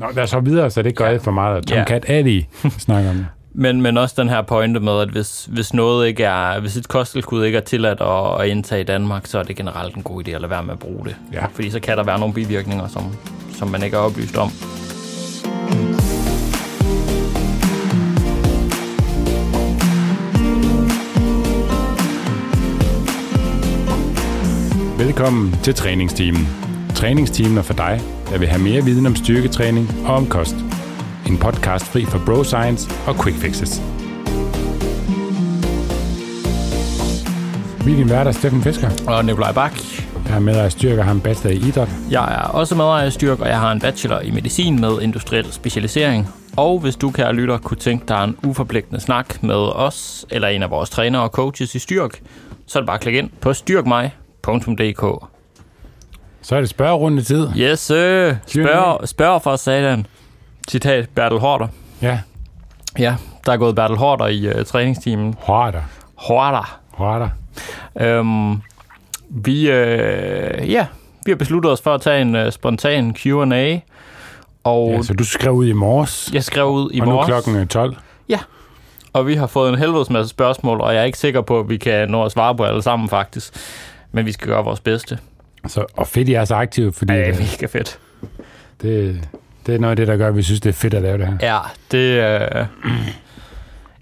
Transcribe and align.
Nå, 0.00 0.06
lad 0.14 0.22
os 0.24 0.30
så 0.30 0.40
videre, 0.40 0.70
så 0.70 0.82
det 0.82 0.96
går 0.96 1.06
Ja. 1.06 1.16
for 1.16 1.30
meget. 1.30 1.56
Og 1.56 1.66
Tom 1.66 1.78
Ja. 1.90 1.98
Ali 2.06 2.46
snakker 2.78 3.10
om. 3.10 3.24
Men, 3.54 3.82
men 3.82 3.98
også 3.98 4.14
den 4.18 4.28
her 4.28 4.42
pointe 4.42 4.80
med, 4.80 5.00
at 5.00 5.08
hvis, 5.08 5.48
hvis 5.52 5.74
noget 5.74 6.08
ikke 6.08 6.24
er, 6.24 6.60
hvis 6.60 6.76
et 6.76 6.88
kosttilskud 6.88 7.44
ikke 7.44 7.58
er 7.58 7.62
tilladt 7.62 8.00
at, 8.00 8.40
at 8.42 8.48
indtage 8.48 8.80
i 8.80 8.84
Danmark, 8.84 9.26
så 9.26 9.38
er 9.38 9.42
det 9.42 9.56
generelt 9.56 9.94
en 9.96 10.02
god 10.02 10.28
idé 10.28 10.30
at 10.30 10.40
lade 10.40 10.50
være 10.50 10.62
med 10.62 10.72
at 10.72 10.78
bruge 10.78 11.04
det. 11.04 11.16
Ja. 11.32 11.44
Fordi 11.52 11.70
så 11.70 11.80
kan 11.80 11.96
der 11.96 12.04
være 12.04 12.18
nogle 12.18 12.34
bivirkninger, 12.34 12.88
som, 12.88 13.02
som 13.58 13.68
man 13.68 13.82
ikke 13.82 13.96
er 13.96 14.00
oplyst 14.00 14.36
om. 14.36 14.50
Velkommen 24.98 25.54
til 25.62 25.74
træningsteamen. 25.74 26.69
Træningsteamen 27.00 27.58
er 27.58 27.62
for 27.62 27.74
dig, 27.74 28.00
der 28.30 28.38
vil 28.38 28.48
have 28.48 28.62
mere 28.62 28.84
viden 28.84 29.06
om 29.06 29.16
styrketræning 29.16 29.88
og 30.06 30.14
om 30.14 30.26
kost. 30.26 30.54
En 31.26 31.38
podcast 31.38 31.84
fri 31.84 32.04
for 32.04 32.22
bro 32.26 32.44
science 32.44 32.90
og 33.06 33.14
quick 33.24 33.36
fixes. 33.38 33.82
Vi 37.84 37.92
er 37.92 37.96
din 37.96 38.10
værter, 38.10 38.32
Steffen 38.32 38.62
Fisker. 38.62 38.90
Og 39.08 39.24
Nikolaj 39.24 39.52
Bak, 39.52 39.72
Jeg 40.28 40.36
er 40.36 40.40
med 40.40 40.56
af 40.56 40.72
styrke 40.72 41.00
og 41.00 41.04
har 41.04 41.12
en 41.12 41.20
bachelor 41.20 41.50
i 41.50 41.68
idræt. 41.68 41.88
jeg 42.10 42.34
er 42.34 42.42
også 42.42 42.74
medejer 42.74 43.04
af 43.04 43.12
Styrk, 43.12 43.40
og 43.40 43.48
jeg 43.48 43.60
har 43.60 43.72
en 43.72 43.80
bachelor 43.80 44.20
i 44.20 44.30
medicin 44.30 44.80
med 44.80 45.00
industriel 45.02 45.52
specialisering. 45.52 46.28
Og 46.56 46.78
hvis 46.78 46.96
du, 46.96 47.10
kære 47.10 47.32
lytter, 47.32 47.58
kunne 47.58 47.78
tænke 47.78 48.04
dig 48.08 48.24
en 48.24 48.36
uforpligtende 48.44 49.00
snak 49.00 49.42
med 49.42 49.74
os, 49.74 50.26
eller 50.30 50.48
en 50.48 50.62
af 50.62 50.70
vores 50.70 50.90
trænere 50.90 51.22
og 51.22 51.28
coaches 51.28 51.74
i 51.74 51.78
Styrk, 51.78 52.20
så 52.66 52.78
er 52.78 52.80
det 52.80 52.86
bare 52.86 52.94
at 52.96 53.00
klikke 53.00 53.18
ind 53.18 53.30
på 53.40 53.52
styrkmig.dk. 53.52 55.39
Så 56.42 56.56
er 56.56 56.60
det 56.60 56.68
spørgerunde 56.68 57.22
tid. 57.22 57.48
Yes, 57.56 57.90
øh, 57.90 58.34
spørg, 58.46 59.08
spørg 59.08 59.42
for 59.42 59.56
satan. 59.56 60.06
Citat 60.70 61.08
Bertel 61.14 61.38
Hårder. 61.38 61.68
Ja, 62.02 62.20
Ja, 62.98 63.16
der 63.46 63.52
er 63.52 63.56
gået 63.56 63.74
Bertel 63.74 63.96
Hårder 63.96 64.26
i 64.26 64.48
uh, 64.48 64.64
træningsteamen. 64.64 65.34
hårder. 65.38 65.82
Hårder. 66.14 66.78
Hårder. 66.90 67.28
Øhm, 68.00 68.62
vi, 69.30 69.70
øh, 69.70 70.70
ja, 70.70 70.86
vi 71.24 71.30
har 71.30 71.36
besluttet 71.36 71.72
os 71.72 71.80
for 71.82 71.94
at 71.94 72.00
tage 72.00 72.22
en 72.22 72.34
uh, 72.36 72.50
spontan 72.50 73.14
Q&A. 73.14 73.78
Og 74.64 74.90
Ja, 74.90 75.02
så 75.02 75.14
du 75.14 75.24
skrev 75.24 75.52
ud 75.52 75.66
i 75.66 75.72
morges, 75.72 76.30
jeg 76.32 76.44
skrev 76.44 76.66
ud 76.66 76.90
i 76.92 77.00
og 77.00 77.06
nu 77.06 77.10
er 77.12 77.14
morges, 77.14 77.28
klokken 77.28 77.56
øh, 77.56 77.66
12. 77.66 77.96
og 79.12 79.26
vi 79.26 79.34
har 79.34 79.46
fået 79.46 79.72
en 79.72 79.78
helvedes 79.78 80.10
masse 80.10 80.28
spørgsmål, 80.28 80.80
og 80.80 80.94
jeg 80.94 81.00
er 81.00 81.04
ikke 81.04 81.18
sikker 81.18 81.40
på, 81.40 81.60
at 81.60 81.68
vi 81.68 81.76
kan 81.76 82.08
nå 82.08 82.24
at 82.24 82.32
svare 82.32 82.56
på 82.56 82.64
alle 82.64 82.82
sammen 82.82 83.08
faktisk. 83.08 83.52
Men 84.12 84.26
vi 84.26 84.32
skal 84.32 84.48
gøre 84.48 84.64
vores 84.64 84.80
bedste. 84.80 85.18
Så, 85.66 85.84
og 85.96 86.06
fedt, 86.06 86.28
I 86.28 86.34
er 86.34 86.44
så 86.44 86.54
aktive, 86.54 86.92
fordi 86.92 87.12
Det 87.12 87.28
er 87.28 87.34
mega 87.34 87.66
fedt. 87.66 87.98
det, 88.82 89.28
det 89.66 89.74
er 89.74 89.78
noget 89.78 89.90
af 89.90 89.96
det, 89.96 90.08
der 90.08 90.16
gør, 90.16 90.28
at 90.28 90.36
vi 90.36 90.42
synes, 90.42 90.60
det 90.60 90.68
er 90.68 90.72
fedt 90.74 90.94
at 90.94 91.02
lave 91.02 91.18
det 91.18 91.26
her. 91.26 91.36
Ja, 91.42 91.58
det, 91.90 91.98
øh, 91.98 92.66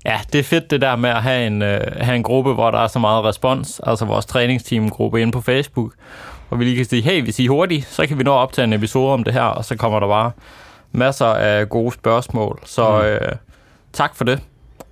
ja, 0.05 0.21
det 0.33 0.39
er 0.39 0.43
fedt 0.43 0.71
det 0.71 0.81
der 0.81 0.97
med 0.97 1.11
at 1.11 1.23
have 1.23 1.47
en, 1.47 1.63
øh, 1.63 1.81
have 2.01 2.17
en 2.17 2.23
gruppe, 2.23 2.55
hvor 2.55 2.71
der 2.71 2.79
er 2.79 2.87
så 2.87 2.99
meget 2.99 3.25
respons, 3.25 3.81
altså 3.87 4.05
vores 4.05 4.27
træningsteam-gruppe 4.27 5.21
inde 5.23 5.33
på 5.33 5.41
Facebook, 5.41 5.93
hvor 6.49 6.57
vi 6.59 6.65
lige 6.65 6.77
kan 6.77 6.85
sige, 6.85 7.03
hey, 7.03 7.23
hvis 7.23 7.39
I 7.39 7.45
er 7.45 7.51
hurtige, 7.51 7.83
så 7.83 8.07
kan 8.07 8.19
vi 8.19 8.23
nå 8.23 8.33
at 8.35 8.39
optage 8.39 8.65
en 8.65 8.73
episode 8.73 9.13
om 9.13 9.25
det 9.25 9.33
her, 9.33 9.43
og 9.43 9.65
så 9.65 9.77
kommer 9.77 10.01
der 10.01 10.07
bare 10.07 10.31
masser 10.93 11.27
af 11.27 11.69
gode 11.69 11.93
spørgsmål. 11.93 12.61
Så 12.65 13.03
øh, 13.05 13.33
tak 13.93 14.17
for 14.17 14.25
det. 14.25 14.41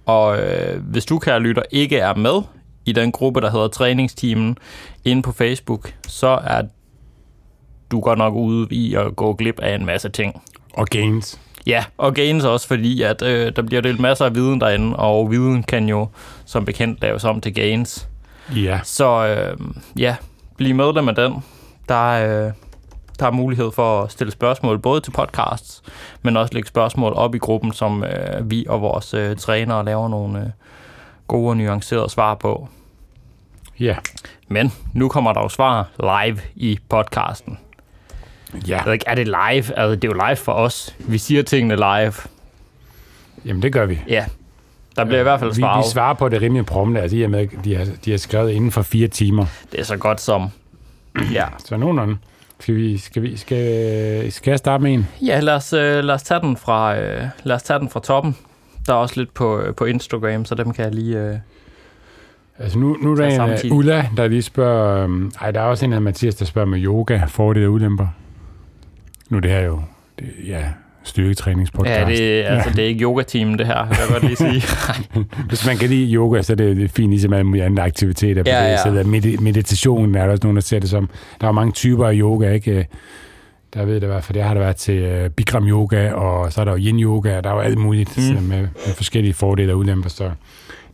Og 0.07 0.39
øh, 0.39 0.81
hvis 0.83 1.05
du, 1.05 1.19
kære 1.19 1.41
lytter, 1.41 1.63
ikke 1.71 1.99
er 1.99 2.15
med 2.15 2.43
i 2.87 2.93
den 2.93 3.13
gruppe, 3.13 3.41
der 3.41 3.51
hedder 3.51 3.69
Træningsteamen 3.69 4.59
inde 5.05 5.23
på 5.23 5.33
Facebook, 5.33 5.93
så 6.09 6.39
er 6.45 6.63
du 7.91 8.01
godt 8.01 8.19
nok 8.19 8.35
ude 8.35 8.69
i 8.71 8.95
at 8.95 9.17
gå 9.17 9.33
glip 9.33 9.61
af 9.61 9.75
en 9.75 9.87
masse 9.87 10.09
ting. 10.09 10.43
Og 10.75 10.87
gains. 10.87 11.41
Ja, 11.67 11.85
og 11.99 12.15
gains 12.15 12.45
også, 12.45 12.67
fordi 12.67 13.03
at, 13.03 13.23
øh, 13.23 13.53
der 13.57 13.63
bliver 13.63 13.83
delt 13.83 14.01
masser 14.01 14.25
af 14.25 14.35
viden 14.35 14.61
derinde, 14.61 14.97
og 14.97 15.31
viden 15.31 15.63
kan 15.63 15.89
jo 15.89 16.09
som 16.45 16.65
bekendt 16.65 17.03
laves 17.03 17.25
om 17.25 17.41
til 17.41 17.55
gains. 17.55 18.09
Ja. 18.57 18.81
Så 18.85 19.27
øh, 19.27 19.59
ja, 19.99 20.17
bliv 20.57 20.75
medlem 20.75 21.09
af 21.09 21.15
den. 21.15 21.45
Der 21.89 22.13
er, 22.13 22.47
øh, 22.47 22.53
der 23.19 23.27
er 23.27 23.31
mulighed 23.31 23.73
for 23.73 24.03
at 24.03 24.13
stille 24.13 24.31
spørgsmål 24.31 24.79
både 24.79 25.01
til 25.01 25.11
podcasts, 25.11 25.83
men 26.23 26.37
også 26.37 26.55
lægge 26.55 26.69
spørgsmål 26.69 27.13
op 27.13 27.35
i 27.35 27.39
gruppen, 27.39 27.73
som 27.73 28.05
øh, 28.05 28.51
vi 28.51 28.67
og 28.69 28.81
vores 28.81 29.15
øh, 29.15 29.37
trænere 29.37 29.85
laver 29.85 30.09
nogle 30.09 30.39
øh, 30.39 30.47
gode 31.27 31.49
og 31.49 31.57
nuancerede 31.57 32.11
svar 32.11 32.35
på. 32.35 32.69
Ja. 33.81 33.97
Men 34.49 34.73
nu 34.93 35.09
kommer 35.09 35.33
der 35.33 35.41
jo 35.41 35.49
svar 35.49 35.89
live 36.01 36.39
i 36.55 36.79
podcasten. 36.89 37.59
Ja. 38.55 38.77
Jeg 38.77 38.83
ved 38.87 38.93
ikke, 38.93 39.05
er 39.09 39.15
det 39.15 39.27
live? 39.27 39.79
Altså, 39.79 39.91
det 39.91 40.05
er 40.05 40.09
jo 40.09 40.27
live 40.29 40.37
for 40.37 40.53
os. 40.53 40.95
Vi 40.99 41.19
siger 41.19 41.43
tingene 41.43 41.77
live. 41.77 42.13
Jamen, 43.45 43.63
det 43.63 43.73
gør 43.73 43.87
vi. 43.87 43.99
Ja, 44.09 44.25
der 44.97 45.05
bliver 45.05 45.21
i 45.21 45.23
hvert 45.23 45.41
fald 45.41 45.51
vi, 45.51 45.61
svaret. 45.61 45.85
vi 45.85 45.91
svarer 45.91 46.15
på 46.15 46.29
det 46.29 46.43
rimelig 46.43 46.67
prompte, 46.67 47.01
altså 47.01 47.17
i 47.17 47.23
og 47.23 47.31
med, 47.31 47.41
at 47.41 47.65
de 47.65 47.75
har, 47.77 47.87
de 48.05 48.11
har 48.11 48.19
skrevet 48.19 48.51
inden 48.51 48.73
for 48.73 48.83
fire 48.83 49.09
timer. 49.09 49.47
Det 49.73 49.81
er 49.81 49.85
så 49.85 49.97
godt 49.97 50.21
som... 50.21 50.49
Ja, 51.33 51.45
Så 51.65 51.77
nogenlunde. 51.77 52.17
Skal, 52.61 52.75
vi, 52.75 52.99
skal, 52.99 53.23
vi, 53.23 53.37
skal, 53.37 54.33
skal 54.33 54.51
jeg 54.51 54.59
starte 54.59 54.83
med 54.83 54.95
en? 54.95 55.09
ja 55.23 55.41
lad, 55.41 55.55
os, 55.55 55.73
øh, 55.73 56.05
lad, 56.05 56.15
os 56.15 56.23
tage 56.23 56.41
den 56.41 56.57
fra, 56.57 56.97
øh, 56.99 57.29
lad 57.43 57.57
os 57.57 57.63
tage 57.63 57.79
den 57.79 57.89
fra 57.91 58.01
toppen. 58.01 58.37
Der 58.87 58.93
er 58.93 58.97
også 58.97 59.21
lidt 59.21 59.35
på, 59.35 59.61
øh, 59.61 59.75
på 59.75 59.85
Instagram, 59.85 60.45
så 60.45 60.55
dem 60.55 60.73
kan 60.73 60.85
jeg 60.85 60.95
lige... 60.95 61.19
Øh... 61.19 61.37
Altså 62.59 62.79
nu, 62.79 62.97
nu 63.03 63.13
er 63.13 63.17
der 63.17 63.27
en 63.27 63.37
samtidig. 63.37 63.73
uh, 63.73 63.79
Ulla, 63.79 64.09
der 64.17 64.29
lige 64.29 64.43
spørger... 64.43 65.05
Um, 65.05 65.33
ej, 65.41 65.51
der 65.51 65.61
er 65.61 65.65
også 65.65 65.85
en 65.85 65.93
af 65.93 66.03
Mathias, 66.03 66.35
der 66.35 66.45
spørger 66.45 66.69
med 66.69 66.85
yoga. 66.85 67.21
Får 67.29 67.53
det 67.53 67.67
og 67.67 67.73
ulemper? 67.73 68.07
Nu 69.29 69.37
er 69.37 69.41
det 69.41 69.51
her 69.51 69.61
jo... 69.61 69.81
Det, 70.19 70.27
ja, 70.47 70.65
styrketræningspodcast. 71.03 72.11
Ja, 72.11 72.17
det, 72.17 72.45
altså, 72.45 72.71
det 72.71 72.79
er 72.79 72.89
ikke 72.89 73.03
yoga-teamen, 73.03 73.59
det 73.59 73.67
her, 73.67 73.87
jeg 73.87 73.97
godt 74.11 74.23
lige 74.23 74.37
sige. 74.37 74.63
Hvis 75.49 75.67
man 75.67 75.77
kan 75.77 75.89
lide 75.89 76.15
yoga, 76.15 76.43
så 76.43 76.53
er 76.53 76.57
det, 76.57 76.77
det 76.77 76.85
er 76.85 76.89
fint, 76.89 77.11
ligesom 77.11 77.33
alle 77.33 77.45
mulige 77.45 77.65
andre 77.65 77.83
aktiviteter. 77.83 78.43
Ja, 78.47 78.65
ja. 78.65 78.77
Så 78.77 78.91
med, 78.91 79.39
meditation 79.39 80.15
er 80.15 80.25
der 80.25 80.31
også 80.31 80.41
nogen, 80.43 80.57
der 80.57 80.63
ser 80.63 80.79
det 80.79 80.91
som... 80.91 81.11
Der 81.41 81.49
er 81.49 81.53
mange 81.53 81.73
typer 81.73 82.07
af 82.07 82.15
yoga, 82.15 82.53
ikke? 82.53 82.87
Der 83.77 83.85
ved 83.85 83.95
det 83.95 84.03
i 84.03 84.07
hvert 84.07 84.25
fald, 84.25 84.39
jeg 84.39 84.47
har 84.47 84.55
der 84.55 84.61
været 84.61 84.77
til 84.77 85.25
uh, 85.25 85.31
Bikram 85.31 85.69
yoga, 85.69 86.13
og 86.13 86.53
så 86.53 86.61
er 86.61 86.65
der 86.65 86.73
jo 86.73 86.79
yin 86.79 87.01
yoga, 87.01 87.37
og 87.37 87.45
der 87.45 87.51
er 87.51 87.55
jo 87.55 87.61
alt 87.61 87.79
muligt 87.79 88.17
Mm. 88.19 88.23
med, 88.43 88.59
med 88.59 88.95
forskellige 88.97 89.35
fordele 89.35 89.73
og 89.73 89.79
ulemper, 89.79 90.09
så 90.09 90.25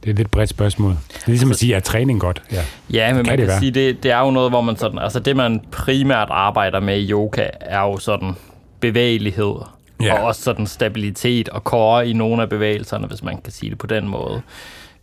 det 0.00 0.06
er 0.06 0.10
et 0.10 0.16
lidt 0.16 0.30
bredt 0.30 0.50
spørgsmål. 0.50 0.90
Det 1.08 1.22
er 1.24 1.28
ligesom 1.28 1.50
at 1.50 1.56
sige, 1.56 1.74
er 1.74 1.80
træning 1.80 2.20
godt? 2.20 2.42
Ja. 2.52 2.62
ja, 2.92 3.06
men 3.08 3.16
man 3.16 3.24
kan 3.24 3.38
kan, 3.38 3.48
det 3.48 3.58
sige, 3.58 3.70
det, 3.70 4.02
det 4.02 4.10
er 4.10 4.20
jo 4.20 4.30
noget, 4.30 4.50
hvor 4.50 4.60
man 4.60 4.76
sådan... 4.76 4.98
Altså, 4.98 5.20
det, 5.20 5.36
man 5.36 5.60
primært 5.72 6.28
arbejder 6.30 6.80
med 6.80 6.98
i 6.98 7.10
yoga, 7.10 7.46
er 7.60 7.80
jo 7.80 7.98
sådan 7.98 8.32
bevægelighed. 8.80 9.54
Ja. 10.02 10.18
Og 10.18 10.26
også 10.26 10.42
sådan 10.42 10.66
stabilitet 10.66 11.48
og 11.48 11.60
core 11.60 12.08
i 12.08 12.12
nogle 12.12 12.42
af 12.42 12.48
bevægelserne, 12.48 13.06
hvis 13.06 13.22
man 13.22 13.40
kan 13.44 13.52
sige 13.52 13.70
det 13.70 13.78
på 13.78 13.86
den 13.86 14.08
måde. 14.08 14.42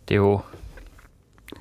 Det 0.08 0.14
er 0.14 0.18
jo... 0.18 0.40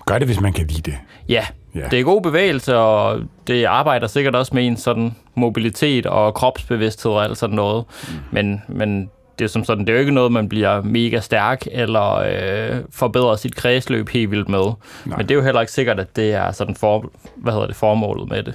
Gør 0.05 0.17
det, 0.19 0.27
hvis 0.27 0.39
man 0.41 0.53
kan 0.53 0.67
lide 0.67 0.81
det. 0.91 0.97
Ja, 1.29 1.45
Ja. 1.75 1.87
Det 1.91 1.99
er 1.99 2.03
god 2.03 2.21
bevægelse, 2.21 2.77
og 2.77 3.21
det 3.47 3.65
arbejder 3.65 4.07
sikkert 4.07 4.35
også 4.35 4.51
med 4.55 4.67
en 4.67 4.77
sådan 4.77 5.15
mobilitet 5.35 6.05
og 6.05 6.33
kropsbevidsthed 6.33 7.11
og 7.11 7.23
alt 7.23 7.37
sådan 7.37 7.55
noget. 7.55 7.85
Mm. 8.07 8.13
Men, 8.31 8.61
men 8.67 9.09
det 9.39 9.45
er 9.45 9.49
som 9.49 9.63
sådan, 9.63 9.85
det 9.85 9.89
er 9.89 9.93
jo 9.93 9.99
ikke 9.99 10.11
noget, 10.11 10.31
man 10.31 10.49
bliver 10.49 10.81
mega 10.81 11.19
stærk 11.19 11.67
eller 11.71 12.15
øh, 12.15 12.77
forbedrer 12.91 13.35
sit 13.35 13.55
kredsløb 13.55 14.09
helt 14.09 14.31
vildt 14.31 14.49
med. 14.49 14.63
Nej. 15.05 15.17
Men 15.17 15.19
det 15.19 15.31
er 15.31 15.35
jo 15.35 15.41
heller 15.43 15.61
ikke 15.61 15.73
sikkert, 15.73 15.99
at 15.99 16.15
det 16.15 16.33
er 16.33 16.51
sådan 16.51 16.75
for, 16.75 17.11
hvad 17.35 17.53
hedder 17.53 17.67
det, 17.67 17.75
formålet 17.75 18.29
med 18.29 18.43
det. 18.43 18.53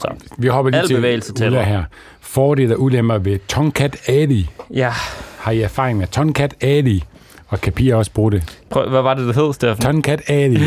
Så. 0.00 0.08
Vi 0.38 0.46
hopper 0.46 0.70
lige 0.70 0.86
til 0.86 0.94
bevægelse 0.96 1.32
Ulla 1.46 1.62
her. 1.62 1.84
Fordele 2.20 2.74
og 2.76 2.82
ulemper 2.82 3.18
ved 3.18 3.38
Tonkat 3.48 3.96
Ali. 4.08 4.50
Ja, 4.74 4.92
Har 5.38 5.50
I 5.50 5.60
erfaring 5.60 5.98
med 5.98 6.06
Tonkat 6.06 6.54
Ali? 6.60 7.04
Og 7.48 7.60
kan 7.60 7.72
piger 7.72 7.96
også 7.96 8.10
bruge 8.12 8.32
det? 8.32 8.60
Prøv, 8.70 8.88
hvad 8.88 9.02
var 9.02 9.14
det, 9.14 9.26
det 9.26 9.34
hed, 9.34 9.52
Steffen? 9.52 9.82
Tonkat 9.84 10.22
Ali. 10.30 10.60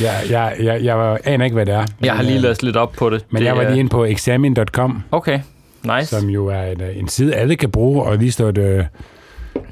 jeg, 0.00 0.14
jeg, 0.30 0.56
jeg, 0.60 0.84
jeg 0.84 1.18
aner 1.24 1.44
ikke, 1.44 1.54
hvad 1.54 1.66
det 1.66 1.74
er. 1.74 1.84
Jeg 2.02 2.12
har 2.12 2.22
Men, 2.22 2.26
lige 2.26 2.36
øh, 2.36 2.42
læst 2.42 2.62
lidt 2.62 2.76
op 2.76 2.92
på 2.92 3.10
det. 3.10 3.24
Men 3.30 3.40
det 3.42 3.46
jeg 3.46 3.56
var 3.56 3.62
lige 3.68 3.78
inde 3.78 3.90
på 3.90 4.04
examin.com, 4.04 5.02
Okay, 5.12 5.40
nice. 5.84 6.06
som 6.06 6.28
jo 6.28 6.46
er 6.46 6.62
en, 6.62 6.82
øh, 6.82 6.96
en 6.98 7.08
side, 7.08 7.34
alle 7.34 7.56
kan 7.56 7.70
bruge, 7.70 8.02
og 8.02 8.16
lige 8.18 8.32
stå 8.32 8.48
et, 8.48 8.58
øh, 8.58 8.84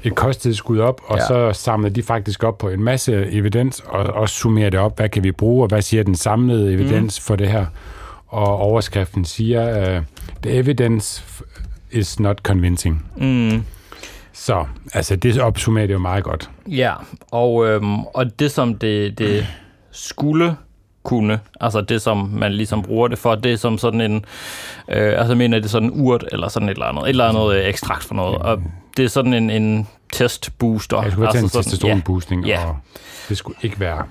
et 0.03 0.15
kosttilskud 0.15 0.79
op, 0.79 1.01
og 1.07 1.17
Ja. 1.17 1.25
så 1.27 1.53
samler 1.53 1.89
de 1.89 2.03
faktisk 2.03 2.43
op 2.43 2.57
på 2.57 2.69
en 2.69 2.83
masse 2.83 3.25
evidens, 3.31 3.83
og 3.87 4.03
også 4.03 4.35
summerer 4.35 4.69
det 4.69 4.79
op, 4.79 4.97
hvad 4.97 5.09
kan 5.09 5.23
vi 5.23 5.31
bruge, 5.31 5.63
og 5.63 5.67
hvad 5.67 5.81
siger 5.81 6.03
den 6.03 6.15
samlede 6.15 6.73
evidens 6.73 7.19
mm. 7.19 7.23
for 7.23 7.35
det 7.35 7.47
her. 7.47 7.65
Og 8.27 8.57
overskriften 8.57 9.25
siger, 9.25 9.97
uh, 9.97 10.03
the 10.43 10.51
evidence 10.51 11.23
is 11.91 12.19
not 12.19 12.37
convincing. 12.43 13.05
Mm. 13.17 13.63
Så, 14.33 14.65
altså 14.93 15.15
det 15.15 15.39
opsummerer 15.39 15.87
det 15.87 15.93
jo 15.93 15.99
meget 15.99 16.23
godt. 16.23 16.49
Ja, 16.67 16.93
og, 17.31 17.67
øhm, 17.67 17.99
og 18.03 18.39
det 18.39 18.51
som 18.51 18.75
det, 18.75 19.17
det 19.17 19.47
skulle 19.95 20.55
kunne, 21.03 21.39
altså 21.61 21.81
det 21.81 22.01
som 22.01 22.17
man 22.17 22.53
ligesom 22.53 22.83
bruger 22.83 23.07
det 23.07 23.17
for, 23.17 23.35
det 23.35 23.53
er 23.53 23.57
som 23.57 23.77
sådan 23.77 24.01
en, 24.01 24.25
øh, 24.89 25.19
altså 25.19 25.35
mener 25.35 25.57
det 25.57 25.65
er 25.65 25.69
sådan 25.69 25.89
en 25.93 26.01
urt, 26.01 26.23
eller 26.31 26.47
sådan 26.47 26.69
et 26.69 26.73
eller 26.73 26.85
andet, 26.85 27.03
et 27.03 27.09
eller 27.09 27.25
andet 27.29 27.55
øh, 27.55 27.65
ekstrakt 27.65 28.03
for 28.03 28.15
noget, 28.15 28.37
og 28.37 28.61
det 28.97 29.05
er 29.05 29.09
sådan 29.09 29.33
en, 29.33 29.49
en 29.49 29.87
testbooster. 30.13 31.01
Jeg 31.01 31.11
skulle 31.11 31.23
være 31.23 31.31
til 31.31 31.37
en 31.39 31.43
altså 31.43 31.53
sådan- 31.53 31.63
testosteronboosting, 31.63 32.45
Ja. 32.45 32.65
og 32.65 32.77
det 33.29 33.37
skulle 33.37 33.57
ikke 33.61 33.79
være 33.79 34.03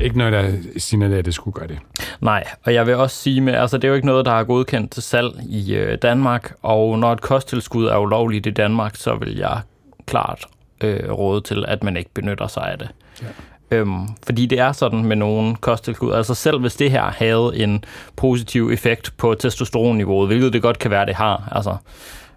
Ikke 0.00 0.18
noget, 0.18 0.32
der 0.32 0.52
signalerer, 0.78 1.18
at 1.18 1.24
det 1.24 1.34
skulle 1.34 1.54
gøre 1.54 1.68
det. 1.68 1.78
Nej, 2.20 2.44
og 2.64 2.74
jeg 2.74 2.86
vil 2.86 2.94
også 2.94 3.16
sige 3.16 3.40
med, 3.40 3.54
altså 3.54 3.76
det 3.78 3.84
er 3.84 3.88
jo 3.88 3.94
ikke 3.94 4.06
noget, 4.06 4.26
der 4.26 4.32
er 4.32 4.44
godkendt 4.44 4.90
til 4.92 5.02
salg 5.02 5.32
i 5.48 5.74
øh, 5.74 5.98
Danmark, 6.02 6.52
og 6.62 6.98
når 6.98 7.12
et 7.12 7.20
kosttilskud 7.20 7.86
er 7.86 7.96
ulovligt 7.98 8.46
i 8.46 8.50
Danmark, 8.50 8.96
så 8.96 9.14
vil 9.14 9.36
jeg 9.36 9.60
klart 10.06 10.44
øh, 10.80 11.10
råde 11.12 11.40
til, 11.40 11.64
at 11.68 11.82
man 11.82 11.96
ikke 11.96 12.10
benytter 12.14 12.46
sig 12.46 12.62
af 12.72 12.78
det. 12.78 12.88
Ja. 13.22 13.26
Øhm, 13.70 14.08
fordi 14.26 14.46
det 14.46 14.58
er 14.58 14.72
sådan 14.72 15.04
med 15.04 15.16
nogle 15.16 15.56
kosttilskud. 15.56 16.12
Altså 16.12 16.34
selv 16.34 16.60
hvis 16.60 16.74
det 16.74 16.90
her 16.90 17.02
havde 17.02 17.52
en 17.54 17.84
positiv 18.16 18.70
effekt 18.72 19.12
på 19.16 19.34
testosteronniveauet, 19.34 20.28
hvilket 20.28 20.52
det 20.52 20.62
godt 20.62 20.78
kan 20.78 20.90
være, 20.90 21.06
det 21.06 21.14
har. 21.14 21.48
Altså, 21.52 21.76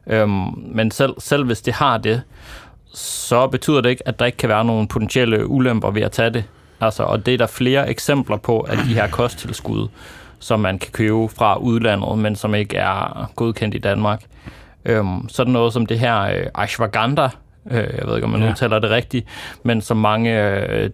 øhm, 0.07 0.53
men 0.55 0.91
selv, 0.91 1.13
selv 1.17 1.45
hvis 1.45 1.61
det 1.61 1.73
har 1.73 1.97
det, 1.97 2.21
så 2.93 3.47
betyder 3.47 3.81
det 3.81 3.89
ikke, 3.89 4.07
at 4.07 4.19
der 4.19 4.25
ikke 4.25 4.37
kan 4.37 4.49
være 4.49 4.65
nogle 4.65 4.87
potentielle 4.87 5.47
ulemper 5.47 5.91
ved 5.91 6.01
at 6.01 6.11
tage 6.11 6.29
det. 6.29 6.43
Altså, 6.81 7.03
og 7.03 7.25
det 7.25 7.33
er 7.33 7.37
der 7.37 7.47
flere 7.47 7.89
eksempler 7.89 8.37
på, 8.37 8.59
at 8.59 8.77
de 8.77 8.93
her 8.93 9.07
kosttilskud, 9.07 9.87
som 10.39 10.59
man 10.59 10.79
kan 10.79 10.91
købe 10.91 11.27
fra 11.27 11.57
udlandet, 11.57 12.17
men 12.17 12.35
som 12.35 12.55
ikke 12.55 12.77
er 12.77 13.31
godkendt 13.35 13.75
i 13.75 13.77
Danmark. 13.77 14.23
Øhm, 14.85 15.29
sådan 15.29 15.53
noget 15.53 15.73
som 15.73 15.85
det 15.85 15.99
her 15.99 16.21
øh, 16.21 16.45
ashwagandha, 16.55 17.27
øh, 17.71 17.87
jeg 17.97 18.07
ved 18.07 18.15
ikke, 18.15 18.25
om 18.25 18.31
man 18.31 18.41
ja. 18.41 18.49
udtaler 18.49 18.79
det 18.79 18.89
rigtigt, 18.89 19.27
men 19.63 19.81
som 19.81 19.97
mange 19.97 20.43
øh, 20.43 20.89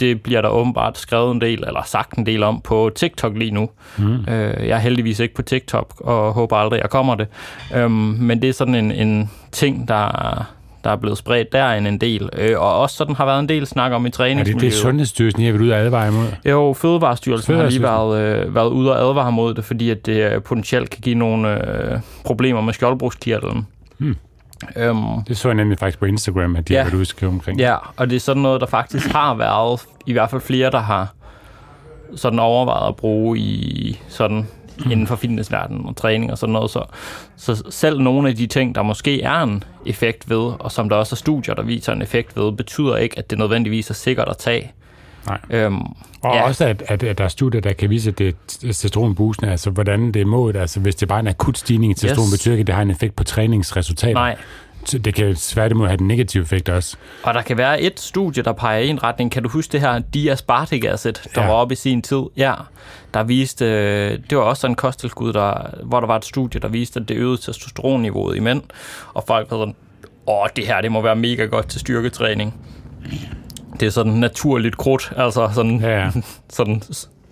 det 0.00 0.22
bliver 0.22 0.40
der 0.40 0.48
åbenbart 0.48 0.98
skrevet 0.98 1.34
en 1.34 1.40
del, 1.40 1.64
eller 1.66 1.82
sagt 1.86 2.18
en 2.18 2.26
del 2.26 2.42
om 2.42 2.60
på 2.60 2.90
TikTok 2.94 3.36
lige 3.36 3.50
nu. 3.50 3.70
Mm. 3.98 4.14
Øh, 4.14 4.68
jeg 4.68 4.76
er 4.76 4.78
heldigvis 4.78 5.20
ikke 5.20 5.34
på 5.34 5.42
TikTok, 5.42 5.94
og 6.00 6.32
håber 6.32 6.56
aldrig, 6.56 6.80
jeg 6.80 6.90
kommer 6.90 7.14
det. 7.14 7.26
Øhm, 7.74 7.90
men 8.20 8.42
det 8.42 8.48
er 8.48 8.52
sådan 8.52 8.74
en, 8.74 8.92
en 8.92 9.30
ting, 9.52 9.88
der, 9.88 10.06
der 10.84 10.90
er 10.90 10.96
blevet 10.96 11.18
spredt 11.18 11.52
der 11.52 11.72
en, 11.72 11.86
en 11.86 11.98
del. 11.98 12.28
Øh, 12.38 12.60
og 12.60 12.80
også 12.80 12.96
sådan 12.96 13.14
har 13.14 13.24
været 13.24 13.40
en 13.40 13.48
del 13.48 13.66
snak 13.66 13.92
om 13.92 14.06
i 14.06 14.10
træningsmiljøet. 14.10 14.62
Ja, 14.62 14.66
det, 14.66 14.72
det 14.72 14.78
er 14.78 14.82
Sundhedsstyrelsen, 14.82 15.44
jeg 15.44 15.52
vil 15.52 15.62
ud 15.62 15.68
og 15.70 15.78
advare 15.78 16.08
imod. 16.08 16.26
Jo, 16.50 16.72
Fødevarestyrelsen 16.72 17.56
har 17.56 17.66
lige 17.68 17.82
været, 17.82 18.18
øh, 18.18 18.54
været 18.54 18.68
ude 18.68 18.92
og 18.92 19.08
advare 19.08 19.32
mod 19.32 19.54
det, 19.54 19.64
fordi 19.64 19.90
at 19.90 20.06
det 20.06 20.42
potentielt 20.44 20.90
kan 20.90 21.00
give 21.00 21.14
nogle 21.14 21.68
øh, 21.68 22.00
problemer 22.24 22.60
med 22.60 22.72
skjoldbrugskirtlen. 22.72 23.66
Mm. 23.98 24.16
Um, 24.90 25.24
det 25.28 25.36
så 25.36 25.48
jeg 25.48 25.54
nemlig 25.54 25.78
faktisk 25.78 25.98
på 25.98 26.04
Instagram, 26.04 26.56
at 26.56 26.68
de 26.68 26.72
ja, 26.72 26.82
har 26.82 26.90
været 26.90 27.00
udskrevet 27.00 27.34
omkring. 27.34 27.58
Ja, 27.58 27.76
og 27.96 28.10
det 28.10 28.16
er 28.16 28.20
sådan 28.20 28.42
noget, 28.42 28.60
der 28.60 28.66
faktisk 28.66 29.06
har 29.12 29.34
været, 29.34 29.80
i 30.06 30.12
hvert 30.12 30.30
fald 30.30 30.40
flere, 30.40 30.70
der 30.70 30.80
har 30.80 31.14
sådan 32.16 32.38
overvejet 32.38 32.88
at 32.88 32.96
bruge 32.96 33.38
i 33.38 34.00
sådan 34.08 34.46
inden 34.90 35.06
for 35.06 35.16
fitnessverdenen 35.16 35.86
og 35.86 35.96
træning 35.96 36.30
og 36.30 36.38
sådan 36.38 36.52
noget. 36.52 36.70
Så, 36.70 36.84
så 37.36 37.62
selv 37.70 38.00
nogle 38.00 38.28
af 38.28 38.36
de 38.36 38.46
ting, 38.46 38.74
der 38.74 38.82
måske 38.82 39.22
er 39.22 39.42
en 39.42 39.64
effekt 39.86 40.30
ved, 40.30 40.52
og 40.58 40.72
som 40.72 40.88
der 40.88 40.96
også 40.96 41.14
er 41.14 41.16
studier, 41.16 41.54
der 41.54 41.62
viser 41.62 41.92
en 41.92 42.02
effekt 42.02 42.36
ved, 42.36 42.52
betyder 42.52 42.96
ikke, 42.96 43.18
at 43.18 43.30
det 43.30 43.38
nødvendigvis 43.38 43.90
er 43.90 43.94
sikkert 43.94 44.28
at 44.28 44.36
tage. 44.36 44.72
Nej. 45.26 45.38
Øhm, 45.50 45.80
og 46.22 46.34
ja. 46.34 46.42
også, 46.42 46.64
at, 46.64 46.82
at, 46.86 47.02
at 47.02 47.18
der 47.18 47.24
er 47.24 47.28
studier, 47.28 47.60
der 47.60 47.72
kan 47.72 47.90
vise, 47.90 48.10
at 48.10 48.18
det 48.18 48.28
er 48.28 48.32
testosteronboostende, 48.48 49.50
altså 49.50 49.70
hvordan 49.70 50.12
det 50.12 50.22
er 50.22 50.26
målet. 50.26 50.60
Altså 50.60 50.80
hvis 50.80 50.94
det 50.94 51.08
bare 51.08 51.18
er 51.18 51.22
en 51.22 51.28
akut 51.28 51.58
stigning 51.58 51.90
i 51.90 51.94
testosteron, 51.94 52.26
yes. 52.26 52.32
betyder 52.32 52.54
ikke, 52.54 52.60
at 52.60 52.66
det 52.66 52.74
har 52.74 52.82
en 52.82 52.90
effekt 52.90 53.16
på 53.16 53.24
træningsresultater. 53.24 54.14
Nej. 54.14 54.36
Det 54.92 55.14
kan 55.14 55.34
tværtimod 55.34 55.86
have 55.86 55.96
den 55.96 56.08
negative 56.08 56.42
effekt 56.42 56.68
også. 56.68 56.96
Og 57.22 57.34
der 57.34 57.42
kan 57.42 57.58
være 57.58 57.80
et 57.80 58.00
studie, 58.00 58.42
der 58.42 58.52
peger 58.52 58.78
i 58.78 58.88
en 58.88 59.02
retning. 59.02 59.32
Kan 59.32 59.42
du 59.42 59.48
huske 59.48 59.72
det 59.72 59.80
her 59.80 59.98
diaspartic 59.98 60.84
acid, 60.84 61.12
der 61.12 61.42
ja. 61.42 61.46
var 61.46 61.54
oppe 61.54 61.72
i 61.72 61.76
sin 61.76 62.02
tid? 62.02 62.22
Ja, 62.36 62.54
der 63.14 63.22
viste, 63.22 63.64
øh, 63.64 64.18
det 64.30 64.38
var 64.38 64.44
også 64.44 64.60
sådan 64.60 64.72
en 64.72 64.76
kosttilskud, 64.76 65.32
der, 65.32 65.70
hvor 65.84 66.00
der 66.00 66.06
var 66.06 66.16
et 66.16 66.24
studie, 66.24 66.60
der 66.60 66.68
viste, 66.68 67.00
at 67.00 67.08
det 67.08 67.16
øgede 67.16 67.36
testosteronniveauet 67.36 68.36
i 68.36 68.40
mænd. 68.40 68.62
Og 69.14 69.24
folk 69.26 69.50
var 69.50 69.56
sådan, 69.56 69.74
åh, 70.26 70.46
det 70.56 70.66
her 70.66 70.80
det 70.80 70.92
må 70.92 71.00
være 71.00 71.16
mega 71.16 71.44
godt 71.44 71.68
til 71.68 71.80
styrketræning 71.80 72.54
det 73.80 73.86
er 73.86 73.90
sådan 73.90 74.12
naturligt 74.12 74.76
krudt, 74.76 75.12
altså 75.16 75.50
sådan, 75.54 75.80
ja, 75.80 76.04
ja. 76.04 76.10
sådan 76.50 76.82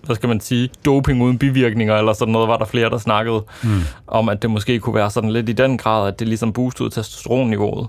hvad 0.05 0.15
skal 0.15 0.29
man 0.29 0.39
sige, 0.39 0.69
doping 0.85 1.21
uden 1.23 1.37
bivirkninger, 1.37 1.95
eller 1.95 2.13
sådan 2.13 2.31
noget, 2.31 2.47
var 2.47 2.57
der 2.57 2.65
flere, 2.65 2.89
der 2.89 2.97
snakkede 2.97 3.43
mm. 3.63 3.81
om, 4.07 4.29
at 4.29 4.41
det 4.41 4.49
måske 4.49 4.79
kunne 4.79 4.95
være 4.95 5.09
sådan 5.09 5.29
lidt 5.29 5.49
i 5.49 5.51
den 5.51 5.77
grad, 5.77 6.07
at 6.07 6.19
det 6.19 6.27
ligesom 6.27 6.53
boostede 6.53 6.89
testosteronniveauet. 6.89 7.87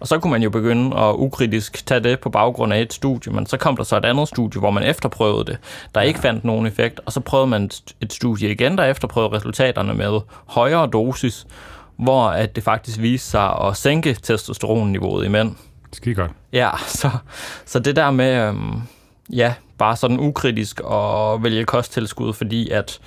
Og 0.00 0.08
så 0.08 0.18
kunne 0.18 0.30
man 0.30 0.42
jo 0.42 0.50
begynde 0.50 0.96
at 0.96 1.14
ukritisk 1.14 1.86
tage 1.86 2.00
det 2.00 2.20
på 2.20 2.30
baggrund 2.30 2.72
af 2.72 2.80
et 2.80 2.92
studie, 2.92 3.32
men 3.32 3.46
så 3.46 3.56
kom 3.56 3.76
der 3.76 3.84
så 3.84 3.96
et 3.96 4.04
andet 4.04 4.28
studie, 4.28 4.60
hvor 4.60 4.70
man 4.70 4.82
efterprøvede 4.82 5.44
det, 5.44 5.58
der 5.94 6.00
ja. 6.00 6.06
ikke 6.06 6.20
fandt 6.20 6.44
nogen 6.44 6.66
effekt, 6.66 7.00
og 7.06 7.12
så 7.12 7.20
prøvede 7.20 7.46
man 7.46 7.70
et 8.00 8.12
studie 8.12 8.50
igen, 8.50 8.78
der 8.78 8.84
efterprøvede 8.84 9.36
resultaterne 9.36 9.94
med 9.94 10.20
højere 10.46 10.86
dosis, 10.86 11.46
hvor 11.96 12.26
at 12.26 12.56
det 12.56 12.64
faktisk 12.64 13.00
viste 13.00 13.30
sig 13.30 13.60
at 13.60 13.76
sænke 13.76 14.16
testosteronniveauet 14.22 15.24
i 15.24 15.28
mænd. 15.28 15.54
Skide 15.94 16.14
godt. 16.14 16.30
Ja, 16.52 16.70
så, 17.00 17.10
så 17.64 17.78
det 17.78 17.96
der 17.96 18.10
med, 18.10 18.48
øhm, 18.48 18.82
ja, 19.32 19.54
bare 19.78 19.96
sådan 19.96 20.20
ukritisk 20.20 20.80
at 20.80 21.42
vælge 21.42 21.64
kosttilskud, 21.64 22.32
fordi 22.32 22.70
at 22.70 23.00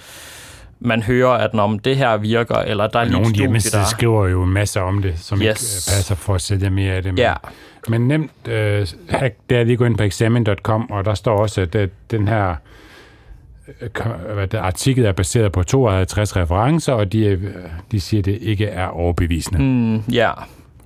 man 0.80 1.04
hører, 1.04 1.30
at 1.32 1.54
når 1.54 1.80
det 1.84 1.98
her 1.98 2.18
virker, 2.18 2.56
eller 2.56 2.88
der 2.88 3.00
er 3.00 3.10
Nogle 3.10 3.36
hjemmesider 3.36 3.80
der... 3.80 3.86
skriver 3.86 4.28
jo 4.28 4.46
masser 4.46 4.82
om 4.82 5.02
det, 5.02 5.20
som 5.20 5.38
yes. 5.38 5.42
ikke 5.42 5.50
øh, 5.50 5.98
passer 5.98 6.16
for 6.16 6.36
at 6.36 6.42
sælge 6.42 6.70
mere 6.70 6.94
af 6.94 7.04
det. 7.04 7.14
Men, 7.14 7.20
ja. 7.20 7.34
men 7.88 8.08
nemt, 8.08 8.32
øh, 8.48 8.88
der 9.50 9.60
er 9.60 9.64
lige 9.64 9.78
gået 9.78 9.90
ind 9.90 9.98
på 9.98 10.04
examen.com, 10.04 10.92
og 10.92 11.06
der 11.06 11.14
står 11.14 11.38
også, 11.38 11.62
at 11.62 11.90
den 12.12 12.28
her 12.28 12.56
øh, 13.82 13.90
det, 14.52 14.54
artikel 14.54 15.06
er 15.06 15.12
baseret 15.12 15.52
på 15.52 15.64
52 15.64 16.36
referencer, 16.36 16.94
og 16.94 17.14
de, 17.14 17.54
de 17.92 18.00
siger, 18.00 18.22
at 18.22 18.26
det 18.26 18.38
ikke 18.42 18.66
er 18.66 18.88
overbevisende. 18.88 19.64
Mm, 19.64 20.14
ja, 20.14 20.32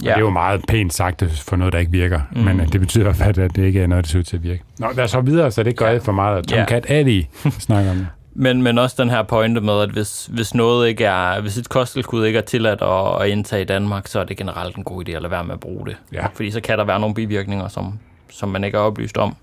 Ja. 0.03 0.09
det 0.09 0.15
er 0.15 0.19
jo 0.19 0.30
meget 0.30 0.62
pænt 0.68 0.94
sagt 0.94 1.24
for 1.24 1.56
noget, 1.56 1.74
der 1.74 1.80
ikke 1.80 1.92
virker. 1.92 2.19
Mm. 2.31 2.42
Men 2.42 2.59
det 2.59 2.81
betyder 2.81 3.03
i 3.03 3.07
hvert 3.07 3.15
fald, 3.15 3.38
at 3.38 3.56
det 3.56 3.63
ikke 3.63 3.81
er 3.81 3.88
noget, 3.88 4.06
der 4.06 4.09
ser 4.09 4.19
ud 4.19 4.24
til 4.24 4.38
at 4.38 4.44
virke. 4.44 4.63
Nå, 4.80 4.88
lad 4.95 5.03
os 5.03 5.12
så 5.12 5.21
videre, 5.21 5.51
så 5.51 5.63
det 5.63 5.77
gør 5.77 5.89
ja. 5.89 5.98
for 5.98 6.12
meget. 6.12 6.48
Tomcat 6.48 6.86
ja. 6.89 6.95
Ali 6.95 7.27
snakker 7.59 7.92
om 7.92 7.98
det. 7.98 8.07
Men, 8.33 8.63
men 8.63 8.77
også 8.77 8.95
den 9.00 9.09
her 9.09 9.24
pointe 9.24 9.62
med, 9.62 9.81
at 9.81 9.89
hvis, 9.89 10.25
hvis 10.25 10.53
noget 10.53 10.88
ikke 10.88 11.06
er, 11.06 11.42
hvis 11.42 11.57
et 11.57 11.69
kosttilskud 11.69 12.25
ikke 12.25 12.39
er 12.39 12.44
tilladt 12.44 12.81
at, 12.81 13.21
at 13.21 13.30
indtage 13.30 13.62
i 13.62 13.65
Danmark, 13.65 14.07
så 14.07 14.19
er 14.19 14.24
det 14.24 14.38
generelt 14.38 14.75
en 14.75 14.83
god 14.83 15.09
idé 15.09 15.12
at 15.12 15.21
lade 15.21 15.31
være 15.31 15.44
med 15.44 15.53
at 15.53 15.59
bruge 15.59 15.86
det. 15.86 15.98
Ja. 16.13 16.25
Fordi 16.33 16.51
så 16.51 16.62
kan 16.62 16.77
der 16.77 16.83
være 16.83 17.00
nogle 17.00 17.15
bivirkninger, 17.15 17.68
som, 17.68 18.00
som 18.30 18.50
man 18.50 18.63
ikke 18.63 18.77
er 18.77 18.81
oplyst 18.81 19.18
om. 19.18 19.36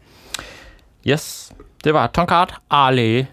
Yes, 1.07 1.53
det 1.85 1.95
var 1.95 2.07
Tonkart 2.07 2.55
Ali. 2.71 3.25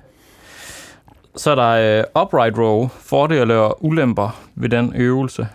Så 1.35 1.51
er 1.51 1.55
der 1.55 2.03
uh, 2.15 2.21
upright 2.21 2.57
row, 2.57 2.87
fordele 2.87 3.55
og 3.55 3.85
ulemper 3.85 4.41
ved 4.55 4.69
den 4.69 4.93
øvelse. 4.95 5.47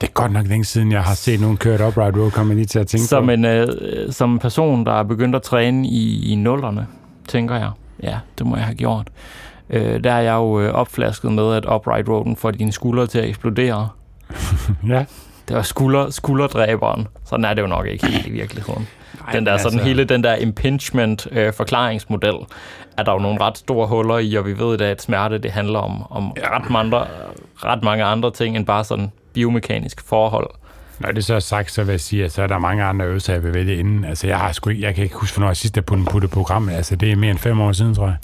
Det 0.00 0.06
er 0.08 0.12
godt 0.12 0.32
nok 0.32 0.46
længe 0.46 0.64
siden, 0.64 0.92
jeg 0.92 1.02
har 1.02 1.14
set 1.14 1.40
nogen 1.40 1.56
kørt 1.56 1.80
upright 1.80 2.16
row, 2.16 2.30
kommer 2.30 2.54
lige 2.54 2.66
til 2.66 2.78
at 2.78 2.86
tænke 2.86 3.06
som 3.06 3.24
på. 3.24 3.30
En, 3.30 3.44
øh, 3.44 4.12
som 4.12 4.32
en 4.32 4.38
person, 4.38 4.86
der 4.86 4.92
er 4.92 5.02
begyndt 5.02 5.36
at 5.36 5.42
træne 5.42 5.88
i, 5.88 6.32
i 6.32 6.34
nullerne, 6.34 6.86
tænker 7.28 7.56
jeg. 7.56 7.70
Ja, 8.02 8.18
det 8.38 8.46
må 8.46 8.56
jeg 8.56 8.64
have 8.64 8.74
gjort. 8.74 9.08
Øh, 9.70 10.04
der 10.04 10.12
er 10.12 10.20
jeg 10.20 10.34
jo 10.34 10.60
øh, 10.60 10.72
opflasket 10.72 11.32
med, 11.32 11.54
at 11.54 11.64
upright 11.74 12.08
rowen 12.08 12.36
får 12.36 12.50
dine 12.50 12.72
skuldre 12.72 13.06
til 13.06 13.18
at 13.18 13.28
eksplodere. 13.28 13.88
ja. 14.88 15.04
Det 15.48 15.56
var 15.56 15.62
skulder, 15.62 16.10
skulderdræberen. 16.10 17.08
Sådan 17.24 17.44
er 17.44 17.54
det 17.54 17.62
jo 17.62 17.66
nok 17.66 17.86
ikke 17.86 18.06
helt 18.06 18.26
i 18.26 18.30
virkeligheden. 18.30 18.88
Ej, 19.26 19.32
den 19.32 19.46
der, 19.46 19.56
sådan 19.56 19.78
altså... 19.78 19.88
hele 19.88 20.04
den 20.04 20.24
der 20.24 20.34
impingement 20.34 21.28
øh, 21.32 21.52
er 22.98 23.02
der 23.02 23.12
jo 23.12 23.18
nogle 23.18 23.40
ret 23.40 23.58
store 23.58 23.86
huller 23.86 24.18
i, 24.18 24.34
og 24.34 24.46
vi 24.46 24.58
ved, 24.58 24.80
at 24.80 25.02
smerte 25.02 25.38
det 25.38 25.50
handler 25.50 25.78
om, 25.78 26.12
om 26.12 26.30
ret, 26.30 26.70
mange, 26.70 26.96
ret 27.56 27.82
mange 27.82 28.04
andre 28.04 28.30
ting 28.30 28.56
end 28.56 28.66
bare 28.66 28.84
sådan 28.84 29.12
biomekaniske 29.36 30.02
forhold. 30.06 30.50
Når 31.00 31.12
det 31.12 31.24
så 31.24 31.34
er 31.34 31.40
sagt, 31.40 31.72
så 31.72 31.84
vil 31.84 31.92
jeg 31.92 32.00
sige, 32.00 32.24
at 32.24 32.32
så 32.32 32.42
er 32.42 32.46
der 32.46 32.58
mange 32.58 32.84
andre 32.84 33.06
øvelser, 33.06 33.32
jeg 33.32 33.42
vil 33.42 33.54
vælge 33.54 33.76
inden. 33.76 34.04
Altså, 34.04 34.26
jeg, 34.26 34.38
har 34.38 34.52
sgu 34.52 34.70
ikke, 34.70 34.82
jeg 34.82 34.94
kan 34.94 35.04
ikke 35.04 35.16
huske, 35.16 35.36
hvornår 35.36 35.48
jeg 35.48 35.56
sidst 35.56 35.74
har 35.74 35.82
puttet 35.82 36.30
programmet. 36.30 36.72
Altså, 36.72 36.96
det 36.96 37.12
er 37.12 37.16
mere 37.16 37.30
end 37.30 37.38
fem 37.38 37.60
år 37.60 37.72
siden, 37.72 37.94
tror 37.94 38.06
jeg. 38.06 38.16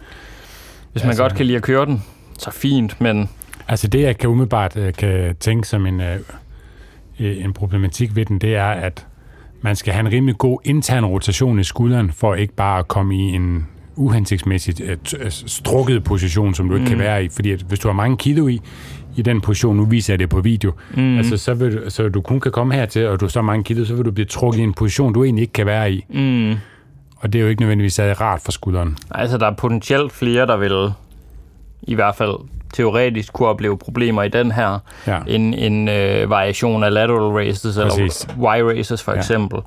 Hvis 0.93 1.03
man 1.03 1.09
altså, 1.09 1.23
godt 1.23 1.35
kan 1.35 1.47
lide 1.47 1.57
at 1.57 1.63
køre 1.63 1.87
den, 1.87 2.03
så 2.39 2.51
fint, 2.51 3.01
men... 3.01 3.29
Altså, 3.69 3.89
det 3.89 4.03
jeg 4.03 4.19
kan 4.19 4.31
umiddelbart 4.31 4.77
uh, 4.77 4.93
kan 4.99 5.37
tænke 5.41 5.69
som 5.69 5.87
en, 5.87 6.01
uh, 6.01 6.07
en 7.19 7.53
problematik 7.53 8.17
ved 8.17 8.25
den, 8.25 8.39
det 8.39 8.57
er, 8.57 8.67
at 8.69 9.07
man 9.61 9.77
skal 9.77 9.93
have 9.93 10.07
en 10.07 10.13
rimelig 10.13 10.39
god 10.39 10.59
intern 10.65 11.05
rotation 11.05 11.61
i 11.61 11.65
skulderen, 11.65 12.13
for 12.13 12.35
ikke 12.35 12.55
bare 12.55 12.79
at 12.79 12.89
komme 12.89 13.15
i 13.17 13.19
en 13.19 13.67
uhensigtsmæssigt 13.97 14.81
uh, 14.81 15.29
strukket 15.29 16.05
position, 16.05 16.55
som 16.55 16.69
du 16.69 16.75
ikke 16.75 16.85
mm. 16.85 16.91
kan 16.91 16.99
være 16.99 17.25
i. 17.25 17.29
Fordi 17.29 17.51
at 17.51 17.61
hvis 17.61 17.79
du 17.79 17.89
har 17.89 17.93
mange 17.93 18.17
kilo 18.17 18.49
i, 18.49 18.61
i 19.17 19.23
den 19.23 19.41
position, 19.41 19.77
nu 19.77 19.85
viser 19.85 20.13
jeg 20.13 20.19
det 20.19 20.29
på 20.29 20.41
video, 20.41 20.73
mm. 20.95 21.19
altså 21.19 21.37
så, 21.37 21.55
vil, 21.55 21.83
så 21.89 22.09
du 22.09 22.21
kun 22.21 22.41
kan 22.41 22.53
komme 22.53 22.75
hertil, 22.75 23.07
og 23.07 23.21
du 23.21 23.25
er 23.25 23.29
så 23.29 23.43
mange 23.43 23.65
kilo, 23.65 23.85
så 23.85 23.95
vil 23.95 24.05
du 24.05 24.11
blive 24.11 24.27
trukket 24.27 24.61
i 24.61 24.63
en 24.63 24.75
position, 24.75 25.13
du 25.13 25.25
egentlig 25.25 25.43
ikke 25.43 25.53
kan 25.53 25.67
være 25.67 25.93
i. 25.93 26.05
Mm. 26.09 26.51
Og 27.17 27.33
det 27.33 27.39
er 27.39 27.43
jo 27.43 27.49
ikke 27.49 27.63
nødvendigvis 27.63 28.01
rart 28.01 28.41
for 28.41 28.53
skulderen. 28.53 28.99
Altså, 29.11 29.39
der 29.39 29.47
er 29.47 29.55
potentielt 29.55 30.13
flere, 30.13 30.47
der 30.47 30.57
vil 30.57 30.93
i 31.83 31.95
hvert 31.95 32.15
fald 32.15 32.35
teoretisk 32.75 33.33
kunne 33.33 33.49
opleve 33.49 33.79
problemer 33.79 34.23
i 34.23 34.29
den 34.29 34.53
her, 34.53 34.79
ja. 35.07 35.19
en, 35.27 35.55
en 35.55 35.89
øh, 35.89 36.31
variation 36.31 36.85
af 36.85 36.93
lateral 36.93 37.33
races, 37.33 37.79
Præcis. 37.83 38.25
eller 38.25 38.57
Y-races 38.57 39.03
for 39.03 39.13
ja. 39.13 39.19
eksempel. 39.19 39.59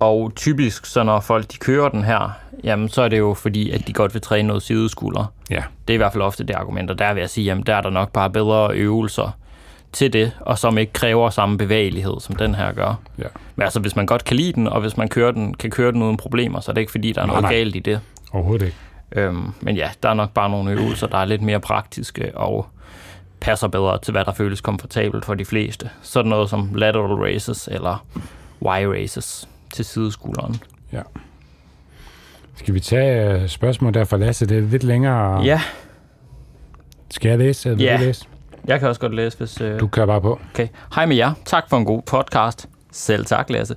Og 0.00 0.32
typisk, 0.36 0.86
så 0.86 1.02
når 1.02 1.20
folk 1.20 1.52
de 1.52 1.56
kører 1.56 1.88
den 1.88 2.04
her, 2.04 2.38
jamen 2.64 2.88
så 2.88 3.02
er 3.02 3.08
det 3.08 3.18
jo 3.18 3.34
fordi, 3.34 3.70
at 3.70 3.86
de 3.86 3.92
godt 3.92 4.14
vil 4.14 4.22
træne 4.22 4.48
noget 4.48 4.62
sideskulder. 4.62 5.32
Ja. 5.50 5.62
Det 5.88 5.94
er 5.94 5.94
i 5.94 5.96
hvert 5.96 6.12
fald 6.12 6.22
ofte 6.22 6.44
det 6.44 6.54
argument, 6.54 6.90
og 6.90 6.98
der 6.98 7.12
vil 7.12 7.20
jeg 7.20 7.30
sige, 7.30 7.44
jamen 7.44 7.64
der 7.64 7.74
er 7.74 7.80
der 7.80 7.90
nok 7.90 8.12
bare 8.12 8.30
bedre 8.30 8.74
øvelser 8.74 9.36
til 9.92 10.12
det, 10.12 10.32
og 10.40 10.58
som 10.58 10.78
ikke 10.78 10.92
kræver 10.92 11.30
samme 11.30 11.58
bevægelighed, 11.58 12.20
som 12.20 12.36
den 12.36 12.54
her 12.54 12.72
gør. 12.72 12.94
Ja. 13.18 13.26
Men 13.56 13.62
altså, 13.62 13.80
hvis 13.80 13.96
man 13.96 14.06
godt 14.06 14.24
kan 14.24 14.36
lide 14.36 14.52
den, 14.52 14.68
og 14.68 14.80
hvis 14.80 14.96
man 14.96 15.08
kører 15.08 15.30
den, 15.30 15.54
kan 15.54 15.70
køre 15.70 15.92
den 15.92 16.02
uden 16.02 16.16
problemer, 16.16 16.60
så 16.60 16.70
er 16.70 16.74
det 16.74 16.80
ikke 16.80 16.92
fordi, 16.92 17.12
der 17.12 17.22
er 17.22 17.26
nej, 17.26 17.34
noget 17.34 17.42
nej. 17.42 17.52
galt 17.52 17.76
i 17.76 17.78
det. 17.78 18.00
Overhovedet 18.32 18.66
ikke. 18.66 18.76
Øhm, 19.12 19.52
men 19.60 19.76
ja, 19.76 19.90
der 20.02 20.08
er 20.08 20.14
nok 20.14 20.32
bare 20.32 20.50
nogle 20.50 20.70
øvelser, 20.72 21.06
der 21.06 21.18
er 21.18 21.24
lidt 21.24 21.42
mere 21.42 21.60
praktiske 21.60 22.36
og 22.36 22.66
passer 23.40 23.68
bedre 23.68 23.98
til, 23.98 24.12
hvad 24.12 24.24
der 24.24 24.32
føles 24.32 24.60
komfortabelt 24.60 25.24
for 25.24 25.34
de 25.34 25.44
fleste. 25.44 25.90
Sådan 26.02 26.28
noget 26.28 26.50
som 26.50 26.74
lateral 26.74 27.14
races 27.14 27.68
eller 27.72 28.06
Y-races 28.62 29.48
til 29.72 29.84
sideskulderen. 29.84 30.56
Ja. 30.92 31.02
Skal 32.56 32.74
vi 32.74 32.80
tage 32.80 33.42
uh, 33.42 33.48
spørgsmål 33.48 33.94
der 33.94 34.04
fra 34.04 34.16
Lasse? 34.16 34.46
Det 34.46 34.56
er 34.58 34.62
lidt 34.62 34.84
længere. 34.84 35.42
Ja, 35.42 35.60
Skal 37.10 37.28
jeg 37.28 37.38
læse? 37.38 37.68
Eller 37.68 37.76
vil 37.76 37.84
Ja. 37.84 37.96
du 37.96 38.02
læse? 38.02 38.24
jeg 38.66 38.78
kan 38.80 38.88
også 38.88 39.00
godt 39.00 39.14
læse, 39.14 39.38
hvis... 39.38 39.60
Øh... 39.60 39.80
Du 39.80 39.86
kører 39.86 40.06
bare 40.06 40.20
på. 40.20 40.40
Okay. 40.54 40.68
Hej 40.94 41.06
med 41.06 41.16
jer. 41.16 41.32
Tak 41.44 41.64
for 41.70 41.76
en 41.76 41.84
god 41.84 42.02
podcast. 42.02 42.68
Selv 42.96 43.26
tak, 43.26 43.50
Lasse. 43.50 43.76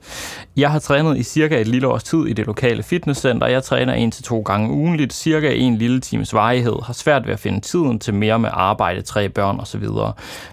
Jeg 0.57 0.71
har 0.71 0.79
trænet 0.79 1.17
i 1.17 1.23
cirka 1.23 1.61
et 1.61 1.67
lille 1.67 1.87
års 1.87 2.03
tid 2.03 2.25
i 2.25 2.33
det 2.33 2.45
lokale 2.45 2.83
fitnesscenter. 2.83 3.47
Jeg 3.47 3.63
træner 3.63 3.93
en 3.93 4.11
til 4.11 4.23
to 4.23 4.41
gange 4.41 4.69
ugenligt, 4.71 5.13
cirka 5.13 5.53
en 5.55 5.75
lille 5.77 5.99
times 5.99 6.33
varighed. 6.33 6.75
Har 6.85 6.93
svært 6.93 7.25
ved 7.27 7.33
at 7.33 7.39
finde 7.39 7.59
tiden 7.59 7.99
til 7.99 8.13
mere 8.13 8.39
med 8.39 8.49
arbejde, 8.53 9.01
tre 9.01 9.29
børn 9.29 9.59
osv. 9.59 9.85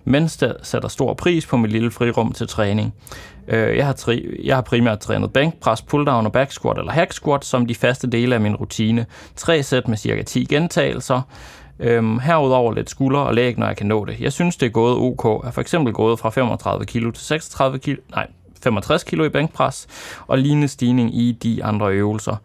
Men 0.05 0.29
sætter 0.63 0.89
stor 0.89 1.15
pris 1.15 1.47
på 1.47 1.57
mit 1.57 1.73
lille 1.73 1.91
frirum 1.91 2.33
til 2.33 2.49
træning. 2.49 2.95
Øh, 3.49 3.77
jeg 3.77 3.87
har, 3.87 3.93
tri- 3.95 4.47
jeg 4.47 4.55
har 4.57 4.63
primært 4.63 5.01
trænet 5.01 5.33
bænkpres, 5.33 5.83
pulldown 5.83 6.27
og 6.27 6.33
back 6.33 6.51
squat 6.53 6.79
eller 6.79 6.93
hack 6.93 7.13
squat 7.13 7.45
som 7.45 7.67
de 7.67 7.75
faste 7.75 8.07
dele 8.11 8.35
af 8.35 8.41
min 8.41 8.57
rutine. 8.57 9.07
Tre 9.37 9.63
sæt 9.63 9.89
med 9.89 9.97
cirka 9.97 10.23
10 10.23 10.45
gentagelser. 10.45 11.21
Øhm, 11.81 12.19
herudover 12.19 12.75
lidt 12.75 12.91
skulder 12.91 13.21
og 13.21 13.35
læg, 13.35 13.59
når 13.59 13.67
jeg 13.67 13.77
kan 13.77 13.87
nå 13.87 14.05
det. 14.05 14.21
Jeg 14.21 14.33
synes, 14.33 14.57
det 14.57 14.67
er 14.67 14.71
gået 14.71 14.97
ok. 14.97 15.43
Jeg 15.45 15.49
er 15.49 15.53
for 15.53 15.61
eksempel 15.61 15.93
gået 15.93 16.19
fra 16.19 16.31
35 16.31 16.87
kg 16.87 17.15
til 17.15 17.25
36 17.27 17.79
kg, 17.79 17.97
nej, 18.11 18.27
65 18.65 19.05
kg 19.05 19.25
i 19.25 19.29
bænkpres, 19.29 19.87
og 20.27 20.39
lignende 20.39 20.69
stigning 20.69 21.17
i 21.17 21.33
de 21.33 21.65
andre 21.65 21.93
øvelser. 21.93 22.37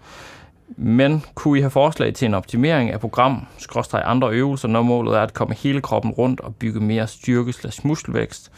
Men 0.77 1.23
kunne 1.35 1.57
I 1.57 1.61
have 1.61 1.71
forslag 1.71 2.13
til 2.13 2.25
en 2.25 2.33
optimering 2.33 2.91
af 2.91 2.99
program, 2.99 3.45
skråstrej 3.57 4.01
andre 4.05 4.29
øvelser, 4.31 4.67
når 4.67 4.81
målet 4.81 5.17
er 5.17 5.21
at 5.21 5.33
komme 5.33 5.55
hele 5.55 5.81
kroppen 5.81 6.11
rundt 6.11 6.41
og 6.41 6.55
bygge 6.55 6.79
mere 6.79 7.07
styrke 7.07 7.53
muskelvækst, 7.83 8.51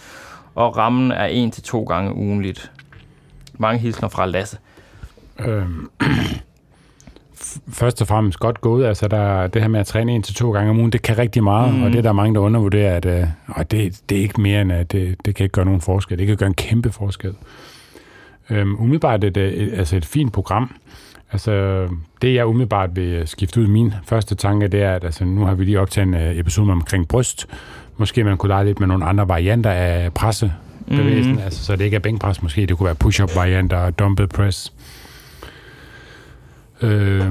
og 0.56 0.78
rammen 0.78 1.12
er 1.12 1.26
en 1.26 1.52
til 1.52 1.64
to 1.64 1.84
gange 1.84 2.16
ugenligt. 2.16 2.72
Mange 3.54 3.80
hilsner 3.80 4.10
fra 4.10 4.26
Lasse. 4.26 4.58
Øhm, 5.40 5.90
først 7.70 8.02
og 8.02 8.08
fremmest 8.08 8.40
godt 8.40 8.62
gået. 8.62 8.86
Altså, 8.86 9.08
der, 9.08 9.48
det 9.48 9.62
her 9.62 9.70
med 9.70 9.80
at 9.80 9.88
træne 9.88 10.12
en 10.12 10.24
til 10.24 10.36
to 10.36 10.52
gange 10.52 10.70
om 10.70 10.80
ugen, 10.80 10.92
det 10.92 11.02
kan 11.02 11.18
rigtig 11.18 11.44
meget, 11.44 11.74
mm. 11.74 11.84
og 11.84 11.92
det 11.92 11.98
er 11.98 12.02
der 12.02 12.12
mange, 12.12 12.36
der 12.36 12.42
undervurderer, 12.42 12.96
at 12.96 13.06
øh, 13.06 13.28
det, 13.72 14.02
det 14.10 14.18
er 14.18 14.22
ikke 14.22 14.42
mere 14.42 14.62
end, 14.62 14.72
at 14.72 14.92
det, 14.92 15.16
det 15.26 15.36
kan 15.36 15.44
ikke 15.44 15.54
gøre 15.54 15.66
nogen 15.66 15.82
forskel. 15.82 16.18
Det 16.18 16.28
kan 16.28 16.38
gøre 16.38 16.48
en 16.48 16.54
kæmpe 16.54 16.92
forskel. 16.92 17.34
Øhm, 18.50 18.76
umiddelbart 18.80 19.24
er 19.24 19.30
det 19.30 19.62
et, 19.62 19.74
altså 19.74 19.98
et 19.98 20.06
fint 20.06 20.34
program. 20.34 20.76
Altså, 21.32 21.88
det 22.22 22.34
jeg 22.36 22.46
umiddelbart 22.46 22.96
vil 22.96 23.28
skifte 23.28 23.62
ud, 23.62 23.68
min 23.68 23.94
første 24.06 24.36
tanke, 24.36 24.68
det 24.68 24.82
er, 24.82 24.94
at 24.94 25.04
altså, 25.04 25.26
nu 25.26 25.46
har 25.46 25.56
vi 25.56 25.66
lige 25.66 25.80
optaget 25.80 26.08
en 26.08 26.14
øh, 26.14 26.38
episode 26.38 26.72
omkring 26.72 27.08
bryst. 27.08 27.48
Måske 27.98 28.24
man 28.24 28.38
kunne 28.38 28.48
lege 28.48 28.66
lidt 28.66 28.80
med 28.80 28.88
nogle 28.88 29.06
andre 29.06 29.28
varianter 29.28 29.72
af 29.72 30.14
pressebevægelsen, 30.14 31.34
mm. 31.34 31.40
altså, 31.40 31.64
så 31.64 31.76
det 31.76 31.86
ikke 31.86 31.96
er 31.96 32.00
bænkpres, 32.00 32.44
måske 32.44 32.66
det 32.66 32.78
kunne 32.78 32.86
være 32.86 32.96
push-up 32.96 33.36
varianter 33.36 33.78
og 33.78 34.00
dumbbell 34.00 34.30
press. 34.30 34.74
Øh, 36.82 37.26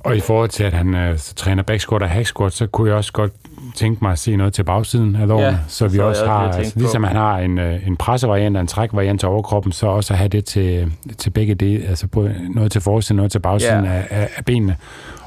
og 0.00 0.16
i 0.16 0.20
forhold 0.20 0.48
til, 0.48 0.64
at 0.64 0.72
han 0.72 0.94
øh, 0.94 1.18
så 1.18 1.34
træner 1.34 1.62
back 1.62 1.80
squat 1.80 2.02
og 2.02 2.08
hack 2.10 2.26
squat, 2.26 2.52
så 2.52 2.66
kunne 2.66 2.88
jeg 2.88 2.96
også 2.96 3.12
godt 3.12 3.32
tænke 3.74 3.98
mig 4.04 4.12
at 4.12 4.18
se 4.18 4.36
noget 4.36 4.52
til 4.52 4.62
bagsiden 4.64 5.16
af 5.16 5.28
lårene, 5.28 5.46
Ja, 5.46 5.56
så 5.68 5.88
vi 5.88 5.96
så 5.96 6.02
også 6.02 6.26
har, 6.26 6.48
altså, 6.52 6.72
ligesom 6.78 7.04
han 7.04 7.16
har 7.16 7.38
en, 7.38 7.58
øh, 7.58 7.86
en 7.86 7.96
pressevariant 7.96 8.56
og 8.56 8.60
en 8.60 8.66
trækvariant 8.66 9.20
til 9.20 9.28
overkroppen, 9.28 9.72
så 9.72 9.86
også 9.86 10.12
at 10.14 10.18
have 10.18 10.28
det 10.28 10.44
til, 10.44 10.92
til 11.18 11.30
begge 11.30 11.54
dele, 11.54 11.86
altså 11.88 12.06
noget 12.54 12.72
til 12.72 12.80
forsiden, 12.80 13.16
noget 13.16 13.32
til 13.32 13.38
bagsiden 13.38 13.84
Ja. 13.84 13.90
af, 13.92 14.06
af, 14.10 14.28
af 14.36 14.44
benene. 14.44 14.76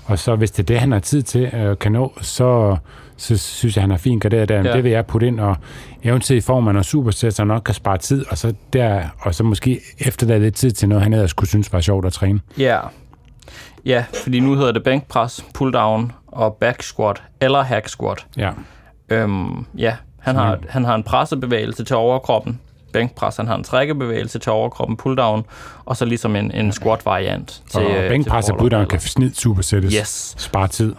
Og 0.05 0.19
så 0.19 0.36
hvis 0.36 0.51
det 0.51 0.60
er 0.60 0.65
det, 0.65 0.79
han 0.79 0.91
har 0.91 1.00
tid 1.00 1.22
til 1.22 1.41
øh, 1.55 1.77
kan 1.77 1.91
nå, 1.91 2.13
så, 2.22 2.77
så 3.17 3.38
synes 3.38 3.75
jeg, 3.75 3.84
han 3.84 3.91
er 3.91 3.98
fint 3.98 4.22
garderet 4.22 4.50
der. 4.50 4.55
Ja. 4.55 4.63
Ja. 4.63 4.74
Det 4.74 4.84
vil 4.84 4.91
jeg 4.91 5.05
putte 5.05 5.27
ind, 5.27 5.39
og 5.39 5.55
eventuelt 6.03 6.43
i 6.43 6.45
form 6.45 6.67
af 6.67 6.74
noget 6.74 6.86
supersæt, 6.86 7.34
så 7.34 7.43
nok 7.43 7.62
kan 7.65 7.74
spare 7.74 7.98
tid, 7.98 8.25
og 8.29 8.38
så, 8.38 8.53
der, 8.74 9.01
og 9.19 9.36
så 9.36 9.43
måske 9.43 9.79
efterlade 10.00 10.39
lidt 10.39 10.55
tid 10.55 10.72
til 10.72 10.89
noget, 10.89 11.03
han 11.03 11.13
ellers 11.13 11.34
kunne 11.34 11.48
synes 11.48 11.74
var 11.74 11.79
sjovt 11.81 12.05
at 12.05 12.13
træne. 12.13 12.39
Ja. 12.57 12.79
Ja, 13.85 14.05
fordi 14.23 14.39
nu 14.39 14.55
hedder 14.55 14.71
det 14.71 14.83
bænkpres, 14.83 15.45
pulldown 15.53 16.11
og 16.27 16.53
back 16.53 16.83
squat 16.83 17.23
eller 17.41 17.61
hack 17.61 17.87
squat. 17.87 18.25
Ja. 18.37 18.51
Øhm, 19.09 19.65
ja, 19.77 19.95
han 20.19 20.35
har, 20.35 20.57
han 20.69 20.85
har 20.85 20.95
en 20.95 21.03
pressebevægelse 21.03 21.83
til 21.83 21.95
overkroppen, 21.95 22.59
bænkpres, 22.93 23.37
han 23.37 23.47
har 23.47 23.55
en 23.55 23.63
trækkebevægelse 23.63 24.39
til 24.39 24.51
overkroppen, 24.51 24.97
pulldown, 24.97 25.45
og 25.85 25.97
så 25.97 26.05
ligesom 26.05 26.35
en, 26.35 26.51
en 26.51 26.71
squat-variant 26.71 27.63
til 27.71 27.79
og 27.79 27.91
øh, 27.91 28.09
bænkpres 28.09 28.49
og 28.49 28.57
pulldown 28.57 28.87
kan 28.87 28.99
snit 28.99 29.37
supersættes. 29.37 29.93
Yes. 29.93 30.35
Spare 30.37 30.67
tid. 30.67 30.95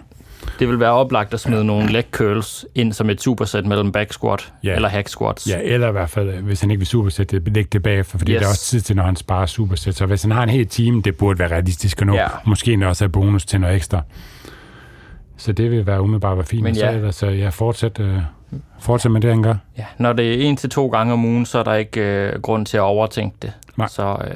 Det 0.58 0.68
vil 0.68 0.80
være 0.80 0.90
oplagt 0.90 1.34
at 1.34 1.40
smide 1.40 1.64
nogle 1.64 1.92
leg 1.92 2.04
curls 2.10 2.66
ind 2.74 2.92
som 2.92 3.10
et 3.10 3.20
supersæt 3.22 3.66
mellem 3.66 3.92
back 3.92 4.12
squat 4.12 4.52
Ja. 4.64 4.74
eller 4.74 4.88
hack 4.88 5.08
squats. 5.08 5.48
Ja, 5.48 5.58
eller 5.62 5.88
i 5.88 5.92
hvert 5.92 6.10
fald, 6.10 6.28
øh, 6.28 6.44
hvis 6.44 6.60
han 6.60 6.70
ikke 6.70 6.78
vil 6.80 6.86
supersætte 6.86 7.40
det, 7.40 7.54
lægge 7.54 7.68
det 7.72 7.82
bagefter, 7.82 8.18
fordi 8.18 8.32
Yes. 8.32 8.38
der 8.40 8.46
er 8.46 8.50
også 8.50 8.64
tid 8.64 8.80
til, 8.80 8.96
når 8.96 9.02
han 9.02 9.16
sparer 9.16 9.46
supersæt. 9.46 9.94
Så 9.94 10.06
hvis 10.06 10.22
han 10.22 10.30
har 10.30 10.42
en 10.42 10.48
hel 10.48 10.66
team, 10.66 11.02
det 11.02 11.16
burde 11.16 11.38
være 11.38 11.48
realistisk 11.50 12.00
at 12.00 12.06
nå. 12.06 12.14
Ja. 12.14 12.26
Måske 12.44 12.72
endda 12.72 12.86
også 12.86 13.04
have 13.04 13.12
bonus 13.12 13.46
til 13.46 13.60
noget 13.60 13.76
ekstra. 13.76 14.00
Så 15.36 15.52
det 15.52 15.70
vil 15.70 15.86
være 15.86 16.02
umiddelbart 16.02 16.36
være 16.36 16.46
fint. 16.46 16.62
Men 16.62 16.68
Men 16.70 16.74
så 16.74 16.86
ja. 16.86 16.92
ellers, 16.92 17.22
øh, 17.22 17.38
ja, 17.38 17.48
fortsæt, 17.48 18.00
øh, 18.00 18.18
fortsæt 18.80 19.12
med 19.12 19.20
det, 19.20 19.30
han 19.30 19.42
gør. 19.42 19.54
Ja, 19.78 19.84
når 19.98 20.12
det 20.12 20.34
er 20.34 20.48
en 20.48 20.56
til 20.56 20.70
to 20.70 20.86
gange 20.88 21.12
om 21.12 21.24
ugen, 21.24 21.46
så 21.46 21.58
er 21.58 21.62
der 21.62 21.74
ikke 21.74 22.00
øh, 22.00 22.40
grund 22.40 22.66
til 22.66 22.76
at 22.76 22.80
overtænke 22.82 23.36
det. 23.42 23.52
Nej. 23.76 23.88
Så 23.88 24.16
øh, 24.28 24.34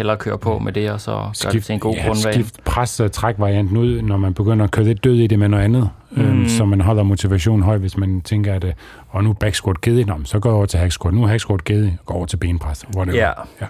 hellere 0.00 0.16
køre 0.16 0.38
på 0.38 0.58
med 0.58 0.72
det, 0.72 0.90
og 0.90 1.00
så 1.00 1.10
gør 1.42 1.50
det 1.50 1.64
til 1.64 1.72
en 1.72 1.80
god 1.80 1.94
ja, 1.94 2.06
grundvane. 2.06 2.32
skift 2.32 2.64
pres 2.64 3.00
og 3.00 3.12
træk 3.12 3.34
varianten 3.38 3.76
ud, 3.76 4.02
når 4.02 4.16
man 4.16 4.34
begynder 4.34 4.64
at 4.64 4.70
køre 4.70 4.84
lidt 4.84 5.04
død 5.04 5.14
i 5.14 5.26
det 5.26 5.38
med 5.38 5.48
noget 5.48 5.64
andet. 5.64 5.90
Mm. 6.10 6.22
Øhm, 6.22 6.48
så 6.48 6.64
man 6.64 6.80
holder 6.80 7.02
motivationen 7.02 7.62
høj, 7.62 7.78
hvis 7.78 7.96
man 7.96 8.20
tænker, 8.20 8.54
at 8.54 8.64
øh, 8.64 8.72
og 9.08 9.24
nu 9.24 9.30
er 9.30 9.34
back 9.34 9.54
squat 9.54 9.80
givet, 9.80 10.06
Nå, 10.06 10.14
så 10.24 10.38
går 10.38 10.52
over 10.52 10.66
til 10.66 10.78
hack 10.78 10.92
squat. 10.92 11.14
Nu 11.14 11.26
hack 11.26 11.40
squat 11.40 11.64
givet, 11.64 11.96
går 12.06 12.14
over 12.14 12.26
til 12.26 12.36
benpres. 12.36 12.84
Whatever. 12.96 13.18
Ja. 13.18 13.32
ja. 13.60 13.66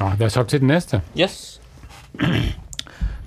Nå, 0.00 0.10
lad 0.18 0.26
os 0.26 0.36
op 0.36 0.48
til 0.48 0.60
den 0.60 0.68
næste. 0.68 1.00
Yes. 1.20 1.60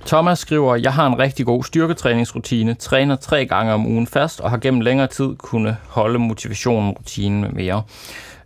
Thomas 0.08 0.40
skriver, 0.40 0.76
jeg 0.76 0.94
har 0.94 1.08
en 1.08 1.20
rigtig 1.20 1.46
god 1.46 1.64
styrketræningsrutine, 1.64 2.74
træner 2.74 3.16
tre 3.16 3.46
gange 3.46 3.74
om 3.74 3.86
ugen 3.86 4.08
fast 4.08 4.42
og 4.42 4.50
har 4.50 4.58
gennem 4.58 4.82
længere 4.82 5.08
tid 5.08 5.36
kunne 5.38 5.78
holde 5.88 6.20
motivationen, 6.20 6.92
rutinen 6.92 7.42
med 7.42 7.50
mere. 7.50 7.84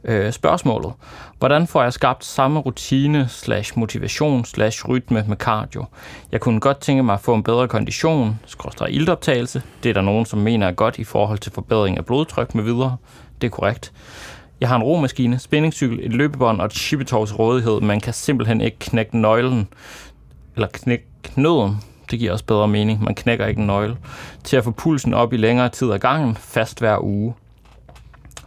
Øh, 0.03 0.31
spørgsmålet. 0.31 0.93
Hvordan 1.39 1.67
får 1.67 1.83
jeg 1.83 1.93
skabt 1.93 2.25
samme 2.25 2.59
rutine 2.59 3.25
slash 3.29 3.79
motivation 3.79 4.45
slash 4.45 4.87
rytme 4.89 5.25
med 5.27 5.37
cardio? 5.37 5.85
Jeg 6.31 6.39
kunne 6.41 6.59
godt 6.59 6.79
tænke 6.79 7.03
mig 7.03 7.13
at 7.13 7.19
få 7.19 7.33
en 7.33 7.43
bedre 7.43 7.67
kondition, 7.67 8.39
skråstrej 8.45 8.87
iltoptagelse. 8.87 9.61
Det 9.83 9.89
er 9.89 9.93
der 9.93 10.01
nogen, 10.01 10.25
som 10.25 10.39
mener 10.39 10.67
er 10.67 10.71
godt 10.71 10.99
i 10.99 11.03
forhold 11.03 11.39
til 11.39 11.51
forbedring 11.51 11.97
af 11.97 12.05
blodtryk 12.05 12.55
med 12.55 12.63
videre. 12.63 12.97
Det 13.41 13.47
er 13.47 13.51
korrekt. 13.51 13.91
Jeg 14.61 14.69
har 14.69 14.75
en 14.75 14.83
romaskine, 14.83 15.39
spændingscykel, 15.39 15.99
et 16.03 16.13
løbebånd 16.13 16.59
og 16.59 16.65
et 16.65 16.73
chippetov 16.73 17.23
rådighed. 17.23 17.81
Man 17.81 17.99
kan 17.99 18.13
simpelthen 18.13 18.61
ikke 18.61 18.79
knække 18.79 19.17
nøglen, 19.17 19.67
eller 20.55 20.67
knække 20.67 21.05
knøden, 21.23 21.77
det 22.11 22.19
giver 22.19 22.31
også 22.31 22.45
bedre 22.45 22.67
mening, 22.67 23.03
man 23.03 23.15
knækker 23.15 23.45
ikke 23.45 23.59
en 23.59 23.67
nøgle, 23.67 23.97
til 24.43 24.57
at 24.57 24.63
få 24.63 24.71
pulsen 24.71 25.13
op 25.13 25.33
i 25.33 25.37
længere 25.37 25.69
tid 25.69 25.91
ad 25.91 25.99
gangen, 25.99 26.35
fast 26.35 26.79
hver 26.79 27.03
uge. 27.03 27.33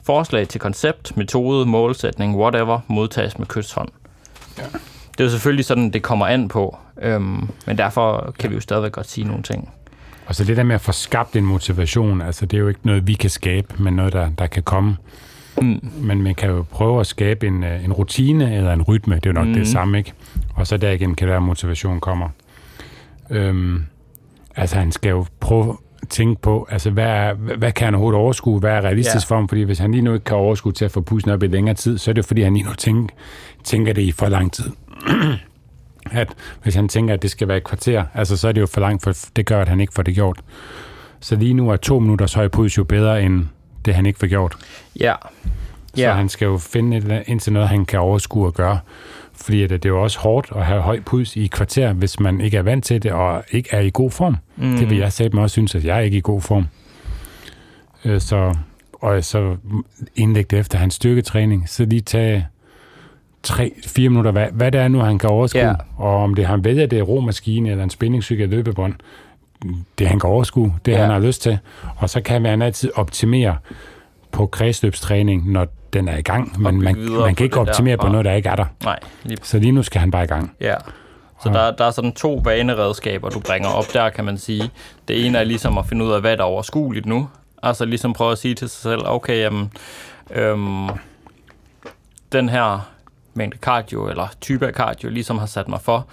Forslag 0.06 0.48
til 0.48 0.60
koncept, 0.60 1.16
metode, 1.16 1.66
målsætning, 1.66 2.36
whatever, 2.36 2.80
modtages 2.88 3.38
med 3.38 3.46
kysshånd. 3.46 3.88
Ja. 4.58 4.62
Det 5.12 5.20
er 5.20 5.24
jo 5.24 5.30
selvfølgelig 5.30 5.64
sådan, 5.64 5.90
det 5.90 6.02
kommer 6.02 6.26
an 6.26 6.48
på, 6.48 6.78
øhm, 7.02 7.48
men 7.66 7.78
derfor 7.78 8.34
kan 8.38 8.50
vi 8.50 8.54
jo 8.54 8.60
stadigvæk 8.60 8.92
godt 8.92 9.10
sige 9.10 9.26
nogle 9.26 9.42
ting. 9.42 9.70
Og 10.26 10.34
så 10.34 10.44
det 10.44 10.56
der 10.56 10.62
med 10.62 10.74
at 10.74 10.80
få 10.80 10.92
skabt 10.92 11.36
en 11.36 11.44
motivation, 11.44 12.20
altså 12.20 12.46
det 12.46 12.56
er 12.56 12.60
jo 12.60 12.68
ikke 12.68 12.80
noget, 12.82 13.06
vi 13.06 13.14
kan 13.14 13.30
skabe, 13.30 13.82
men 13.82 13.94
noget, 13.94 14.12
der, 14.12 14.30
der 14.38 14.46
kan 14.46 14.62
komme. 14.62 14.96
Mm. 15.62 15.90
Men 15.94 16.22
man 16.22 16.34
kan 16.34 16.50
jo 16.50 16.64
prøve 16.70 17.00
at 17.00 17.06
skabe 17.06 17.46
en, 17.46 17.64
øh, 17.64 17.84
en 17.84 17.92
rutine 17.92 18.56
eller 18.56 18.72
en 18.72 18.82
rytme, 18.82 19.14
det 19.14 19.26
er 19.26 19.30
jo 19.30 19.34
nok 19.34 19.46
mm. 19.46 19.54
Det 19.54 19.68
samme, 19.68 19.98
ikke? 19.98 20.12
Og 20.54 20.66
så 20.66 20.76
derigennem 20.76 21.14
kan 21.14 21.26
det 21.26 21.30
være, 21.30 21.36
at 21.36 21.42
motivation 21.42 22.00
kommer. 22.00 22.28
Øhm, 23.30 23.84
altså 24.56 24.76
han 24.76 24.92
skal 24.92 25.10
jo 25.10 25.26
prøve 25.40 25.76
tænke 26.10 26.42
på, 26.42 26.66
altså 26.70 26.90
hvad, 26.90 27.04
er, 27.04 27.34
hvad 27.34 27.72
kan 27.72 27.84
han 27.84 27.94
overhovedet 27.94 28.20
overskue, 28.20 28.60
hvad 28.60 28.70
er 28.70 28.80
realistisk 28.80 29.30
Ja. 29.30 29.34
for 29.34 29.34
ham, 29.40 29.48
fordi 29.48 29.62
hvis 29.62 29.78
han 29.78 29.92
lige 29.92 30.02
nu 30.02 30.14
ikke 30.14 30.24
kan 30.24 30.36
overskue 30.36 30.72
til 30.72 30.84
at 30.84 30.90
få 30.90 31.00
pusten 31.00 31.30
op 31.32 31.42
i 31.42 31.46
længere 31.46 31.74
tid, 31.74 31.98
så 31.98 32.10
er 32.10 32.12
det 32.12 32.24
fordi, 32.24 32.42
han 32.42 32.54
lige 32.54 32.66
nu 32.66 32.72
tænker, 32.74 33.14
tænker 33.64 33.92
det 33.92 34.02
i 34.02 34.12
for 34.12 34.28
lang 34.28 34.52
tid. 34.52 34.70
at 36.10 36.28
hvis 36.62 36.74
han 36.74 36.88
tænker, 36.88 37.14
at 37.14 37.22
det 37.22 37.30
skal 37.30 37.48
være 37.48 37.56
et 37.56 37.64
kvarter, 37.64 38.04
altså 38.14 38.36
så 38.36 38.48
er 38.48 38.52
det 38.52 38.60
jo 38.60 38.66
for 38.66 38.80
langt, 38.80 39.02
for 39.02 39.12
det 39.36 39.46
gør, 39.46 39.60
at 39.60 39.68
han 39.68 39.80
ikke 39.80 39.92
får 39.94 40.02
det 40.02 40.14
gjort. 40.14 40.40
Så 41.20 41.36
lige 41.36 41.54
nu 41.54 41.70
er 41.70 41.76
to 41.76 41.98
minutters 41.98 42.34
høj 42.34 42.48
puls 42.48 42.78
jo 42.78 42.84
bedre, 42.84 43.22
end 43.22 43.46
det 43.84 43.94
han 43.94 44.06
ikke 44.06 44.18
får 44.18 44.26
gjort. 44.26 44.56
Ja. 45.00 45.14
Så 45.94 46.00
Ja. 46.00 46.12
han 46.12 46.28
skal 46.28 46.46
jo 46.46 46.58
finde 46.58 46.96
et, 46.96 47.22
ind 47.26 47.40
til 47.40 47.52
noget, 47.52 47.68
han 47.68 47.84
kan 47.84 48.00
overskue 48.00 48.46
at 48.46 48.54
gøre. 48.54 48.78
Fordi 49.34 49.62
at 49.62 49.70
det 49.70 49.84
er 49.84 49.88
jo 49.88 50.02
også 50.02 50.18
hårdt 50.18 50.52
at 50.56 50.66
have 50.66 50.80
høj 50.80 51.00
puls 51.00 51.36
i 51.36 51.44
et 51.44 51.50
kvarter, 51.50 51.92
hvis 51.92 52.20
man 52.20 52.40
ikke 52.40 52.56
er 52.56 52.62
vant 52.62 52.84
til 52.84 53.02
det, 53.02 53.12
og 53.12 53.44
ikke 53.50 53.68
er 53.72 53.80
i 53.80 53.90
god 53.94 54.10
form. 54.10 54.36
Mm. 54.56 54.66
Mm. 54.66 54.76
Det 54.76 54.90
vil 54.90 54.98
jeg 54.98 55.12
selv 55.12 55.38
også 55.38 55.54
synes, 55.54 55.74
at 55.74 55.84
jeg 55.84 55.96
er 55.96 56.00
ikke 56.00 56.16
i 56.16 56.20
god 56.24 56.40
form. 56.40 56.66
Øh, 58.04 58.20
Så, 58.20 58.54
og 58.92 59.24
så 59.24 59.56
indlægge 60.16 60.48
det 60.50 60.58
efter 60.58 60.78
hans 60.78 60.94
styrketræning, 60.94 61.68
så 61.68 61.84
lige 61.84 62.00
tage 62.00 62.46
3-4 63.46 64.00
minutter, 64.00 64.30
hvad, 64.30 64.46
hvad 64.52 64.72
det 64.72 64.80
er 64.80 64.88
nu, 64.88 64.98
han 64.98 65.18
kan 65.18 65.30
overskue. 65.30 65.60
Ja. 65.60 65.74
Og 65.96 66.16
om 66.22 66.34
det 66.34 66.46
han 66.46 66.64
vælger, 66.64 66.86
det 66.86 66.98
er 66.98 67.02
romaskine 67.02 67.70
eller 67.70 67.84
en 67.84 67.90
spændingscykel 67.90 68.42
eller 68.42 68.56
løbebånd, 68.56 68.94
det 69.98 70.08
han 70.08 70.20
kan 70.20 70.30
overskue, 70.30 70.74
det 70.84 70.92
ja. 70.92 70.98
han 71.00 71.10
har 71.10 71.18
lyst 71.18 71.42
til. 71.42 71.58
Og 71.96 72.10
så 72.10 72.20
kan 72.20 72.42
man 72.42 72.62
altid 72.62 72.90
optimere 72.94 73.56
på 74.34 74.46
kredsløbstræning, 74.46 75.52
når 75.52 75.66
den 75.92 76.08
er 76.08 76.16
i 76.16 76.22
gang. 76.22 76.60
Men 76.62 76.82
man, 76.82 76.96
man 77.10 77.34
kan 77.34 77.44
ikke 77.44 77.60
optimere 77.60 77.96
derfra. 77.96 78.06
på 78.06 78.12
noget, 78.12 78.24
der 78.24 78.32
ikke 78.32 78.48
er 78.48 78.56
der. 78.56 78.64
Nej, 78.84 78.98
lige 79.22 79.38
Så 79.42 79.58
lige 79.58 79.72
nu 79.72 79.82
skal 79.82 80.00
han 80.00 80.10
bare 80.10 80.24
i 80.24 80.26
gang. 80.26 80.52
Ja. 80.60 80.74
Så 81.42 81.48
der, 81.48 81.70
der 81.70 81.84
er 81.84 81.90
sådan 81.90 82.12
to 82.12 82.40
vaneredskaber, 82.44 83.30
du 83.30 83.40
bringer 83.40 83.68
op 83.68 83.84
der, 83.92 84.10
kan 84.10 84.24
man 84.24 84.38
sige. 84.38 84.70
Det 85.08 85.26
ene 85.26 85.38
er 85.38 85.44
ligesom 85.44 85.78
at 85.78 85.86
finde 85.86 86.04
ud 86.04 86.12
af, 86.12 86.20
hvad 86.20 86.36
der 86.36 86.42
er 86.42 86.48
overskueligt 86.48 87.06
nu. 87.06 87.28
Altså 87.62 87.84
ligesom 87.84 88.12
prøve 88.12 88.32
at 88.32 88.38
sige 88.38 88.54
til 88.54 88.68
sig 88.68 88.82
selv, 88.82 89.00
okay, 89.04 89.38
jamen, 89.40 89.72
øhm, 90.30 90.88
den 92.32 92.48
her 92.48 92.90
mængde 93.34 93.58
cardio, 93.58 94.08
eller 94.08 94.28
type 94.40 94.66
af 94.66 94.72
cardio, 94.72 95.08
ligesom 95.10 95.38
har 95.38 95.46
sat 95.46 95.68
mig 95.68 95.80
for, 95.80 96.06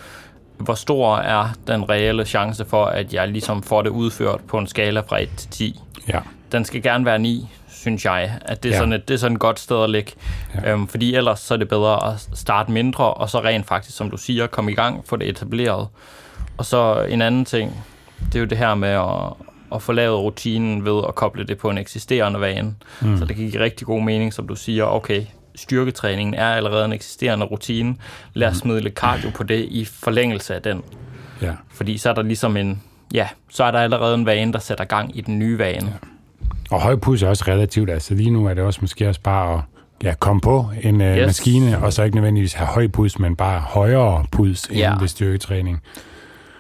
hvor 0.58 0.74
stor 0.74 1.18
er 1.18 1.50
den 1.68 1.90
reelle 1.90 2.26
chance 2.26 2.66
for, 2.66 2.86
at 2.86 3.14
jeg 3.14 3.28
ligesom 3.28 3.64
får 3.64 3.82
det 3.82 3.90
udført 3.90 4.42
på 4.48 4.58
en 4.58 4.68
skala 4.68 5.00
fra 5.00 5.22
1 5.22 5.30
til 5.38 5.50
10? 5.50 5.80
Ja. 6.08 6.20
den 6.52 6.66
skal 6.66 6.82
gerne 6.82 7.06
være 7.06 7.20
9, 7.20 7.50
synes 7.82 8.06
jeg. 8.06 8.32
At 8.46 8.64
det 8.64 8.70
er, 8.70 8.74
Ja. 8.74 8.80
sådan 8.80 8.94
et, 8.94 9.08
det 9.08 9.14
er 9.14 9.18
sådan 9.18 9.36
et 9.36 9.40
godt 9.40 9.60
sted 9.60 9.84
at 9.84 9.90
ligge. 9.90 10.12
Ja. 10.56 10.72
Øhm, 10.72 10.88
fordi 10.88 11.16
ellers 11.16 11.40
så 11.40 11.54
er 11.54 11.58
det 11.58 11.68
bedre 11.70 12.14
at 12.14 12.28
starte 12.34 12.72
mindre, 12.72 13.14
og 13.14 13.30
så 13.30 13.40
rent 13.40 13.66
faktisk, 13.68 13.98
som 13.98 14.10
du 14.12 14.18
siger, 14.18 14.48
komme 14.48 14.72
i 14.72 14.76
gang, 14.76 15.02
få 15.06 15.16
det 15.16 15.30
etableret. 15.30 15.88
Og 16.58 16.66
så 16.66 17.06
en 17.10 17.22
anden 17.22 17.46
ting, 17.46 17.84
det 18.26 18.36
er 18.36 18.40
jo 18.40 18.46
det 18.46 18.58
her 18.58 18.76
med 18.76 18.90
at, 18.90 19.34
at 19.76 19.82
få 19.82 19.92
lavet 19.92 20.20
rutinen 20.20 20.86
ved 20.86 21.02
at 21.08 21.16
koble 21.16 21.44
det 21.44 21.58
på 21.58 21.70
en 21.70 21.78
eksisterende 21.78 22.42
vane. 22.42 22.76
Mm. 23.02 23.18
Så 23.18 23.26
det 23.26 23.36
kan 23.36 23.50
give 23.50 23.62
rigtig 23.64 23.88
god 23.88 24.02
mening, 24.02 24.34
som 24.34 24.48
du 24.48 24.56
siger, 24.56 24.84
okay, 24.86 25.26
styrketræningen 25.56 26.34
er 26.34 26.48
allerede 26.54 26.86
en 26.86 26.94
eksisterende 26.94 27.46
rutine. 27.46 27.96
Lad 28.34 28.48
os 28.48 28.58
smide 28.58 28.82
lidt 28.82 28.94
cardio 28.94 29.30
på 29.30 29.44
det 29.44 29.60
i 29.70 29.86
forlængelse 29.86 30.56
af 30.56 30.62
den. 30.62 30.84
ja. 31.42 31.52
Fordi 31.74 31.98
så 31.98 32.10
er 32.10 32.14
der 32.14 32.22
ligesom 32.22 32.58
en, 32.58 32.84
ja, 33.14 33.28
så 33.52 33.64
er 33.64 33.72
der 33.72 33.80
allerede 33.80 34.16
en 34.16 34.26
vane, 34.26 34.54
der 34.54 34.60
sætter 34.60 34.84
gang 34.86 35.18
i 35.18 35.22
den 35.22 35.40
nye 35.40 35.58
vane. 35.58 35.88
Ja. 35.88 36.08
Og 36.72 36.82
høj 36.82 36.96
puls 36.96 37.24
er 37.24 37.28
også 37.30 37.44
relativt. 37.48 37.90
Altså 37.90 38.14
lige 38.14 38.30
nu 38.32 38.46
er 38.46 38.54
det 38.54 38.64
også 38.64 38.80
måske 38.82 39.08
også 39.10 39.22
bare 39.22 39.54
at 39.54 39.60
ja, 40.04 40.14
komme 40.20 40.42
på 40.42 40.66
en 40.84 41.02
yes. 41.02 41.18
Yes. 41.18 41.26
maskine, 41.26 41.84
og 41.84 41.94
så 41.94 42.04
ikke 42.04 42.16
nødvendigvis 42.16 42.54
have 42.54 42.68
høj 42.68 42.88
puls, 42.88 43.20
men 43.20 43.36
bare 43.36 43.60
højere 43.60 44.26
puls 44.32 44.64
end 44.66 44.78
Ja. 44.78 44.94
ved 45.00 45.08
styrketræning. 45.08 45.82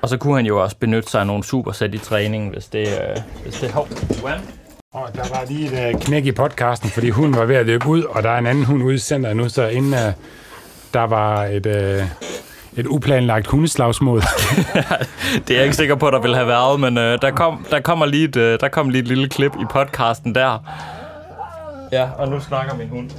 Og 0.01 0.09
så 0.09 0.17
kunne 0.17 0.35
han 0.35 0.45
jo 0.45 0.63
også 0.63 0.75
benytte 0.79 1.09
sig 1.09 1.21
af 1.21 1.27
nogle 1.27 1.43
supersæt 1.43 1.93
i 1.93 1.97
træningen, 1.97 2.49
hvis 2.49 2.65
det, 2.65 2.87
øh, 2.87 3.17
hvis 3.43 3.59
det 3.59 3.71
hov, 3.71 3.87
Juan? 4.21 4.39
Og 4.93 5.09
der 5.15 5.21
var 5.29 5.45
lige 5.49 5.89
et 5.89 5.95
uh, 5.95 6.01
knæk 6.01 6.25
i 6.25 6.31
podcasten, 6.31 6.89
fordi 6.89 7.09
hunden 7.09 7.35
var 7.39 7.45
ved 7.45 7.55
at 7.55 7.65
løbe 7.65 7.87
ud, 7.87 8.03
og 8.03 8.23
der 8.23 8.29
er 8.29 8.37
en 8.37 8.45
anden 8.47 8.65
hund 8.65 8.83
ude 8.83 8.95
i 8.95 8.97
centret 8.97 9.37
nu, 9.37 9.49
så 9.49 9.67
inden 9.67 9.93
uh, 9.93 9.99
der 10.93 11.03
var 11.03 11.43
et, 11.45 11.65
uh, 11.65 12.07
et 12.77 12.87
uplanlagt 12.87 13.47
hundeslagsmål. 13.47 14.21
Det 15.47 15.49
er 15.49 15.55
jeg 15.55 15.63
ikke 15.63 15.75
sikker 15.75 15.95
på, 15.95 16.09
der 16.11 16.19
ville 16.19 16.35
have 16.35 16.47
været, 16.47 16.79
men 16.79 16.97
øh, 16.97 17.21
der, 17.21 17.31
kom, 17.31 17.65
der, 17.69 17.79
kommer 17.79 18.05
lige 18.05 18.23
et, 18.27 18.35
øh, 18.35 18.59
der 18.59 18.67
kom 18.67 18.89
lige 18.89 19.01
et 19.01 19.07
lille 19.07 19.29
klip 19.29 19.55
i 19.61 19.65
podcasten 19.69 20.35
der. 20.35 20.57
Ja, 21.91 22.09
og 22.17 22.27
nu 22.27 22.39
snakker 22.39 22.75
min 22.75 22.89
hund. 22.89 23.09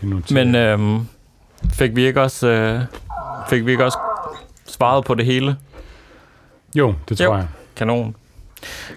Det 0.00 0.30
Men 0.30 0.54
øh, 0.54 1.00
fik, 1.72 1.96
vi 1.96 2.06
ikke 2.06 2.22
også, 2.22 2.46
øh, 2.48 2.80
fik 3.48 3.66
vi 3.66 3.70
ikke 3.70 3.84
også 3.84 3.98
svaret 4.66 5.04
på 5.04 5.14
det 5.14 5.24
hele? 5.26 5.56
jo, 6.74 6.94
det 7.08 7.18
tror 7.18 7.24
Jo. 7.26 7.34
jeg. 7.36 7.46
Kanon. 7.76 8.16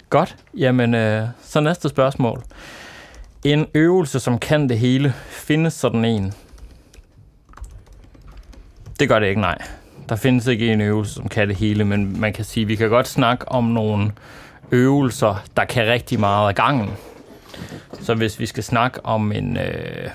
Godt. 0.10 0.36
Jamen, 0.58 0.94
øh, 0.94 1.28
så 1.44 1.60
næste 1.60 1.90
spørgsmål. 1.90 2.44
En 3.44 3.68
øvelse, 3.74 4.20
som 4.20 4.40
kan 4.40 4.70
det 4.70 4.80
hele, 4.80 5.14
findes 5.30 5.74
sådan 5.74 6.06
en? 6.06 6.34
Det 9.00 9.10
gør 9.10 9.20
det 9.20 9.28
ikke, 9.28 9.42
nej. 9.42 9.58
Der 10.10 10.16
findes 10.16 10.48
ikke 10.48 10.74
en 10.74 10.82
øvelse, 10.82 11.14
som 11.14 11.30
kan 11.30 11.48
det 11.48 11.56
hele, 11.56 11.86
men 11.86 12.20
man 12.22 12.34
kan 12.34 12.46
sige, 12.46 12.62
at 12.62 12.68
vi 12.68 12.76
kan 12.76 12.90
godt 12.90 13.08
snakke 13.08 13.50
om 13.50 13.64
nogle 13.64 14.12
øvelser, 14.72 15.44
der 15.58 15.66
kan 15.66 15.88
rigtig 15.88 16.20
meget 16.20 16.48
af 16.48 16.56
gangen. 16.56 16.90
Så 18.02 18.14
hvis 18.14 18.40
vi 18.40 18.46
skal 18.46 18.64
snakke 18.64 19.06
om 19.06 19.32
en, 19.32 19.58
øh, 19.58 20.10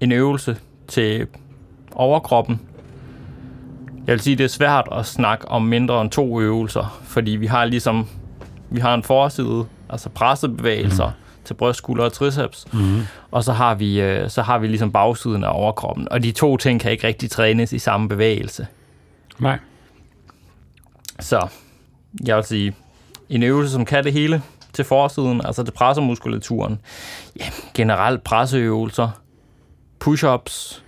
en 0.00 0.12
øvelse 0.12 0.56
til 0.88 1.26
overkroppen, 1.92 2.60
jeg 4.06 4.12
vil 4.12 4.20
sige, 4.20 4.36
det 4.36 4.44
er 4.44 4.48
svært 4.48 4.88
at 4.92 5.06
snakke 5.06 5.48
om 5.48 5.62
mindre 5.62 6.00
end 6.00 6.10
to 6.10 6.40
øvelser, 6.40 7.00
fordi 7.04 7.30
vi 7.30 7.46
har 7.46 7.64
ligesom 7.64 8.08
vi 8.70 8.80
har 8.80 8.94
en 8.94 9.02
forside, 9.02 9.64
altså 9.90 10.08
pressebevægelser 10.08 11.06
mm 11.06 11.23
til 11.44 11.54
bryst, 11.54 11.78
skulder 11.78 12.04
og 12.04 12.12
triceps, 12.12 12.66
Mm. 12.72 13.00
og 13.30 13.44
så 13.44 13.52
har 13.52 13.74
vi 13.74 14.00
øh, 14.00 14.30
så 14.30 14.42
har 14.42 14.58
vi 14.58 14.66
ligesom 14.66 14.92
bagsiden 14.92 15.44
af 15.44 15.50
overkroppen, 15.52 16.08
og 16.10 16.22
de 16.22 16.32
to 16.32 16.56
ting 16.56 16.80
kan 16.80 16.90
ikke 16.92 17.06
rigtig 17.06 17.30
trænes 17.30 17.72
i 17.72 17.78
samme 17.78 18.08
bevægelse. 18.08 18.66
Nej. 19.38 19.58
Så 21.20 21.46
jeg 22.26 22.36
vil 22.36 22.44
sige, 22.44 22.74
en 23.28 23.42
øvelse, 23.42 23.72
som 23.72 23.84
kan 23.84 24.04
det 24.04 24.12
hele 24.12 24.42
til 24.72 24.84
forsiden, 24.84 25.40
altså 25.46 25.62
til 25.64 25.72
pressemuskulaturen. 25.72 26.78
Ja, 27.40 27.44
generelt 27.74 28.24
presseøvelser, 28.24 29.10
push-ups, 30.04 30.80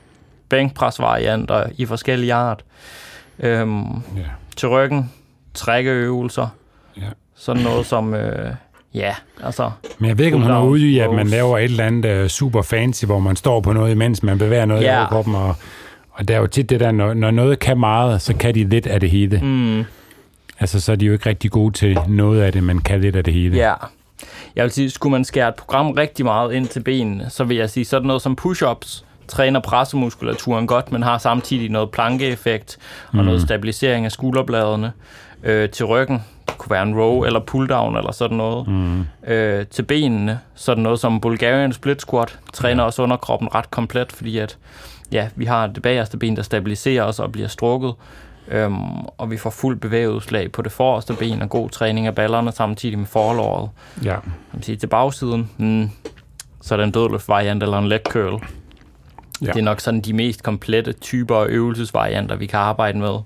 bænkpresvarianter 0.49 1.67
i 1.77 1.85
forskellige 1.87 2.35
art. 2.35 2.65
Øhm, 3.39 3.85
Ja. 3.95 4.01
til 4.57 4.69
ryggen, 4.69 5.13
trækkeøvelser, 5.55 6.49
Ja. 6.97 7.09
sådan 7.35 7.63
noget 7.63 7.87
som, 7.87 8.15
øh, 8.15 8.55
ja, 8.97 9.15
altså, 9.45 9.71
Men 9.99 10.09
jeg 10.09 10.19
ved 10.19 10.25
ikke, 10.25 10.37
om 10.37 10.43
han 10.43 10.53
er 10.53 10.63
ude 10.63 10.91
i, 10.91 10.99
at 10.99 11.13
man 11.13 11.27
laver 11.27 11.59
et 11.59 11.65
eller 11.65 11.85
andet 11.85 12.23
uh, 12.23 12.29
super 12.29 12.63
fancy, 12.63 13.05
hvor 13.05 13.19
man 13.19 13.37
står 13.37 13.61
på 13.61 13.73
noget, 13.73 13.91
imens 13.93 14.23
man 14.23 14.39
bevæger 14.39 14.65
noget 14.65 14.83
Ja. 14.83 14.95
i 14.95 14.99
overkroppen. 14.99 15.35
Og, 15.35 15.55
og 16.13 16.29
der 16.29 16.35
er 16.37 16.39
jo 16.39 16.47
tit 16.47 16.71
det 16.71 16.81
der, 16.81 16.91
når, 16.93 17.15
når 17.15 17.31
noget 17.31 17.59
kan 17.59 17.79
meget, 17.81 18.23
så 18.23 18.35
kan 18.37 18.55
de 18.55 18.65
lidt 18.65 18.87
af 18.87 19.01
det 19.01 19.11
hele. 19.11 19.41
mm, 19.43 19.85
Altså, 20.61 20.81
så 20.81 20.93
er 20.93 20.97
de 20.97 21.07
jo 21.07 21.13
ikke 21.13 21.29
rigtig 21.29 21.51
gode 21.51 21.73
til 21.75 21.99
noget 22.09 22.43
af 22.43 22.53
det, 22.53 22.63
men 22.63 22.81
kan 22.81 23.01
lidt 23.01 23.17
af 23.17 23.25
det 23.25 23.35
hele. 23.35 23.57
ja. 23.57 23.75
Jeg 24.57 24.63
vil 24.65 24.73
sige, 24.73 24.91
skulle 24.91 25.11
man 25.11 25.25
skære 25.25 25.49
et 25.49 25.55
program 25.55 25.91
rigtig 25.91 26.25
meget 26.25 26.53
ind 26.53 26.67
til 26.69 26.81
benene, 26.81 27.27
så 27.31 27.45
vil 27.45 27.57
jeg 27.57 27.71
sige, 27.71 27.85
sådan 27.85 28.07
noget 28.07 28.23
som 28.23 28.39
push-ups, 28.41 29.05
træner 29.29 29.61
pressemuskulaturen 29.61 30.67
godt, 30.67 30.93
men 30.93 31.03
har 31.03 31.19
samtidig 31.19 31.71
noget 31.71 31.91
plankeeffekt 31.91 32.79
og 33.13 33.25
noget 33.25 33.43
stabilisering 33.43 34.05
af 34.05 34.13
skulderbladene 34.13 34.93
øh, 35.43 35.71
til 35.71 35.87
ryggen. 35.87 36.23
Det 36.49 36.59
kunne 36.59 36.71
være 36.71 36.83
en 36.83 37.01
row 37.01 37.25
eller 37.25 37.41
pull-down 37.41 37.99
eller 37.99 38.13
sådan 38.13 38.37
noget. 38.37 38.69
Mm. 38.69 39.07
øh, 39.27 39.67
til 39.67 39.83
benene. 39.83 40.41
Sådan 40.55 40.83
noget 40.83 41.01
som 41.01 41.21
Bulgarian 41.21 41.73
split 41.73 42.01
squat 42.01 42.39
træner 42.53 42.83
også 42.83 43.03
underkroppen 43.03 43.55
ret 43.55 43.71
komplet, 43.71 44.13
fordi 44.13 44.39
at 44.39 44.59
ja, 45.13 45.29
vi 45.37 45.45
har 45.45 45.67
det 45.67 45.83
bagerste 45.83 46.19
ben, 46.19 46.37
der 46.37 46.43
stabiliserer 46.43 47.05
os 47.05 47.19
og 47.19 47.33
bliver 47.33 47.49
strukket. 47.49 47.95
Øhm, 48.49 48.99
og 49.19 49.31
vi 49.31 49.37
får 49.37 49.51
fuld 49.51 49.77
bevægeudslag 49.77 50.53
på 50.53 50.63
det 50.63 50.73
forreste 50.73 51.15
ben 51.15 51.43
og 51.43 51.51
god 51.51 51.71
træning 51.71 52.07
af 52.07 52.15
ballerne 52.15 52.53
samtidig 52.53 52.99
med 52.99 53.07
forlåret. 53.07 53.71
Ja. 54.05 54.11
Jeg 54.11 54.21
vil 54.53 54.65
sige, 54.65 54.77
til 54.77 54.87
bagsiden, 54.87 55.51
hmm, 55.57 55.91
så 56.61 56.75
er 56.75 56.77
det 56.77 56.85
en 56.85 56.91
dødløft-variant 56.91 57.63
eller 57.63 57.79
en 57.79 57.89
leg 57.89 58.01
curl. 58.09 58.43
Ja. 59.43 59.47
Det 59.47 59.57
er 59.57 59.63
nok 59.63 59.81
sådan 59.81 60.01
de 60.01 60.13
mest 60.13 60.43
komplette 60.43 60.93
typer 60.93 61.37
af 61.37 61.47
øvelsesvarianter, 61.49 62.37
vi 62.37 62.47
kan 62.47 62.59
arbejde 62.59 62.99
med. 62.99 63.19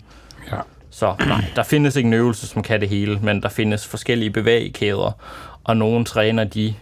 ja. 0.52 0.56
Så 0.92 1.14
nej, 1.26 1.44
der 1.56 1.62
findes 1.62 1.96
ikke 1.96 2.06
en 2.06 2.12
øvelse, 2.14 2.46
som 2.46 2.62
kan 2.62 2.80
det 2.80 2.88
hele, 2.88 3.18
men 3.22 3.42
der 3.42 3.48
findes 3.48 3.86
forskellige 3.86 4.30
bevægekæder, 4.30 5.12
og 5.64 5.76
nogle 5.76 6.04
træner 6.04 6.44
de 6.44 6.74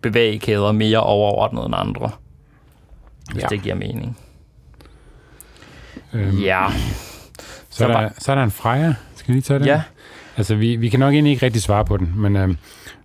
bevægekæder 0.00 0.72
mere 0.72 1.00
overordnet 1.00 1.66
end 1.66 1.74
andre, 1.76 2.10
hvis 3.32 3.42
Ja. 3.42 3.48
det 3.48 3.62
giver 3.62 3.74
mening. 3.74 4.18
Øhm, 6.12 6.38
Ja, 6.38 6.66
Så, 6.68 6.74
er 7.84 7.88
Så 7.88 7.88
der, 7.88 8.00
var- 8.00 8.12
så 8.18 8.30
er 8.32 8.36
der 8.36 8.42
en 8.42 8.50
Freja. 8.50 8.94
Skal 9.16 9.28
vi 9.28 9.32
lige 9.32 9.42
tage 9.42 9.58
den? 9.58 9.66
ja, 9.66 9.82
Altså, 10.36 10.54
vi, 10.54 10.76
vi 10.76 10.88
kan 10.88 11.00
nok 11.00 11.14
egentlig 11.14 11.30
ikke 11.32 11.46
rigtig 11.46 11.62
svare 11.62 11.84
på 11.84 11.96
den, 11.96 12.12
men 12.16 12.36
øhm, 12.36 12.56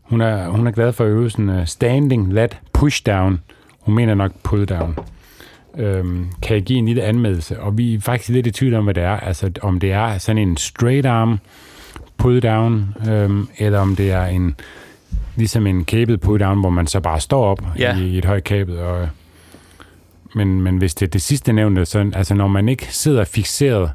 hun, 0.01 0.21
er, 0.21 0.47
hun 0.49 0.67
er 0.67 0.71
glad 0.71 0.93
for 0.93 1.03
øvelsen 1.05 1.49
uh, 1.49 1.65
standing 1.65 2.33
lat 2.33 2.59
push 2.73 3.01
down. 3.05 3.41
Hun 3.79 3.95
mener 3.95 4.13
nok 4.15 4.31
pull 4.43 4.65
down. 4.65 4.97
Øhm, 5.77 6.27
kan 6.41 6.55
jeg 6.55 6.63
give 6.63 6.79
en 6.79 6.85
lille 6.85 7.03
anmeldelse? 7.03 7.59
Og 7.59 7.77
vi 7.77 7.93
er 7.93 7.99
faktisk 8.01 8.29
lidt 8.29 8.47
i 8.47 8.51
tvivl 8.51 8.73
om, 8.73 8.83
hvad 8.83 8.93
det 8.93 9.03
er. 9.03 9.19
Altså, 9.19 9.51
om 9.61 9.79
det 9.79 9.91
er 9.91 10.17
sådan 10.17 10.37
en 10.37 10.57
straight 10.57 11.05
arm 11.05 11.39
pull 12.17 12.39
down, 12.41 12.95
øhm, 13.09 13.47
eller 13.57 13.79
om 13.79 13.95
det 13.95 14.11
er 14.11 14.25
en 14.25 14.55
ligesom 15.35 15.67
en 15.67 15.85
cable 15.85 16.17
pull 16.17 16.39
down, 16.39 16.59
hvor 16.59 16.69
man 16.69 16.87
så 16.87 16.99
bare 16.99 17.19
står 17.19 17.45
op 17.45 17.63
Ja. 17.79 17.97
i, 17.97 18.01
i 18.01 18.17
et 18.17 18.25
højt 18.25 18.43
kabel. 18.43 18.79
Og, 18.79 19.09
men, 20.35 20.61
men 20.61 20.77
hvis 20.77 20.95
det 20.95 21.05
er 21.05 21.09
det 21.09 21.21
sidste 21.21 21.53
nævnte, 21.53 21.85
så 21.85 22.11
altså, 22.15 22.33
når 22.33 22.47
man 22.47 22.69
ikke 22.69 22.85
sidder 22.89 23.23
fixeret 23.23 23.91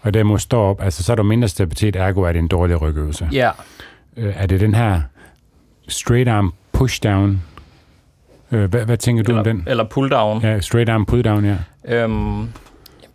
og 0.00 0.14
derimod 0.14 0.38
står 0.38 0.70
op, 0.70 0.82
altså 0.82 1.02
så 1.02 1.12
er 1.12 1.16
der 1.16 1.22
mindre 1.22 1.48
stabilitet, 1.48 1.96
ergo 1.96 2.20
er 2.22 2.32
det 2.32 2.38
en 2.38 2.48
dårlig 2.48 2.82
rygøvelse. 2.82 3.28
ja. 3.32 3.50
Øh, 4.16 4.32
er 4.36 4.46
det 4.46 4.60
den 4.60 4.74
her 4.74 5.00
straight 5.88 6.28
arm 6.28 6.54
push 6.72 7.02
down? 7.02 7.42
Øh, 8.52 8.70
hvad, 8.70 8.84
hvad 8.84 8.96
tænker 8.96 9.22
du 9.22 9.32
om 9.32 9.38
Eller, 9.38 9.52
den? 9.52 9.64
eller 9.66 9.84
pull-down. 9.84 10.46
Ja, 10.46 10.60
straight 10.60 10.90
arm 10.90 11.06
pull 11.06 11.24
down, 11.24 11.44
ja. 11.44 11.56
Øhm, 11.84 12.48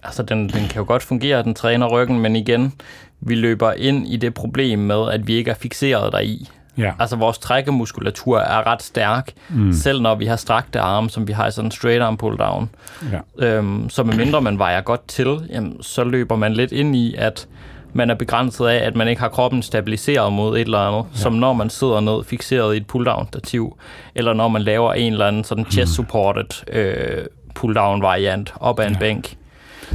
altså, 0.03 0.23
den, 0.23 0.49
den 0.49 0.67
kan 0.67 0.75
jo 0.75 0.83
godt 0.87 1.03
fungere, 1.03 1.43
den 1.43 1.53
træner 1.53 1.87
ryggen, 1.87 2.19
men 2.19 2.35
igen, 2.35 2.73
vi 3.21 3.35
løber 3.35 3.73
ind 3.73 4.07
i 4.07 4.17
det 4.17 4.33
problem 4.33 4.79
med, 4.79 5.09
at 5.11 5.27
vi 5.27 5.33
ikke 5.33 5.51
er 5.51 5.55
fixeret 5.55 6.13
der 6.13 6.19
i. 6.19 6.49
Ja. 6.77 6.91
Altså 6.99 7.15
vores 7.15 7.37
trækkemuskulatur 7.37 8.39
er 8.39 8.67
ret 8.67 8.83
stærk, 8.83 9.31
mm. 9.49 9.73
selv 9.73 10.01
når 10.01 10.15
vi 10.15 10.25
har 10.25 10.35
strakte 10.35 10.79
arme, 10.79 11.09
som 11.09 11.27
vi 11.27 11.33
har 11.33 11.47
i 11.47 11.51
sådan 11.51 11.67
en 11.67 11.71
straight 11.71 12.01
arm 12.03 12.17
pull 12.17 12.37
down. 12.37 12.69
Ja. 13.11 13.47
Øhm, 13.47 13.89
så 13.89 14.03
medmindre 14.03 14.41
man 14.41 14.59
vejer 14.59 14.81
godt 14.81 15.07
til, 15.07 15.47
jamen, 15.49 15.83
så 15.83 16.03
løber 16.03 16.35
man 16.35 16.53
lidt 16.53 16.71
ind 16.71 16.95
i, 16.95 17.15
at 17.17 17.47
man 17.93 18.09
er 18.09 18.15
begrænset 18.15 18.65
af, 18.67 18.75
at 18.87 18.95
man 18.95 19.07
ikke 19.07 19.21
har 19.21 19.29
kroppen 19.29 19.61
stabiliseret 19.61 20.33
mod 20.33 20.55
et 20.57 20.61
eller 20.61 20.79
andet, 20.79 21.05
ja. 21.13 21.17
som 21.19 21.33
når 21.33 21.53
man 21.53 21.69
sidder 21.69 21.99
ned 21.99 22.23
fixeret 22.23 22.73
i 22.73 22.77
et 22.77 22.87
pull-down-stativ, 22.87 23.77
eller 24.15 24.33
når 24.33 24.47
man 24.47 24.61
laver 24.61 24.93
en 24.93 25.11
eller 25.13 25.25
anden 25.27 25.43
sådan 25.43 25.65
chest-supported 25.71 26.73
øh, 26.73 27.25
pull-down 27.59 28.01
variant 28.01 28.53
op 28.59 28.79
ad 28.79 28.85
en 28.87 28.93
Ja. 28.93 28.99
bænk. 28.99 29.35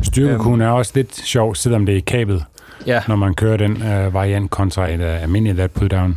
Styrkekugen 0.02 0.61
er 0.61 0.68
også 0.70 0.92
lidt 0.94 1.14
sjov, 1.16 1.54
selvom 1.54 1.87
det 1.87 1.92
er 1.92 1.96
i 1.96 2.00
kabet, 2.00 2.44
Ja, 2.87 3.02
når 3.09 3.16
man 3.16 3.35
kører 3.35 3.57
den 3.57 3.83
øh, 3.83 4.14
variant 4.14 4.50
kontra 4.50 4.90
et 4.90 5.00
øh, 5.00 5.22
almindeligt 5.22 5.57
lat 5.57 5.70
pull-down. 5.80 6.12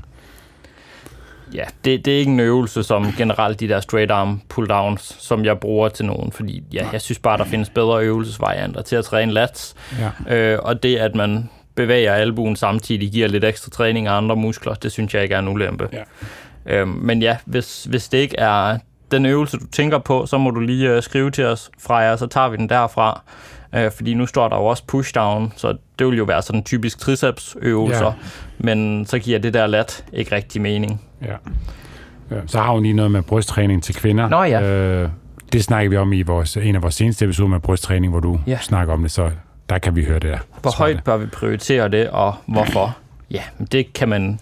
ja 1.54 1.64
det, 1.86 2.06
det 2.06 2.14
er 2.14 2.18
ikke 2.20 2.32
en 2.32 2.40
øvelse 2.40 2.84
som 2.84 3.12
generelt 3.18 3.60
de 3.60 3.68
der 3.68 3.80
straight 3.80 4.12
arm 4.12 4.42
pull-downs, 4.54 5.16
som 5.20 5.46
jeg 5.46 5.60
bruger 5.60 5.90
til 5.90 6.06
nogen, 6.06 6.32
fordi 6.32 6.64
ja, 6.74 6.88
jeg 6.92 7.02
synes 7.02 7.20
bare, 7.20 7.38
der 7.38 7.44
findes 7.44 7.70
bedre 7.70 8.04
øvelsesvarianter 8.04 8.82
til 8.82 8.96
at 8.96 9.06
træne 9.06 9.32
lats, 9.34 9.76
Ja. 10.30 10.36
øh, 10.36 10.60
og 10.64 10.84
det, 10.84 10.96
at 10.96 11.16
man 11.16 11.50
bevæger 11.78 12.14
albuen 12.14 12.56
samtidig, 12.56 13.12
giver 13.12 13.28
lidt 13.28 13.44
ekstra 13.44 13.70
træning 13.70 14.08
af 14.08 14.14
andre 14.18 14.36
muskler, 14.36 14.74
det 14.74 14.92
synes 14.92 15.14
jeg 15.14 15.24
ikke 15.24 15.36
er 15.36 15.40
en 15.40 15.48
ulempe. 15.48 15.90
Ja. 15.94 16.04
Øhm, 16.66 16.90
men 16.90 17.22
ja, 17.22 17.38
hvis, 17.46 17.84
hvis 17.84 18.08
det 18.10 18.18
ikke 18.18 18.40
er 18.40 18.78
den 19.12 19.26
øvelse, 19.26 19.58
du 19.58 19.66
tænker 19.72 19.98
på, 20.00 20.26
så 20.26 20.38
må 20.38 20.52
du 20.52 20.60
lige 20.60 20.90
øh, 20.90 21.04
skrive 21.04 21.32
til 21.32 21.46
os 21.46 21.72
fra 21.80 21.96
jer, 21.96 22.16
så 22.16 22.28
tager 22.28 22.50
vi 22.50 22.58
den 22.58 22.70
derfra. 22.70 23.22
Øh, 23.76 23.92
fordi 23.92 24.14
nu 24.14 24.26
står 24.26 24.50
der 24.50 24.56
jo 24.56 24.66
også 24.66 24.84
pushdown, 24.88 25.54
så 25.56 25.78
det 26.00 26.08
vil 26.08 26.18
jo 26.18 26.24
være 26.24 26.42
sådan 26.42 26.64
typisk 26.64 27.00
tricepsøvelser, 27.00 28.06
Ja. 28.06 28.12
men 28.58 29.06
så 29.06 29.20
giver 29.20 29.40
det 29.40 29.54
der 29.54 29.68
lat 29.68 30.06
ikke 30.14 30.36
rigtig 30.36 30.62
mening. 30.62 31.02
Ja. 31.22 31.34
Ja. 32.32 32.36
Så 32.48 32.60
har 32.60 32.72
hun 32.72 32.84
lige 32.84 32.94
noget 32.94 33.12
med 33.12 33.22
brysttræning 33.22 33.84
til 33.84 33.96
kvinder. 33.96 34.30
Nå 34.30 34.44
ja. 34.44 34.62
Øh, 34.62 35.10
det 35.54 35.64
snakker 35.64 35.90
vi 35.90 35.98
om 35.98 36.14
i 36.14 36.22
vores, 36.22 36.58
en 36.58 36.76
af 36.76 36.82
vores 36.82 36.96
seneste 36.96 37.26
episoder 37.26 37.50
med 37.50 37.60
brysttræning, 37.60 38.12
hvor 38.12 38.20
du 38.20 38.40
Ja. 38.48 38.58
snakker 38.62 38.94
om 38.94 39.02
det, 39.02 39.12
så 39.12 39.30
der 39.70 39.78
kan 39.78 39.96
vi 39.96 40.06
høre 40.06 40.20
det 40.20 40.32
der. 40.32 40.40
Hvor 40.62 40.78
højt 40.78 41.04
bør 41.04 41.18
vi 41.18 41.26
prioritere 41.26 41.90
det, 41.90 42.10
og 42.10 42.36
hvorfor? 42.46 42.98
Ja, 43.32 43.44
det 43.72 43.94
kan 43.94 44.10
man 44.10 44.40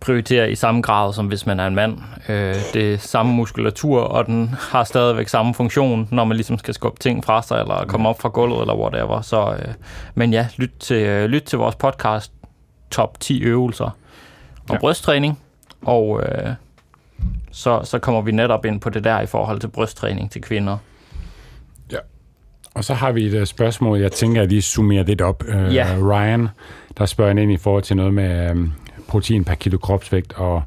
prioritere 0.00 0.50
i 0.50 0.54
samme 0.54 0.82
grad, 0.82 1.12
som 1.12 1.26
hvis 1.26 1.46
man 1.46 1.60
er 1.60 1.66
en 1.66 1.74
mand. 1.74 1.98
Øh, 2.28 2.54
det 2.74 2.94
er 2.94 2.98
samme 2.98 3.32
muskulatur, 3.32 4.00
og 4.00 4.26
den 4.26 4.54
har 4.60 4.84
stadigvæk 4.84 5.28
samme 5.28 5.54
funktion, 5.54 6.08
når 6.10 6.24
man 6.24 6.36
ligesom 6.36 6.58
skal 6.58 6.74
skubbe 6.74 7.00
ting 7.00 7.24
fra 7.24 7.42
sig, 7.42 7.60
eller 7.60 7.84
komme 7.88 8.08
op 8.08 8.20
fra 8.20 8.28
gulvet, 8.28 8.60
eller 8.60 8.74
whatever. 8.74 9.20
Så, 9.20 9.52
øh, 9.52 9.74
men 10.14 10.32
ja, 10.32 10.48
lyt 10.56 10.72
til, 10.80 10.96
øh, 10.96 11.26
lyt 11.26 11.42
til 11.42 11.58
vores 11.58 11.74
podcast 11.74 12.32
top 12.90 13.20
10 13.20 13.42
øvelser 13.42 13.90
om 14.68 14.74
ja. 14.74 14.78
brysttræning, 14.78 15.38
og 15.82 16.22
øh, 16.22 16.52
så, 17.50 17.80
så 17.84 17.98
kommer 17.98 18.20
vi 18.20 18.32
netop 18.32 18.64
ind 18.64 18.80
på 18.80 18.90
det 18.90 19.04
der 19.04 19.20
i 19.20 19.26
forhold 19.26 19.60
til 19.60 19.68
brysttræning 19.68 20.30
til 20.30 20.42
kvinder. 20.42 20.78
Og 22.76 22.84
så 22.84 22.94
har 22.94 23.12
vi 23.12 23.26
et 23.26 23.34
øh, 23.34 23.46
spørgsmål, 23.46 23.98
jeg 23.98 24.12
tænker, 24.12 24.42
at 24.42 24.48
lige 24.48 24.62
summerer 24.62 25.04
lidt 25.04 25.20
op. 25.20 25.44
Øh, 25.48 25.74
Ja. 25.74 25.86
Ryan, 26.02 26.48
der 26.98 27.06
spørger 27.06 27.38
ind 27.38 27.52
i 27.52 27.56
forhold 27.56 27.82
til 27.82 27.96
noget 27.96 28.14
med 28.14 28.50
øh, 28.50 28.56
protein 29.08 29.44
per 29.44 29.54
kilo 29.54 29.78
kropsvægt, 29.78 30.32
og 30.32 30.62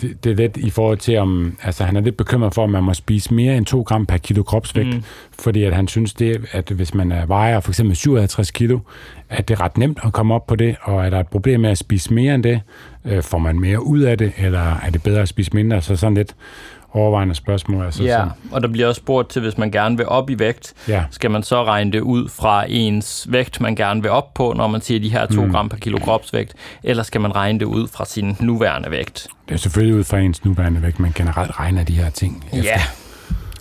det, 0.00 0.24
det 0.24 0.32
er 0.32 0.36
lidt 0.36 0.56
i 0.56 0.70
forhold 0.70 0.98
til, 0.98 1.18
om 1.18 1.56
altså, 1.62 1.84
han 1.84 1.96
er 1.96 2.00
lidt 2.00 2.16
bekymret 2.16 2.54
for, 2.54 2.62
om 2.62 2.70
man 2.70 2.82
må 2.84 2.94
spise 2.94 3.34
mere 3.34 3.56
end 3.56 3.66
2 3.66 3.82
gram 3.82 4.06
per 4.06 4.16
kilo 4.16 4.42
kropsvægt, 4.42 4.94
mm. 4.94 5.02
Fordi 5.38 5.62
at 5.64 5.74
han 5.74 5.88
synes, 5.88 6.14
det, 6.14 6.46
at 6.52 6.68
hvis 6.70 6.94
man 6.94 7.12
er 7.12 7.26
vejer 7.26 7.60
for 7.60 7.70
eksempel 7.70 7.96
57 7.96 8.50
kilo, 8.50 8.78
at 9.30 9.48
det 9.48 9.54
er 9.54 9.60
ret 9.60 9.78
nemt 9.78 9.98
at 10.04 10.12
komme 10.12 10.34
op 10.34 10.46
på 10.46 10.56
det, 10.56 10.76
og 10.82 11.06
er 11.06 11.10
der 11.10 11.20
et 11.20 11.28
problem 11.28 11.60
med 11.60 11.70
at 11.70 11.78
spise 11.78 12.14
mere 12.14 12.34
end 12.34 12.42
det, 12.42 12.60
øh, 13.04 13.22
får 13.22 13.38
man 13.38 13.58
mere 13.60 13.82
ud 13.86 14.00
af 14.00 14.18
det, 14.18 14.32
eller 14.38 14.76
er 14.82 14.90
det 14.90 15.02
bedre 15.02 15.20
at 15.20 15.28
spise 15.28 15.50
mindre? 15.54 15.82
Så 15.82 15.96
sådan 15.96 16.14
lidt 16.14 16.34
overvejende 16.94 17.34
spørgsmål. 17.34 17.84
Altså, 17.84 18.02
Ja, 18.02 18.16
sådan, 18.16 18.28
og 18.50 18.62
der 18.62 18.68
bliver 18.68 18.88
også 18.88 18.98
spurgt 18.98 19.28
til, 19.30 19.42
hvis 19.42 19.58
man 19.58 19.70
gerne 19.70 19.96
vil 19.96 20.06
op 20.08 20.30
i 20.30 20.38
vægt, 20.38 20.74
ja. 20.88 21.04
skal 21.10 21.30
man 21.30 21.42
så 21.42 21.64
regne 21.64 21.92
det 21.92 22.00
ud 22.00 22.28
fra 22.28 22.64
ens 22.68 23.26
vægt, 23.30 23.60
man 23.60 23.74
gerne 23.76 24.02
vil 24.02 24.10
op 24.10 24.34
på, 24.34 24.52
når 24.56 24.66
man 24.66 24.80
siger 24.80 25.00
de 25.00 25.08
her 25.08 25.26
2 25.26 25.44
Mm. 25.44 25.50
gram 25.50 25.68
per 25.68 25.76
kilo 25.76 25.98
kropsvægt, 25.98 26.54
eller 26.82 27.02
skal 27.02 27.20
man 27.20 27.36
regne 27.36 27.58
det 27.58 27.64
ud 27.66 27.88
fra 27.88 28.04
sin 28.04 28.36
nuværende 28.40 28.90
vægt? 28.90 29.26
Det 29.48 29.54
er 29.54 29.58
selvfølgelig 29.58 29.96
ud 29.98 30.04
fra 30.04 30.18
ens 30.18 30.44
nuværende 30.44 30.82
vægt, 30.82 31.00
man 31.00 31.12
generelt 31.14 31.58
regner 31.60 31.84
de 31.84 31.92
her 31.92 32.10
ting 32.10 32.44
efter. 32.52 32.62
Ja. 32.70 32.80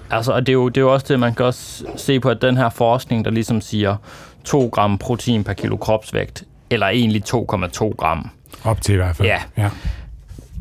Altså, 0.10 0.32
og 0.32 0.42
det 0.46 0.50
er, 0.50 0.54
jo, 0.54 0.70
det 0.70 0.78
er 0.78 0.82
jo 0.82 0.94
også 0.94 1.06
det, 1.10 1.20
man 1.20 1.34
kan 1.36 1.46
også 1.46 1.86
se 1.98 2.20
på, 2.20 2.30
at 2.30 2.42
den 2.42 2.58
her 2.58 2.70
forskning, 2.70 3.26
der 3.26 3.32
ligesom 3.32 3.62
siger 3.62 3.96
2 4.44 4.70
gram 4.74 4.98
protein 4.98 5.44
per 5.44 5.54
kilo 5.54 5.78
kropsvægt, 5.78 6.44
eller 6.70 6.88
egentlig 6.88 7.24
2,2 7.28 7.96
gram. 7.98 8.30
Op 8.64 8.82
til 8.82 8.94
i 8.94 8.96
hvert 8.96 9.16
fald. 9.16 9.28
Ja. 9.28 9.40
ja. 9.58 9.70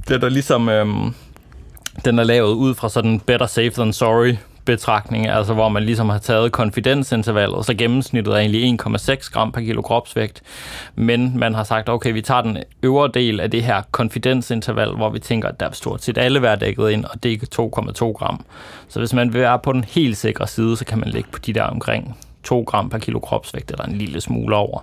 Det 0.08 0.14
er 0.14 0.18
der 0.18 0.28
ligesom, 0.28 0.68
øhm, 0.68 1.14
den 2.04 2.18
er 2.18 2.24
lavet 2.24 2.54
ud 2.54 2.74
fra 2.74 2.88
sådan 2.88 3.20
better 3.20 3.46
safe 3.46 3.70
than 3.70 3.92
sorry 3.92 4.36
betragtning, 4.64 5.28
altså 5.28 5.54
hvor 5.54 5.68
man 5.68 5.82
ligesom 5.82 6.08
har 6.08 6.18
taget 6.18 6.52
konfidensintervallet, 6.52 7.66
så 7.66 7.74
gennemsnittet 7.74 8.34
er 8.34 8.38
egentlig 8.38 8.80
1,6 8.86 9.30
gram 9.32 9.52
per 9.52 9.60
kilo 9.60 9.82
kropsvægt, 9.82 10.42
men 10.94 11.38
man 11.38 11.54
har 11.54 11.64
sagt, 11.64 11.88
okay, 11.88 12.12
vi 12.12 12.22
tager 12.22 12.42
den 12.42 12.58
øvre 12.82 13.10
del 13.14 13.40
af 13.40 13.50
det 13.50 13.62
her 13.62 13.82
konfidensinterval, 13.90 14.96
hvor 14.96 15.10
vi 15.10 15.18
tænker, 15.18 15.48
at 15.48 15.60
der 15.60 15.66
er 15.66 15.72
stort 15.72 16.04
set 16.04 16.18
alle 16.18 16.42
være 16.42 16.56
dækket 16.56 16.90
ind, 16.90 17.04
og 17.04 17.22
det 17.22 17.28
er 17.28 17.30
ikke 17.30 17.46
2,2 17.60 18.12
gram. 18.12 18.44
Så 18.88 18.98
hvis 18.98 19.12
man 19.12 19.32
vil 19.32 19.40
være 19.40 19.58
på 19.58 19.72
den 19.72 19.84
helt 19.84 20.16
sikre 20.16 20.46
side, 20.46 20.76
så 20.76 20.84
kan 20.84 20.98
man 20.98 21.08
ligge 21.08 21.28
på 21.32 21.38
de 21.38 21.52
der 21.52 21.62
omkring 21.62 22.16
2 22.42 22.64
gram 22.66 22.90
per 22.90 22.98
kilo 22.98 23.18
kropsvægt, 23.18 23.70
eller 23.70 23.84
en 23.84 23.96
lille 23.96 24.20
smule 24.20 24.56
over. 24.56 24.80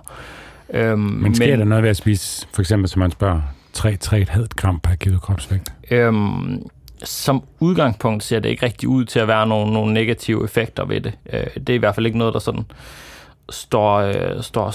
Øhm, 0.70 0.98
Men 0.98 1.34
sker 1.34 1.50
men, 1.50 1.58
der 1.58 1.64
noget 1.64 1.82
ved 1.82 1.90
at 1.90 1.96
spise, 1.96 2.46
for 2.54 2.62
eksempel 2.62 2.88
som 2.88 3.00
man 3.00 3.10
spørger, 3.10 3.40
3-3,5 3.78 4.46
gram 4.56 4.80
per 4.80 4.94
kilo 4.94 5.18
kropsvægt? 5.18 5.72
Øhm, 5.90 6.62
som 7.04 7.42
udgangspunkt 7.60 8.24
ser 8.24 8.40
det 8.40 8.48
ikke 8.48 8.66
rigtig 8.66 8.88
ud 8.88 9.04
til 9.04 9.18
at 9.18 9.28
være 9.28 9.46
nogle, 9.46 9.72
nogle 9.72 9.94
negative 9.94 10.44
effekter 10.44 10.84
ved 10.84 11.00
det. 11.00 11.12
Øh, 11.32 11.46
det 11.54 11.68
er 11.68 11.74
i 11.74 11.78
hvert 11.78 11.94
fald 11.94 12.06
ikke 12.06 12.18
noget, 12.18 12.34
der 12.34 12.40
sådan 12.40 12.64
står, 13.50 13.98
øh, 13.98 14.42
står, 14.42 14.74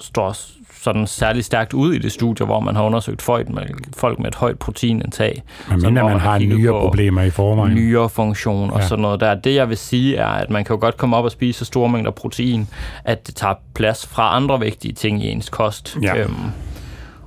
står 0.00 0.36
sådan 0.82 1.06
særlig 1.06 1.44
stærkt 1.44 1.72
ud 1.74 1.94
i 1.94 1.98
det 1.98 2.12
studie, 2.12 2.46
hvor 2.46 2.60
man 2.60 2.76
har 2.76 2.82
undersøgt 2.82 3.22
folk 3.22 3.48
med, 3.48 3.62
folk 3.96 4.18
med 4.18 4.28
et 4.28 4.34
højt 4.34 4.58
proteinindtag. 4.58 5.42
Men 5.68 5.82
mindre 5.82 6.04
man 6.04 6.20
har 6.20 6.38
nyere 6.38 6.80
problemer 6.80 7.22
i 7.22 7.30
forvejen. 7.30 7.74
nyere 7.74 8.08
funktion 8.08 8.70
og 8.70 8.80
ja. 8.80 8.86
sådan 8.86 9.02
noget 9.02 9.20
der. 9.20 9.34
Det 9.34 9.54
jeg 9.54 9.68
vil 9.68 9.76
sige 9.76 10.16
er, 10.16 10.26
at 10.26 10.50
man 10.50 10.64
kan 10.64 10.76
jo 10.76 10.80
godt 10.80 10.96
komme 10.96 11.16
op 11.16 11.24
og 11.24 11.30
spise 11.30 11.58
så 11.58 11.64
store 11.64 11.88
mængder 11.88 12.10
protein, 12.10 12.68
at 13.04 13.26
det 13.26 13.34
tager 13.34 13.54
plads 13.74 14.06
fra 14.06 14.36
andre 14.36 14.60
vigtige 14.60 14.94
ting 14.94 15.24
i 15.24 15.28
ens 15.28 15.48
kost. 15.48 15.98
Ja. 16.02 16.16
Øhm, 16.16 16.34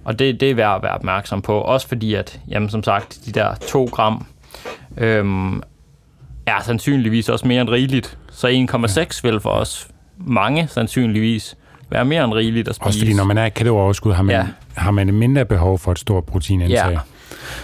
og 0.03 0.19
det, 0.19 0.39
det 0.39 0.51
er 0.51 0.55
værd 0.55 0.75
at 0.75 0.83
være 0.83 0.91
opmærksom 0.91 1.41
på. 1.41 1.61
Også 1.61 1.87
fordi, 1.87 2.13
at 2.13 2.39
jamen, 2.47 2.69
som 2.69 2.83
sagt, 2.83 3.19
de 3.25 3.31
der 3.31 3.55
2 3.55 3.89
gram 3.91 4.25
øhm, 4.97 5.61
er 6.45 6.61
sandsynligvis 6.61 7.29
også 7.29 7.47
mere 7.47 7.61
end 7.61 7.69
rigeligt. 7.69 8.17
Så 8.31 8.47
1,6 8.47 9.19
vil 9.23 9.39
for 9.39 9.49
os 9.49 9.87
mange 10.17 10.67
sandsynligvis 10.67 11.57
være 11.89 12.05
mere 12.05 12.23
end 12.23 12.33
rigeligt 12.33 12.67
at 12.67 12.75
spise. 12.75 12.87
Også 12.87 12.99
fordi 12.99 13.13
når 13.13 13.23
man 13.23 13.37
er 13.37 13.45
i 13.45 13.49
kalorieoverskud, 13.49 14.13
har 14.13 14.23
man, 14.23 14.35
ja. 14.35 14.47
Har 14.75 14.91
man 14.91 15.07
et 15.09 15.15
mindre 15.15 15.45
behov 15.45 15.79
for 15.79 15.91
et 15.91 15.99
stort 15.99 16.23
proteinindtag. 16.23 16.91
Ja. 16.91 16.99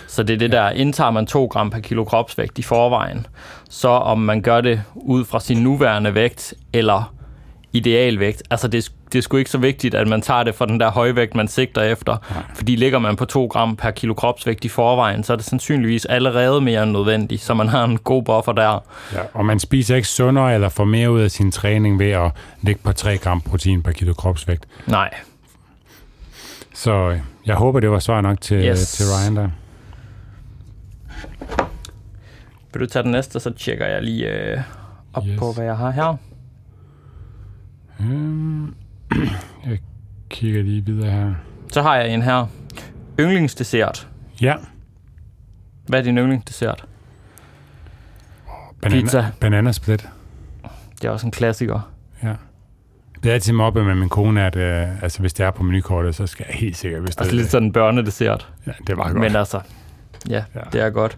Så 0.07 0.23
det 0.23 0.33
er 0.33 0.37
det 0.37 0.51
der, 0.51 0.69
indtager 0.69 1.11
man 1.11 1.25
2 1.25 1.45
gram 1.45 1.69
per 1.69 1.79
kilo 1.79 2.03
kropsvægt 2.03 2.59
i 2.59 2.61
forvejen, 2.61 3.27
så 3.69 3.89
om 3.89 4.19
man 4.19 4.41
gør 4.41 4.61
det 4.61 4.81
ud 4.95 5.25
fra 5.25 5.39
sin 5.39 5.57
nuværende 5.57 6.15
vægt, 6.15 6.53
eller 6.73 7.13
idealvægt, 7.73 8.43
altså 8.49 8.67
det, 8.67 8.91
det 9.13 9.17
er 9.17 9.21
sgu 9.21 9.37
ikke 9.37 9.49
så 9.49 9.57
vigtigt, 9.57 9.95
at 9.95 10.07
man 10.07 10.21
tager 10.21 10.43
det 10.43 10.55
fra 10.55 10.65
den 10.65 10.79
der 10.79 10.91
højvægt, 10.91 11.35
man 11.35 11.47
sigter 11.47 11.81
efter, 11.81 12.17
Nej. 12.35 12.43
fordi 12.55 12.75
ligger 12.75 12.99
man 12.99 13.15
på 13.15 13.25
2 13.25 13.45
gram 13.45 13.75
per 13.75 13.91
kilo 13.91 14.13
kropsvægt 14.13 14.65
i 14.65 14.69
forvejen, 14.69 15.23
så 15.23 15.33
er 15.33 15.37
det 15.37 15.45
sandsynligvis 15.45 16.05
allerede 16.05 16.61
mere 16.61 16.83
end 16.83 16.91
nødvendigt, 16.91 17.41
så 17.41 17.53
man 17.53 17.67
har 17.67 17.83
en 17.83 17.97
god 17.97 18.23
buffer 18.23 18.51
der. 18.51 18.83
Ja. 19.13 19.19
Og 19.33 19.45
man 19.45 19.59
spiser 19.59 19.95
ikke 19.95 20.07
sundere 20.07 20.53
eller 20.53 20.69
får 20.69 20.85
mere 20.85 21.11
ud 21.11 21.21
af 21.21 21.31
sin 21.31 21.51
træning 21.51 21.99
ved 21.99 22.11
at 22.11 22.31
ligge 22.61 22.81
på 22.83 22.91
3 22.93 23.17
gram 23.17 23.41
protein 23.41 23.83
per 23.83 23.91
kilo 23.91 24.13
kropsvægt. 24.13 24.65
Nej, 24.87 25.09
Så 26.73 26.91
øh, 27.09 27.19
jeg 27.45 27.55
håber, 27.55 27.79
det 27.79 27.91
var 27.91 27.99
svar 27.99 28.21
nok 28.21 28.41
til, 28.41 28.57
Yes. 28.65 28.91
til 28.91 29.05
Ryan 29.05 29.35
der. 29.35 29.49
vil 32.73 32.81
du 32.81 32.85
tage 32.85 33.03
den 33.03 33.11
næste, 33.11 33.39
så 33.39 33.49
tjekker 33.53 33.85
jeg 33.85 34.03
lige 34.03 34.31
øh, 34.33 34.57
op 35.13 35.23
Yes. 35.27 35.39
på, 35.39 35.51
hvad 35.53 35.65
jeg 35.65 35.77
har 35.77 35.91
her. 35.91 36.15
Øhm, 38.01 38.73
jeg 39.65 39.79
kigger 40.29 40.63
lige 40.63 40.85
videre 40.85 41.11
her. 41.11 41.33
Så 41.71 41.81
har 41.81 41.95
jeg 41.95 42.13
en 42.13 42.21
her. 42.21 42.45
Yndlingsdessert. 43.19 44.07
Ja, 44.41 44.55
Hvad 45.87 45.99
er 45.99 46.03
din 46.03 46.17
yndlingsdessert? 46.17 46.85
banana, 48.81 49.01
Pizza. 49.01 49.25
bananasplit. 49.39 50.09
Det 51.01 51.07
er 51.07 51.11
også 51.11 51.25
en 51.27 51.31
klassiker. 51.31 51.89
Ja. 52.23 52.33
Det 53.23 53.29
er 53.29 53.33
altid 53.33 53.53
mobbet 53.53 53.85
med 53.85 53.95
min 53.95 54.09
kone, 54.09 54.45
at 54.45 54.55
øh, 54.55 55.03
altså, 55.03 55.19
hvis 55.19 55.33
det 55.33 55.45
er 55.45 55.51
på 55.51 55.63
menukortet, 55.63 56.15
så 56.15 56.27
skal 56.27 56.45
jeg 56.49 56.55
helt 56.55 56.77
sikkert, 56.77 57.01
det 57.01 57.07
Altså 57.19 57.31
er 57.35 57.35
lidt 57.35 57.51
sådan 57.51 57.67
en 57.67 57.73
børnedessert. 57.73 58.49
Ja, 58.67 58.71
det 58.87 58.97
var 58.97 59.03
godt. 59.03 59.13
Men 59.19 59.35
altså, 59.35 59.61
ja, 60.29 60.33
Ja. 60.35 60.43
ja, 60.55 60.59
det 60.73 60.81
er 60.81 60.89
godt. 60.89 61.17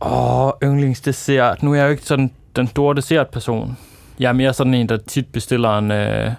Åh, 0.00 0.50
yndlingsdessert. 0.62 1.62
Nu 1.62 1.72
er 1.72 1.76
jeg 1.76 1.84
jo 1.84 1.90
ikke 1.90 2.02
sådan 2.04 2.30
den 2.56 2.66
store 2.66 2.94
dessertperson. 2.94 3.78
Jeg 4.20 4.28
er 4.28 4.32
mere 4.32 4.54
sådan 4.54 4.74
en, 4.74 4.88
der 4.88 4.96
tit 4.96 5.26
bestiller 5.26 5.78
en, 5.78 5.90
øh, 5.90 6.32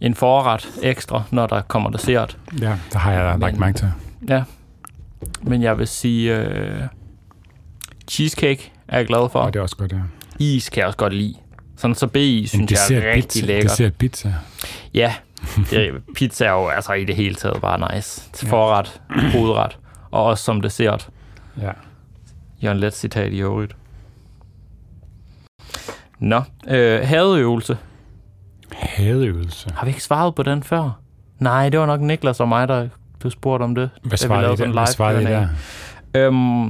en 0.00 0.14
forret 0.14 0.68
ekstra, 0.82 1.22
når 1.30 1.46
der 1.46 1.62
kommer 1.62 1.90
dessert. 1.90 2.38
Ja, 2.60 2.76
der 2.92 2.98
har 2.98 3.12
jeg 3.12 3.38
lagt 3.38 3.58
mærke 3.58 3.78
til. 3.78 3.92
Ja. 4.28 4.42
Men 5.42 5.62
jeg 5.62 5.78
vil 5.78 5.86
sige, 5.86 6.36
øh, 6.36 6.82
cheesecake 8.10 8.72
er 8.88 8.98
jeg 8.98 9.06
glad 9.06 9.28
for. 9.30 9.38
Og 9.40 9.52
det 9.52 9.58
er 9.58 9.62
også 9.62 9.76
godt, 9.76 9.92
ja. 9.92 9.98
Is 10.38 10.68
kan 10.68 10.78
jeg 10.80 10.86
også 10.86 10.98
godt 10.98 11.14
lide. 11.14 11.34
Sådan 11.76 11.94
så 11.94 12.06
B-is 12.06 12.50
synes 12.50 12.90
jeg 12.90 12.98
er 12.98 13.12
rigtig 13.12 13.22
pizza. 13.42 13.46
lækkert. 13.46 13.70
Dessert 13.70 13.94
pizza. 13.94 14.34
Ja, 14.94 15.14
det, 15.70 16.02
pizza 16.14 16.44
er 16.44 16.50
jo 16.50 16.68
altså 16.68 16.92
i 16.92 17.04
det 17.04 17.16
hele 17.16 17.34
taget 17.34 17.60
bare 17.60 17.94
nice. 17.94 18.22
Til 18.32 18.48
forret, 18.48 19.00
hovedret, 19.32 19.78
og 20.10 20.24
også 20.24 20.44
som 20.44 20.60
dessert. 20.60 21.08
Ja. 21.60 21.70
Jørgen 22.62 22.78
Let 22.78 22.94
citat 22.96 23.32
i 23.32 23.40
øvrigt. 23.40 23.76
Nå, 26.18 26.42
øh, 26.68 27.00
hadeøvelse. 27.00 27.78
Hadeøvelse. 28.72 29.70
Har 29.76 29.84
vi 29.84 29.90
ikke 29.90 30.02
svaret 30.02 30.34
på 30.34 30.42
den 30.42 30.62
før? 30.62 31.00
Nej, 31.38 31.68
det 31.68 31.80
var 31.80 31.86
nok 31.86 32.00
Niklas 32.00 32.40
og 32.40 32.48
mig, 32.48 32.68
der 32.68 32.88
du 33.22 33.30
spurgte 33.30 33.62
om 33.64 33.74
det. 33.74 33.90
Hvad 34.02 34.18
svarede 34.18 34.52
I 34.52 34.56
der? 34.56 34.72
Hvad 34.72 34.86
svarede 34.86 35.22
I 35.22 35.26
der? 35.26 35.48
Øhm, 36.14 36.68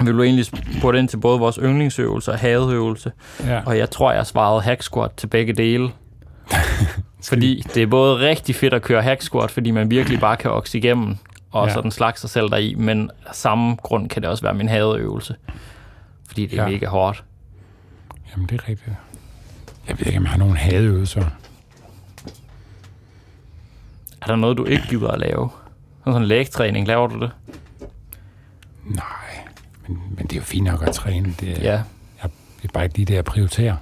vi 0.00 0.12
blev 0.12 0.20
egentlig 0.20 0.44
spurgt 0.78 0.96
ind 0.98 1.08
til 1.08 1.16
både 1.16 1.38
vores 1.38 1.58
yndlingsøvelse 1.62 2.32
og 2.32 2.38
hadeøvelse, 2.38 3.12
Ja. 3.44 3.60
og 3.66 3.78
jeg 3.78 3.90
tror, 3.90 4.12
jeg 4.12 4.26
svarede 4.26 4.60
hack 4.62 4.82
squat 4.82 5.10
til 5.12 5.26
begge 5.26 5.52
dele. 5.52 5.90
fordi 7.28 7.62
det 7.74 7.82
er 7.82 7.86
både 7.86 8.28
rigtig 8.28 8.54
fedt 8.54 8.74
at 8.74 8.82
køre 8.82 9.02
hack 9.02 9.22
squat, 9.22 9.50
fordi 9.50 9.70
man 9.70 9.90
virkelig 9.90 10.20
bare 10.20 10.36
kan 10.36 10.50
oxe 10.50 10.78
igennem, 10.78 11.16
og 11.50 11.66
Ja. 11.68 11.72
sådan 11.74 11.90
slakke 11.90 12.20
sig 12.20 12.30
selv 12.30 12.48
deri, 12.50 12.74
men 12.78 13.10
af 13.26 13.34
samme 13.34 13.74
grund 13.82 14.08
kan 14.08 14.22
det 14.22 14.30
også 14.30 14.42
være 14.42 14.54
min 14.54 14.68
hadeøvelse. 14.68 15.34
Fordi 16.26 16.46
det 16.46 16.58
er 16.58 16.62
ja. 16.62 16.68
mega 16.68 16.86
hårdt. 16.86 17.24
Jamen, 18.32 18.46
det 18.48 18.60
er 18.60 18.68
rigtigt. 18.68 18.96
Jeg 19.88 19.98
ved 19.98 20.06
ikke, 20.06 20.18
om 20.18 20.24
jeg 20.24 20.30
har 20.30 20.38
nogen 20.38 20.56
hadeøvelser. 20.56 21.24
Er 24.22 24.26
der 24.26 24.36
noget, 24.36 24.56
du 24.56 24.64
ikke 24.64 24.86
gider 24.88 25.08
at 25.08 25.18
lave? 25.20 25.50
Sådan 26.04 26.22
en 26.22 26.28
lægtræning, 26.28 26.86
laver 26.86 27.06
du 27.06 27.20
det? 27.20 27.30
Nej, 28.84 29.04
men, 29.88 29.98
men 30.16 30.26
det 30.26 30.32
er 30.32 30.36
jo 30.36 30.42
fint 30.42 30.64
nok 30.64 30.82
at 30.88 30.94
træne. 30.94 31.34
Det 31.40 31.48
er, 31.58 31.62
Ja. 31.62 31.82
jeg, 32.22 32.30
det 32.62 32.68
er 32.68 32.72
bare 32.72 32.84
ikke 32.84 32.96
lige 32.96 33.06
det, 33.06 33.14
jeg 33.14 33.24
prioriterer. 33.24 33.76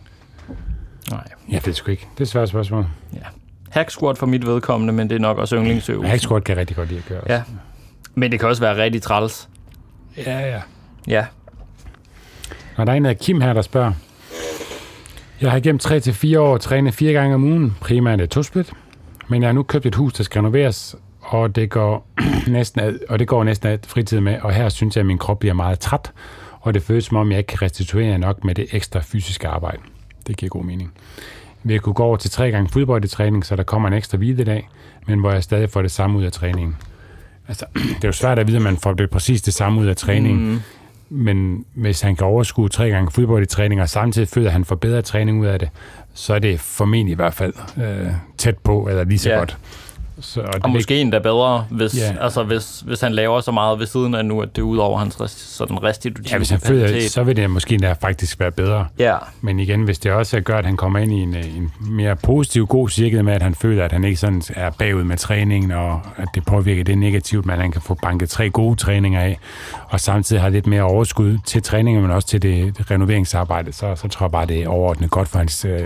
Nej. 1.11 1.25
Jeg 1.49 1.63
ved 1.67 1.75
sgu 1.75 1.91
ikke. 1.91 2.09
Det 2.15 2.21
er 2.21 2.25
et 2.25 2.29
svært 2.29 2.49
spørgsmål. 2.49 2.87
Ja. 3.15 3.19
Hack 3.71 3.91
squat 3.91 4.19
for 4.19 4.27
mit 4.27 4.47
vedkommende, 4.47 4.93
men 4.93 5.11
det 5.11 5.17
er 5.17 5.21
nok 5.21 5.39
også 5.39 5.57
yndlingsøvelse. 5.57 6.09
Hack 6.11 6.23
squat 6.23 6.45
kan 6.45 6.53
jeg 6.53 6.61
rigtig 6.61 6.77
godt 6.77 6.89
lide 6.89 6.99
at 7.01 7.07
gøre. 7.07 7.23
Ja. 7.29 7.43
Men 8.15 8.33
det 8.33 8.41
kan 8.41 8.49
også 8.49 8.63
være 8.63 8.83
rigtig 8.83 9.03
træls. 9.03 9.49
ja, 10.17 10.39
ja. 10.39 10.61
Ja. 11.07 11.27
Og 12.77 12.87
der 12.87 12.93
er 12.93 12.97
en 12.97 13.07
af 13.07 13.19
Kim 13.19 13.41
her, 13.41 13.53
der 13.53 13.63
spørger. 13.63 13.93
Jeg 15.40 15.50
har 15.50 15.61
gennem 15.61 15.81
3-4 15.85 16.38
år 16.38 16.57
trænet 16.59 16.94
fire 16.94 17.12
gange 17.12 17.35
om 17.35 17.44
ugen, 17.44 17.76
primært 17.81 18.20
et 18.20 18.31
tosplit. 18.31 18.72
Men 19.29 19.42
jeg 19.42 19.48
har 19.48 19.53
nu 19.53 19.62
købt 19.62 19.87
et 19.87 19.94
hus, 19.94 20.12
der 20.12 20.24
skal 20.24 20.38
renoveres, 20.38 20.96
og 21.20 21.57
det 21.57 21.70
går 21.70 22.07
næsten 22.48 22.81
ad, 22.81 22.98
og 23.09 23.18
det 23.18 23.29
går 23.29 23.44
næsten 23.44 23.68
ad 23.68 23.79
fritid 23.87 24.20
med, 24.20 24.38
og 24.42 24.53
her 24.53 24.68
synes 24.68 24.96
jeg, 24.96 25.00
at 25.00 25.07
min 25.07 25.18
krop 25.18 25.38
bliver 25.38 25.55
meget 25.55 25.79
træt, 25.79 26.12
og 26.61 26.74
det 26.74 26.83
føles 26.83 27.05
som 27.05 27.16
om, 27.16 27.31
jeg 27.31 27.38
ikke 27.38 27.48
kan 27.48 27.62
restituere 27.62 28.18
nok 28.18 28.44
med 28.44 28.55
det 28.55 28.66
ekstra 28.72 29.00
fysiske 29.05 29.48
arbejde. 29.48 29.79
Det 30.26 30.37
giver 30.37 30.50
god 30.50 30.64
mening. 30.64 30.92
Vi 31.62 31.79
kunne 31.79 31.94
gå 31.94 32.03
over 32.03 32.16
til 32.16 32.31
tre 32.31 32.50
gange 32.50 32.68
fodboldtræning, 32.68 33.46
så 33.46 33.57
der 33.57 33.62
kommer 33.62 33.88
en 33.88 33.94
ekstra 33.94 34.18
hviledag, 34.18 34.68
men 35.07 35.18
hvor 35.18 35.33
jeg 35.33 35.42
stadig 35.42 35.70
får 35.70 35.83
det 35.83 35.90
samme 35.90 36.18
ud 36.18 36.24
af 36.24 36.33
træningen. 36.33 36.76
Altså, 37.48 37.66
det 37.74 38.05
er 38.05 38.09
jo 38.09 38.12
svært 38.12 38.38
at 38.38 38.46
vide, 38.46 38.57
at 38.57 38.62
man 38.62 38.76
får 38.76 38.92
det 38.92 39.11
præcis 39.11 39.42
det 39.42 39.55
samme 39.55 39.81
ud 39.81 39.87
af 39.87 39.96
træningen, 39.96 40.50
Mm 40.50 40.61
men 41.11 41.64
hvis 41.75 42.01
han 42.01 42.16
kan 42.16 42.27
overskue 42.27 42.68
tre 42.68 42.88
gange 42.90 43.11
fodbold 43.11 43.42
i 43.42 43.46
træning, 43.46 43.81
og 43.81 43.88
samtidig 43.88 44.29
føler, 44.29 44.46
at 44.49 44.53
han 44.53 44.64
får 44.64 44.77
bedre 44.77 45.03
træning 45.03 45.40
ud 45.40 45.46
af 45.46 45.59
det, 45.59 45.68
så 46.14 46.35
er 46.35 46.38
det 46.38 46.61
formentlig 46.61 47.12
i 47.12 47.16
hvert 47.16 47.35
fald 47.35 47.53
øh, 47.83 48.07
tæt 48.38 48.59
på, 48.59 48.88
eller 48.88 49.05
lige 49.05 49.18
så 49.18 49.31
Ja. 49.31 49.38
godt. 49.38 49.59
Så, 50.20 50.40
og 50.40 50.48
Og 50.62 50.70
måske 50.70 51.00
endda 51.00 51.18
bedre, 51.18 51.64
hvis, 51.70 51.96
Ja. 51.98 52.14
altså, 52.20 52.42
hvis, 52.42 52.80
hvis 52.87 53.00
han 53.00 53.12
laver 53.12 53.40
så 53.40 53.52
meget 53.52 53.78
ved 53.78 53.87
siden 53.87 54.14
af 54.14 54.24
nu, 54.24 54.40
at 54.42 54.56
det 54.56 54.62
er 54.62 54.66
ud 54.66 54.78
over 54.78 54.98
hans 54.98 55.20
rest, 55.20 55.56
sådan 55.56 55.83
restitutive 55.83 56.33
ja, 56.33 56.37
hvis 56.37 56.50
han 56.50 56.61
føler, 56.61 57.09
så 57.09 57.22
vil 57.22 57.37
det 57.37 57.50
måske 57.50 57.74
endda 57.74 57.92
faktisk 57.92 58.40
være 58.40 58.50
bedre. 58.50 58.87
Ja, 58.98 59.16
Men 59.40 59.61
igen, 59.61 59.83
hvis 59.83 59.98
det 59.98 60.12
også 60.12 60.40
gør, 60.40 60.59
at 60.59 60.66
han 60.66 60.76
kommer 60.76 60.98
ind 60.98 61.12
i 61.12 61.20
en, 61.20 61.37
øh, 61.37 61.56
en 61.56 61.72
mere 61.80 62.16
positiv, 62.16 62.66
god 62.66 62.88
cirkel 62.88 63.24
med, 63.24 63.33
at 63.33 63.42
han 63.42 63.54
føler, 63.54 63.85
at 63.85 63.92
han 63.92 64.04
ikke 64.04 64.16
sådan 64.16 64.42
er 64.56 64.70
bagud 64.70 65.04
med 65.04 65.16
træningen, 65.16 65.70
og 65.70 66.00
at 66.16 66.28
det 66.35 66.44
påvirker 66.44 66.85
det 66.85 66.98
negativt, 66.98 67.46
men 67.46 67.52
at 67.54 67.61
han 67.61 67.72
kan 67.72 67.83
få 67.83 67.94
banket 68.02 68.28
tre 68.30 68.50
gode 68.50 68.76
træninger 68.76 69.20
af, 69.20 69.38
og 69.88 70.00
samtidig 70.00 70.42
har 70.42 70.48
lidt 70.48 70.66
mere 70.66 70.83
overskud 70.83 71.38
til 71.46 71.62
træninger, 71.62 72.02
men 72.02 72.11
også 72.11 72.28
til 72.28 72.42
det, 72.42 72.78
det 72.78 72.90
renoveringsarbejde, 72.90 73.72
så, 73.72 73.94
så 73.96 74.09
tror 74.09 74.26
jeg 74.26 74.30
bare, 74.33 74.46
det 74.46 74.62
er 74.62 74.68
overordnet 74.68 75.11
godt 75.11 75.28
for 75.28 75.38
hans, 75.38 75.64
øh, 75.64 75.80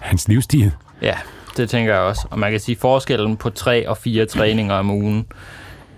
hans 0.00 0.28
livsstil. 0.28 0.72
ja, 1.02 1.14
det 1.56 1.70
tænker 1.70 1.92
jeg 1.92 2.02
også. 2.02 2.26
Og 2.30 2.38
man 2.38 2.50
kan 2.50 2.60
sige, 2.60 2.76
at 2.76 2.80
forskellen 2.80 3.36
på 3.36 3.50
tre 3.50 3.88
og 3.88 3.96
fire 3.96 4.26
træninger 4.26 4.74
om 4.74 4.90
ugen 4.90 5.26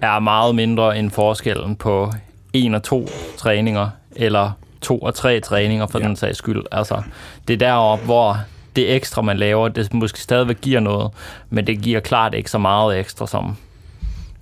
er 0.00 0.18
meget 0.18 0.54
mindre 0.54 0.98
end 0.98 1.10
forskellen 1.10 1.76
på 1.76 2.12
en 2.52 2.74
og 2.74 2.82
to 2.82 3.08
træninger, 3.36 3.88
eller 4.16 4.50
to 4.80 4.98
og 4.98 5.14
tre 5.14 5.40
træninger 5.40 5.86
for 5.86 5.98
Ja. 5.98 6.04
den 6.06 6.16
sags 6.16 6.38
skyld. 6.38 6.62
Altså, 6.72 7.02
det 7.48 7.54
er 7.54 7.58
deroppe, 7.58 8.04
hvor 8.04 8.36
det 8.76 8.94
ekstra, 8.94 9.22
man 9.22 9.36
laver, 9.36 9.68
det 9.68 9.94
måske 9.94 10.20
stadigvæk 10.20 10.60
giver 10.60 10.80
noget, 10.80 11.10
men 11.50 11.66
det 11.66 11.80
giver 11.82 12.00
klart 12.00 12.34
ikke 12.34 12.50
så 12.50 12.58
meget 12.58 12.98
ekstra 12.98 13.26
som, 13.26 13.56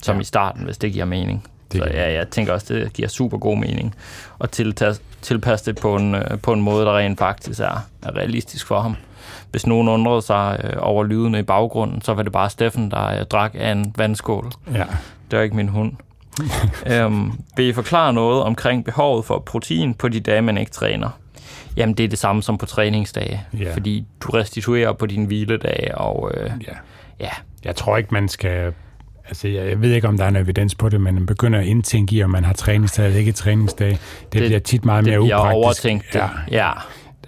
som 0.01 0.15
Ja. 0.15 0.21
i 0.21 0.23
starten, 0.23 0.63
hvis 0.63 0.77
det 0.77 0.93
giver 0.93 1.05
mening. 1.05 1.43
Det 1.71 1.81
så 1.81 1.89
ja, 1.93 2.11
jeg 2.13 2.27
tænker 2.29 2.53
også, 2.53 2.73
det 2.73 2.93
giver 2.93 3.07
super 3.07 3.37
god 3.37 3.57
mening 3.57 3.95
at 4.41 4.49
tiltas, 4.49 5.01
tilpasse 5.21 5.65
det 5.65 5.81
på 5.81 5.95
en, 5.95 6.15
øh, 6.15 6.39
på 6.43 6.53
en 6.53 6.61
måde, 6.61 6.85
der 6.85 6.97
rent 6.97 7.19
faktisk 7.19 7.59
er, 7.59 7.85
er 8.03 8.15
realistisk 8.15 8.67
for 8.67 8.79
ham. 8.81 8.95
Hvis 9.57 9.67
nogen 9.67 9.87
undrede 9.87 10.21
sig 10.21 10.59
øh, 10.63 10.73
over 10.77 11.03
lydene 11.03 11.39
i 11.39 11.43
baggrunden, 11.43 12.01
så 12.01 12.13
var 12.13 12.23
det 12.23 12.31
bare 12.31 12.49
Steffen, 12.49 12.91
der 12.91 13.19
øh, 13.19 13.25
drak 13.25 13.51
af 13.55 13.71
en 13.71 13.93
vandskål. 13.97 14.51
Ja. 14.73 14.83
Det 15.31 15.37
var 15.37 15.43
ikke 15.43 15.55
min 15.55 15.67
hund. 15.67 15.91
øhm, 16.93 17.31
vil 17.57 17.65
I 17.67 17.73
forklare 17.73 18.13
noget 18.13 18.43
omkring 18.43 18.85
behovet 18.85 19.25
for 19.25 19.39
protein 19.39 19.93
på 19.93 20.07
de 20.07 20.19
dage, 20.19 20.41
man 20.41 20.57
ikke 20.57 20.71
træner? 20.71 21.09
Jamen, 21.77 21.95
det 21.95 22.03
er 22.03 22.07
det 22.07 22.19
samme 22.19 22.43
som 22.43 22.57
på 22.57 22.65
træningsdage. 22.65 23.45
Ja. 23.59 23.73
Fordi 23.73 24.05
du 24.19 24.29
restituerer 24.31 24.93
på 24.93 25.05
dine 25.05 25.25
hviledage, 25.25 25.97
og 25.97 26.31
øh, 26.33 26.51
ja. 26.67 26.73
ja, 27.19 27.29
Jeg 27.65 27.75
tror 27.75 27.97
ikke, 27.97 28.13
man 28.13 28.27
skal... 28.29 28.73
Altså, 29.27 29.47
jeg, 29.47 29.69
jeg 29.69 29.81
ved 29.81 29.91
ikke, 29.91 30.07
om 30.07 30.17
der 30.17 30.23
er 30.23 30.29
en 30.29 30.35
evidens 30.35 30.75
på 30.75 30.89
det, 30.89 31.01
men 31.01 31.13
man 31.15 31.25
begynder 31.25 31.59
at 31.59 31.65
indtænke 31.65 32.15
i, 32.15 32.23
om 32.23 32.29
man 32.29 32.43
har 32.45 32.53
træningsdag 32.53 33.05
eller 33.05 33.19
ikke 33.19 33.31
træningsdag. 33.31 33.89
Det, 33.89 33.99
det 34.33 34.41
bliver 34.41 34.59
tit 34.59 34.85
meget 34.85 35.05
det 35.05 35.11
mere 35.13 35.19
bliver 35.21 35.37
upraktisk. 35.39 35.55
overtænkt. 35.85 36.15
Ja, 36.15 36.27
ja. 36.51 36.71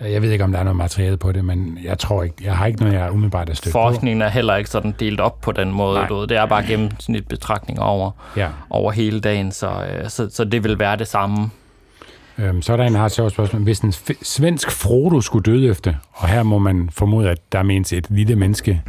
Jeg 0.01 0.21
ved 0.21 0.31
ikke, 0.31 0.43
om 0.43 0.51
der 0.51 0.59
er 0.59 0.63
noget 0.63 0.77
materiale 0.77 1.17
på 1.17 1.31
det, 1.31 1.45
men 1.45 1.79
jeg 1.83 1.99
tror 1.99 2.23
ikke... 2.23 2.35
Jeg 2.43 2.57
har 2.57 2.65
ikke 2.65 2.79
noget, 2.79 2.93
jeg 2.95 3.05
er 3.05 3.09
umiddelbart 3.09 3.47
støtte 3.57 3.69
på. 3.69 3.71
Forskningen 3.71 4.21
er 4.21 4.29
heller 4.29 4.55
ikke 4.55 4.69
sådan 4.69 4.93
delt 4.99 5.19
op 5.19 5.41
på 5.41 5.51
den 5.51 5.71
måde. 5.71 5.95
Nej. 5.99 6.07
Du 6.07 6.15
ved. 6.15 6.27
Det 6.27 6.37
er 6.37 6.45
bare 6.45 6.63
gennemsnit 6.67 7.27
betragtning 7.27 7.79
over, 7.79 8.11
Ja. 8.37 8.47
over 8.69 8.91
hele 8.91 9.19
dagen, 9.19 9.51
så, 9.51 9.67
øh, 9.69 10.09
så, 10.09 10.29
så 10.31 10.43
det 10.43 10.63
vil 10.63 10.79
være 10.79 10.95
det 10.97 11.07
samme. 11.07 11.49
Øhm, 12.37 12.61
så 12.61 12.73
er 12.73 12.77
der 12.77 12.83
en, 12.83 12.93
der 12.93 12.99
har 12.99 13.05
et 13.05 13.11
sjovt 13.11 13.31
spørgsmål. 13.31 13.61
Hvis 13.61 13.79
en 13.79 13.93
svensk 14.23 14.71
Frodo 14.71 15.21
skulle 15.21 15.43
døde 15.43 15.67
efter, 15.69 15.93
og 16.13 16.27
her 16.27 16.43
må 16.43 16.57
man 16.59 16.89
formode, 16.93 17.29
at 17.29 17.37
der 17.51 17.63
menes 17.63 17.93
et 17.93 18.05
lille 18.09 18.35
menneske, 18.35 18.81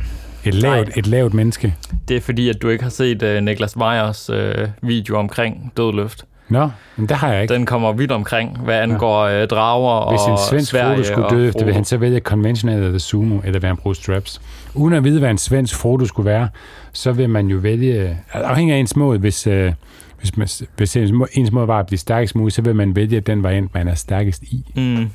et 0.45 0.55
lavt, 0.55 0.87
Nej. 0.89 0.93
et 0.97 1.07
lavt 1.07 1.35
menneske. 1.35 1.75
Det 2.09 2.17
er 2.17 2.21
fordi, 2.21 2.49
at 2.49 2.63
du 2.63 2.69
ikke 2.69 2.83
har 2.85 2.91
set 2.91 3.23
uh, 3.23 3.45
Niklas 3.45 3.77
Meyers 3.77 4.31
uh, 4.31 4.39
video 4.83 5.17
omkring 5.19 5.73
dødløft. 5.77 6.25
Nå, 6.51 6.71
men 6.97 7.09
der 7.09 7.15
har 7.15 7.33
jeg 7.33 7.43
ikke. 7.43 7.55
Den 7.55 7.67
kommer 7.67 7.93
vidt 7.93 8.13
omkring, 8.13 8.59
hvad 8.59 8.79
angår 8.79 9.25
uh, 9.43 9.47
drager 9.49 10.11
Hvis 10.11 10.21
og 10.21 10.31
en 10.33 10.39
svensk 10.51 10.71
Sverige 10.71 11.05
skulle 11.05 11.29
dø 11.31 11.49
efter, 11.49 11.65
vil 11.65 11.75
han 11.75 11.85
så 11.85 11.97
vælge 11.97 12.21
conventional 12.21 12.83
eller 12.83 12.99
sumo, 12.99 13.39
eller 13.45 13.61
vil 13.61 13.67
han 13.67 13.77
bruge 13.77 13.95
straps? 13.97 14.41
Uden 14.75 14.95
at 14.95 15.05
vide, 15.05 15.19
hvad 15.19 15.31
en 15.31 15.39
svensk 15.39 15.77
Frodo 15.77 16.05
skulle 16.05 16.31
være, 16.31 16.49
så 16.93 17.13
vil 17.13 17.31
man 17.31 17.47
jo 17.47 17.59
vælge, 17.59 18.19
afhængig 18.33 18.75
af 18.75 18.79
ens 18.79 18.97
mål, 18.97 19.19
hvis, 19.19 19.47
øh, 19.47 19.73
hvis, 20.19 20.37
man, 20.37 20.49
hvis 20.77 20.97
ens, 20.97 21.13
må- 21.13 21.27
ens 21.33 21.53
mål 21.53 21.67
var 21.67 21.79
at 21.79 21.87
blive 21.87 21.99
stærkest 21.99 22.35
muligt, 22.37 22.55
så 22.55 22.63
vil 22.63 22.75
man 22.77 22.97
vælge 22.97 23.21
den 23.21 23.43
variant, 23.43 23.75
man 23.75 23.89
er 23.89 23.95
stærkest 23.95 24.43
i. 24.43 24.65
Mm. 24.77 25.11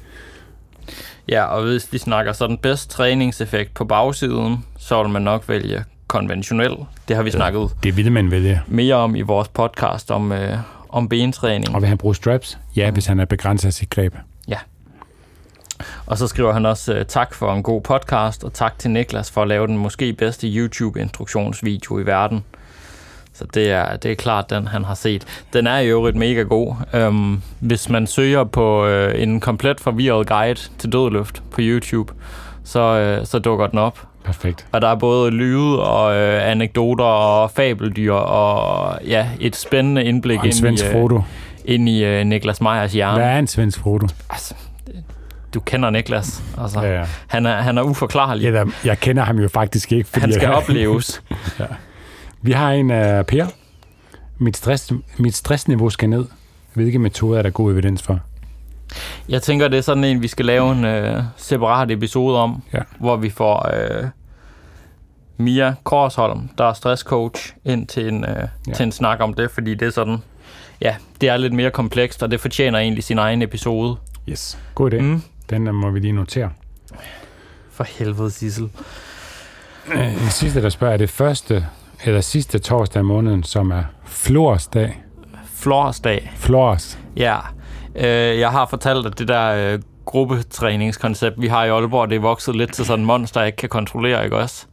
Ja, 1.30 1.44
og 1.44 1.64
hvis 1.64 1.88
vi 1.94 1.98
snakker 1.98 2.34
sådan 2.34 2.58
bedst 2.58 2.90
træningseffekt 2.90 3.74
på 3.74 3.86
bagsiden, 3.86 4.66
så 4.78 5.04
vil 5.04 5.12
man 5.12 5.22
nok 5.22 5.44
vælge 5.50 5.84
konventionel. 6.08 6.72
Det 7.08 7.16
har 7.16 7.24
vi 7.24 7.32
snakket 7.32 7.70
Det 7.84 7.98
ville 7.98 8.12
man 8.12 8.32
vælge. 8.32 8.62
mere 8.68 8.96
om 8.96 9.16
i 9.16 9.22
vores 9.22 9.48
podcast 9.48 10.12
om, 10.12 10.32
øh, 10.32 10.58
om 10.96 11.10
bentræning. 11.10 11.76
Og 11.76 11.82
vil 11.82 11.88
han 11.88 11.98
bruge 11.98 12.16
straps? 12.16 12.58
Ja, 12.76 12.92
hvis 12.92 13.06
han 13.06 13.20
er 13.20 13.26
begrænset 13.26 13.68
af 13.68 13.74
sit 13.74 13.90
greb. 13.90 14.16
Og 16.06 16.18
så 16.18 16.28
skriver 16.28 16.54
han 16.54 16.66
også 16.66 16.94
øh, 16.94 17.06
tak 17.06 17.34
for 17.34 17.54
en 17.54 17.64
god 17.64 17.82
podcast, 17.82 18.44
og 18.44 18.54
tak 18.54 18.80
til 18.80 18.92
Niklas 18.92 19.32
for 19.32 19.42
at 19.42 19.48
lave 19.48 19.68
den 19.68 19.78
måske 19.78 20.14
bedste 20.14 20.48
YouTube-instruktionsvideo 20.48 22.00
i 22.00 22.06
verden. 22.06 22.44
Så 23.34 23.46
det 23.54 23.72
er, 23.72 23.96
det 23.96 24.12
er 24.12 24.16
klart, 24.16 24.50
den 24.50 24.68
han 24.68 24.84
har 24.84 24.94
set. 24.94 25.26
Den 25.54 25.68
er 25.68 25.80
i 25.80 25.88
øvrigt 25.88 26.18
mega 26.18 26.42
god. 26.42 26.76
Øhm, 26.94 27.42
hvis 27.60 27.90
man 27.90 28.08
søger 28.08 28.44
på 28.44 28.86
øh, 28.86 29.22
en 29.22 29.40
komplet 29.40 29.80
forvirret 29.80 30.28
guide 30.28 30.60
til 30.78 30.92
dødløft 30.92 31.44
på 31.52 31.58
YouTube, 31.60 32.14
så, 32.64 32.80
øh, 32.80 33.26
så 33.26 33.40
dukker 33.40 33.68
den 33.68 33.80
op. 33.80 34.08
Perfekt. 34.26 34.66
Og 34.72 34.82
der 34.82 34.88
er 34.88 34.96
både 34.96 35.32
lyde 35.32 35.84
og 35.84 36.16
øh, 36.16 36.52
anekdoter 36.52 37.04
og 37.06 37.52
fabeldyr 37.52 38.14
og 38.14 39.00
ja, 39.08 39.28
et 39.40 39.56
spændende 39.56 40.04
indblik 40.04 40.38
Og 40.40 40.44
en 40.46 40.50
ind 40.50 40.54
svensk 40.54 40.84
i, 40.84 40.88
øh, 40.88 40.94
Frodo. 40.94 41.22
ind 41.66 41.90
i 41.90 42.04
øh, 42.04 42.26
Niklas 42.26 42.62
Meyers 42.62 42.94
hjerne. 42.94 43.18
Hvad 43.18 43.28
er 43.30 43.40
en 43.40 43.48
svensk 43.48 43.80
Frodo? 43.80 44.08
Altså, 44.30 44.56
du 45.54 45.60
kender 45.60 45.90
Niklas. 45.90 46.44
Altså, 46.62 46.82
Ja, 46.82 47.00
ja. 47.00 47.06
han, 47.28 47.46
er, 47.46 47.56
han 47.62 47.78
er 47.78 47.82
uforklarlig. 47.82 48.48
Eller, 48.48 48.66
jeg 48.86 49.00
kender 49.00 49.24
ham 49.24 49.40
jo 49.40 49.48
faktisk 49.48 49.92
ikke. 49.92 50.10
Fordi 50.10 50.22
Han 50.22 50.34
skal 50.34 50.46
jeg, 50.48 50.54
opleves. 50.56 51.24
Vi 52.42 52.52
har 52.52 52.72
en 52.72 52.92
uh, 52.92 53.26
Per. 53.26 53.46
Mit, 54.38 54.58
stress, 54.58 54.94
mit 55.18 55.36
stressniveau 55.36 55.90
skal 55.90 56.10
ned. 56.10 56.26
Hvilke 56.74 57.00
metoder 57.00 57.38
er 57.38 57.42
der 57.42 57.50
god 57.50 57.72
evidens 57.72 58.04
for? 58.04 58.20
Jeg 59.30 59.42
tænker, 59.42 59.68
det 59.68 59.78
er 59.78 59.82
sådan 59.82 60.04
en, 60.04 60.22
vi 60.22 60.28
skal 60.28 60.46
lave 60.46 60.72
en 60.72 60.86
øh, 60.86 61.24
separat 61.38 61.92
episode 61.92 62.38
om, 62.40 62.64
Ja. 62.74 62.80
hvor 63.00 63.16
vi 63.16 63.30
får 63.30 63.70
øh, 63.74 64.04
Mia 65.38 65.74
Korsholm, 65.84 66.50
der 66.58 66.66
er 66.66 66.74
stresscoach, 66.74 67.54
ind 67.66 67.88
til 67.88 68.08
en, 68.08 68.24
øh, 68.24 68.36
Ja. 68.68 68.74
til 68.74 68.84
en 68.84 68.92
snak 68.92 69.20
om 69.22 69.34
det, 69.34 69.52
fordi 69.52 69.76
det 69.76 69.86
er 69.88 69.92
sådan, 69.92 70.18
ja, 70.82 70.96
det 71.22 71.30
er 71.30 71.38
lidt 71.38 71.54
mere 71.54 71.72
komplekst, 71.72 72.24
og 72.24 72.32
det 72.32 72.40
fortjener 72.42 72.80
egentlig 72.80 73.04
sin 73.04 73.18
egen 73.18 73.42
episode. 73.42 73.96
Yes. 74.30 74.58
God 74.76 74.94
idé. 74.94 75.00
Mm. 75.02 75.22
Den 75.50 75.68
uh, 75.68 75.74
må 75.76 75.90
vi 75.90 76.00
lige 76.00 76.12
notere. 76.12 76.50
For 77.72 77.84
helvede, 77.84 78.32
Sissel. 78.32 78.70
Øh, 79.94 80.14
En 80.24 80.30
sidste, 80.30 80.62
der 80.62 80.70
spørger, 80.70 80.94
er 80.94 80.98
det 80.98 81.10
første 81.10 81.66
eller 82.06 82.22
sidste 82.22 82.60
torsdag 82.60 83.00
i 83.00 83.04
måneden, 83.04 83.44
som 83.44 83.72
er 83.72 83.84
Florsdag? 84.06 85.04
Florsdag. 85.56 86.32
Flors. 86.36 87.00
Ja, 87.18 87.38
øh, 87.96 88.40
jeg 88.40 88.52
har 88.52 88.66
fortalt, 88.70 89.06
at 89.06 89.20
det 89.20 89.28
der 89.28 89.74
øh, 89.74 89.80
gruppetræningskoncept, 90.06 91.42
vi 91.42 91.48
har 91.48 91.64
i 91.66 91.70
Aalborg, 91.70 92.10
det 92.10 92.16
er 92.16 92.20
vokset 92.20 92.56
lidt 92.56 92.74
til 92.74 92.86
sådan 92.86 93.00
en 93.00 93.06
monster, 93.06 93.40
jeg 93.42 93.48
ikke 93.48 93.58
kan 93.58 93.70
kontrollere, 93.70 94.24
ikke 94.24 94.38
også? 94.38 94.66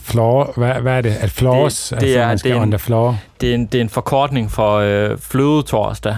Floor, 0.00 0.52
hvad, 0.56 0.72
hvad 0.74 0.96
er 0.96 1.00
det? 1.00 1.16
At 1.20 1.30
floors? 1.30 1.88
Det- 1.88 2.00
det 2.00 2.06
altså, 2.06 2.20
er- 2.20 2.26
man 2.26 2.38
skal 2.38 2.50
det 2.50 2.54
er 2.56 2.62
en- 2.62 2.62
on 2.62 2.70
the 2.70 2.78
floor? 2.78 3.16
Det 3.40 3.50
er 3.50 3.54
en, 3.54 3.66
det 3.66 3.78
er 3.78 3.82
en 3.82 3.88
forkortning 3.88 4.50
for 4.50 4.76
øh, 4.76 5.18
flødetorsdag. 5.18 6.16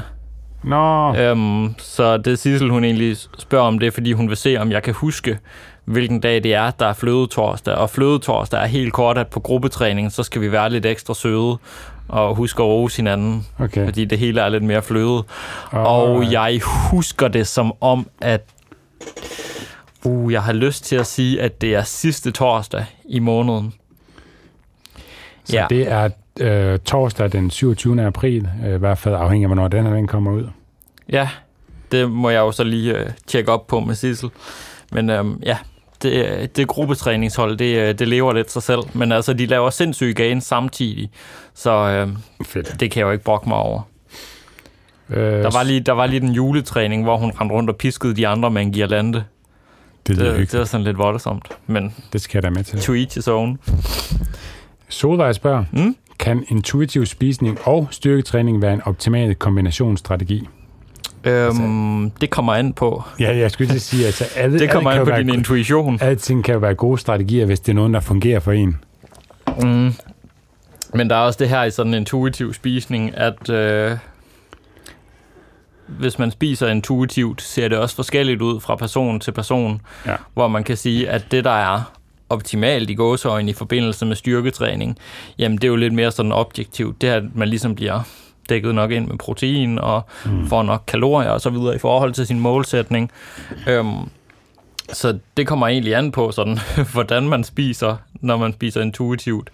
Nå, 0.65 1.15
Øhm, 1.17 1.75
så 1.79 2.17
det 2.17 2.39
Sissel, 2.39 2.71
hun 2.71 2.85
egentlig 2.85 3.17
spørger 3.39 3.65
om 3.67 3.79
det, 3.79 3.87
er, 3.87 3.91
fordi 3.91 4.13
hun 4.13 4.29
vil 4.29 4.37
se, 4.37 4.57
om 4.57 4.71
jeg 4.71 4.83
kan 4.83 4.95
huske, 4.95 5.39
hvilken 5.85 6.21
dag 6.21 6.43
det 6.43 6.55
er, 6.55 6.71
der 6.71 6.87
er 6.87 6.93
flødetorsdag. 6.93 7.75
Og 7.75 7.91
flødetorsdag 7.91 8.63
er 8.63 8.67
helt 8.67 8.93
kort, 8.93 9.19
at 9.19 9.27
på 9.27 9.41
gruppetræning, 9.41 10.13
så 10.13 10.23
skal 10.23 10.41
vi 10.41 10.53
være 10.53 10.71
lidt 10.71 10.87
ekstra 10.87 11.15
søde 11.15 11.57
og 12.09 12.35
huske 12.35 12.63
at 12.63 12.67
rose 12.67 12.97
hinanden, 12.97 13.47
okay. 13.61 13.85
fordi 13.85 14.05
det 14.05 14.19
hele 14.19 14.41
er 14.41 14.49
lidt 14.49 14.63
mere 14.63 14.83
fløde. 14.83 15.23
Og 15.73 16.33
jeg 16.33 16.61
husker 16.91 17.29
det 17.29 17.47
som 17.47 17.73
om, 17.81 18.07
at 18.21 18.41
uh, 20.05 20.33
jeg 20.33 20.43
har 20.43 20.53
lyst 20.53 20.85
til 20.85 20.97
at 20.97 21.07
sige, 21.07 21.43
at 21.43 21.61
det 21.61 21.75
er 21.75 21.83
sidste 21.83 22.31
torsdag 22.31 22.85
i 23.09 23.19
måneden. 23.19 23.75
Så 25.45 25.57
ja. 25.57 25.67
det 25.71 25.91
er 25.93 26.09
øh, 26.41 26.79
torsdag 26.79 27.33
den 27.33 27.51
27. 27.51 28.03
april, 28.03 28.49
øh, 28.67 28.75
i 28.75 28.79
hvert 28.79 28.99
fald 28.99 29.15
afhængig 29.15 29.45
af, 29.45 29.49
hvornår 29.49 29.69
den 29.69 29.87
her 29.87 29.95
den 29.95 30.07
kommer 30.07 30.33
ud. 30.33 30.49
Ja, 31.09 31.29
det 31.93 32.11
må 32.11 32.31
jeg 32.31 32.39
jo 32.41 32.53
så 32.53 32.65
lige 32.65 32.99
øh, 32.99 33.11
tjekke 33.27 33.53
op 33.53 33.67
på 33.67 33.81
med 33.81 33.95
Sissel. 33.95 34.31
Men 34.93 35.11
øhm, 35.11 35.43
ja, 35.43 35.57
det, 36.03 36.57
det 36.57 36.69
gruppetræningshold, 36.69 37.57
det, 37.57 37.77
øh, 37.77 37.99
det 37.99 38.09
lever 38.09 38.33
lidt 38.33 38.51
sig 38.51 38.63
selv. 38.63 38.81
Men 38.93 39.13
altså, 39.13 39.33
de 39.33 39.47
laver 39.47 39.71
sindssyge 39.71 40.15
gains 40.15 40.45
samtidig. 40.45 41.11
Så 41.55 41.71
øh, 41.71 42.09
Fedt. 42.47 42.81
det 42.81 42.91
kan 42.91 43.01
jeg 43.01 43.07
jo 43.07 43.13
ikke 43.13 43.25
brokke 43.25 43.49
mig 43.49 43.59
over. 43.59 43.83
Øh, 45.11 45.43
Der 45.43 45.51
var, 45.51 45.63
lige, 45.63 45.81
der 45.81 45.93
var 45.93 46.07
lige 46.07 46.21
den 46.21 46.33
juletræning, 46.33 47.03
hvor 47.03 47.17
hun 47.17 47.33
rendte 47.41 47.55
rundt 47.55 47.71
og 47.71 47.77
piskede 47.77 48.17
de 48.17 48.29
andre 48.29 48.51
med 48.51 48.63
en 48.63 48.73
girlande. 48.73 49.25
Det, 50.07 50.17
Det, 50.17 50.53
det, 50.53 50.61
er 50.61 50.65
sådan 50.65 50.85
lidt 50.85 50.99
voldsomt. 50.99 51.49
Men 51.67 51.95
det 52.13 52.21
skal 52.21 52.37
jeg 52.39 52.43
da 52.43 52.51
med 52.51 52.65
til. 52.65 52.81
to 52.81 52.95
each 52.95 53.15
his 53.19 53.29
own. 53.29 53.59
Solvej 54.89 55.33
spørger, 55.33 55.65
Mm? 55.73 55.97
kan 56.19 56.45
intuitiv 56.49 57.07
spisning 57.07 57.59
og 57.65 57.89
styrketræning 57.91 58.63
være 58.63 58.73
en 58.75 58.81
optimal 58.85 59.35
kombinationsstrategi? 59.35 60.49
Øhm, 61.25 62.11
det 62.11 62.31
kommer 62.31 62.55
an 62.55 62.73
på. 62.73 63.03
Ja, 63.21 63.37
jeg 63.37 63.51
skulle 63.51 63.69
lige 63.71 63.81
sige, 63.81 64.07
altså 64.07 64.25
alle, 64.37 64.59
Det 64.59 64.71
kommer 64.71 64.91
alle 64.91 65.01
an 65.01 65.07
på 65.07 65.17
din 65.19 65.27
være, 65.27 65.37
intuition. 65.37 65.99
Alting 66.01 66.45
kan 66.45 66.53
jo 66.55 66.59
være 66.61 66.75
gode 66.75 66.99
strategier, 66.99 67.47
hvis 67.47 67.61
det 67.61 67.73
er 67.73 67.77
nogen, 67.77 67.95
der 67.95 68.01
fungerer 68.01 68.41
for 68.41 68.53
en. 68.53 68.77
Mm. 69.63 69.93
Men 70.95 71.11
der 71.11 71.17
er 71.17 71.21
også 71.21 71.37
det 71.39 71.49
her 71.49 71.65
i 71.65 71.71
sådan 71.71 71.95
en 71.95 71.99
intuitiv 72.01 72.55
spisning, 72.55 73.17
at 73.17 73.51
øh, 73.51 73.97
hvis 75.87 76.19
man 76.19 76.31
spiser 76.31 76.69
intuitivt, 76.69 77.43
ser 77.43 77.69
det 77.69 77.79
også 77.79 77.97
forskelligt 77.97 78.43
ud 78.43 78.61
fra 78.61 78.77
person 78.77 79.21
til 79.21 79.33
person. 79.33 79.81
Ja. 80.07 80.17
Hvor 80.35 80.49
man 80.49 80.65
kan 80.65 80.77
sige, 80.77 81.09
at 81.09 81.25
det, 81.31 81.45
der 81.45 81.51
er 81.51 81.93
optimalt 82.29 82.91
i 82.91 82.95
gåseøjne 82.95 83.51
i 83.51 83.55
forbindelse 83.55 84.07
med 84.07 84.17
styrketræning, 84.17 84.99
jamen 85.39 85.59
det 85.59 85.65
er 85.65 85.69
jo 85.69 85.77
lidt 85.77 85.95
mere 85.95 86.13
sådan 86.13 86.33
objektivt. 86.33 87.01
Det 87.01 87.09
er, 87.09 87.17
at 87.17 87.25
man 87.35 87.49
ligesom 87.49 87.75
bliver 87.75 88.01
dækket 88.49 88.75
nok 88.75 88.91
ind 88.91 89.09
med 89.09 89.19
protein 89.19 89.79
og 89.79 90.03
mm. 90.25 90.47
får 90.47 90.63
nok 90.63 90.83
kalorier 90.87 91.31
og 91.31 91.41
så 91.41 91.51
videre 91.51 91.75
i 91.75 91.79
forhold 91.79 92.13
til 92.13 92.27
sin 92.27 92.41
målsætning. 92.41 93.11
Øhm, 93.69 94.11
så 94.93 95.19
det 95.37 95.47
kommer 95.47 95.69
egentlig 95.69 95.95
an 95.95 96.13
på, 96.13 96.33
sådan, 96.33 96.59
hvordan 96.93 97.29
man 97.29 97.45
spiser, 97.45 97.97
når 98.21 98.37
man 98.37 98.53
spiser 98.53 98.81
intuitivt. 98.81 99.51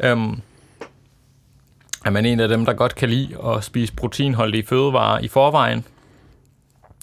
Øhm, 0.00 0.40
er 2.04 2.10
man 2.10 2.26
en 2.26 2.40
af 2.40 2.48
dem, 2.48 2.64
der 2.64 2.72
godt 2.72 2.94
kan 2.94 3.08
lide 3.08 3.36
at 3.46 3.64
spise 3.64 3.92
proteinholdige 3.92 4.66
fødevarer 4.66 5.18
i 5.18 5.28
forvejen, 5.28 5.84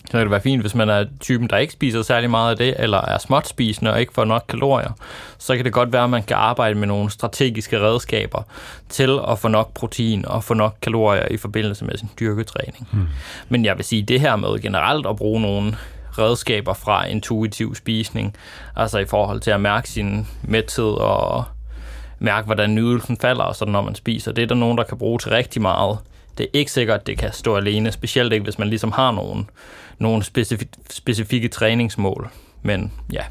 så 0.08 0.12
kan 0.12 0.22
det 0.22 0.32
være 0.32 0.42
fint, 0.42 0.62
hvis 0.62 0.76
man 0.76 0.90
er 0.90 1.06
typen, 1.20 1.50
der 1.50 1.58
ikke 1.58 1.74
spiser 1.74 2.02
særlig 2.02 2.30
meget 2.30 2.52
af 2.52 2.58
det, 2.58 2.76
eller 2.80 2.98
er 2.98 3.18
småt 3.18 3.48
spisende 3.48 3.94
og 3.94 4.00
ikke 4.00 4.14
får 4.14 4.26
nok 4.26 4.44
kalorier. 4.50 4.92
Så 5.38 5.56
kan 5.56 5.66
det 5.66 5.74
godt 5.74 5.94
være, 5.94 6.04
at 6.04 6.10
man 6.10 6.24
kan 6.24 6.38
arbejde 6.38 6.76
med 6.80 6.88
nogle 6.88 7.12
strategiske 7.12 7.80
redskaber 7.80 8.42
til 8.90 9.20
at 9.28 9.40
få 9.40 9.48
nok 9.48 9.74
protein 9.74 10.26
og 10.26 10.44
få 10.44 10.54
nok 10.54 10.76
kalorier 10.82 11.28
i 11.32 11.38
forbindelse 11.38 11.86
med 11.86 11.98
sin 11.98 12.10
styrketræning. 12.10 12.88
Hmm. 12.92 13.08
Men 13.50 13.66
jeg 13.66 13.78
vil 13.78 13.86
sige, 13.86 14.02
det 14.02 14.20
her 14.20 14.36
med 14.36 14.62
generelt 14.62 15.06
at 15.06 15.16
bruge 15.16 15.42
nogle 15.42 15.78
redskaber 16.18 16.74
fra 16.74 17.06
intuitiv 17.06 17.76
spisning, 17.76 18.36
altså 18.76 19.00
i 19.00 19.06
forhold 19.06 19.40
til 19.40 19.52
at 19.52 19.62
mærke 19.62 19.90
sin 19.90 20.28
mæthed 20.44 20.94
og 20.94 21.46
mærke, 22.20 22.46
hvordan 22.46 22.76
nydelsen 22.76 23.18
falder, 23.18 23.44
og 23.44 23.56
sådan, 23.56 23.72
når 23.72 23.82
man 23.82 23.96
spiser. 23.96 24.32
Det 24.32 24.42
er 24.42 24.48
der 24.48 24.56
nogen, 24.56 24.78
der 24.78 24.84
kan 24.84 24.98
bruge 24.98 25.20
til 25.20 25.32
rigtig 25.32 25.62
meget. 25.62 25.98
Det 26.38 26.44
er 26.44 26.50
ikke 26.54 26.72
sikkert, 26.72 27.00
at 27.00 27.08
det 27.08 27.18
kan 27.18 27.34
stå 27.34 27.56
alene, 27.56 27.92
specielt 27.92 28.34
ikke, 28.34 28.44
hvis 28.44 28.60
man 28.60 28.68
ligesom 28.68 28.92
har 28.92 29.12
nogle, 29.12 29.46
nogle 30.00 30.24
specifi- 30.24 30.84
specifikke 30.90 31.48
træningsmål. 31.48 32.30
Men 32.62 32.92
ja, 33.14 33.22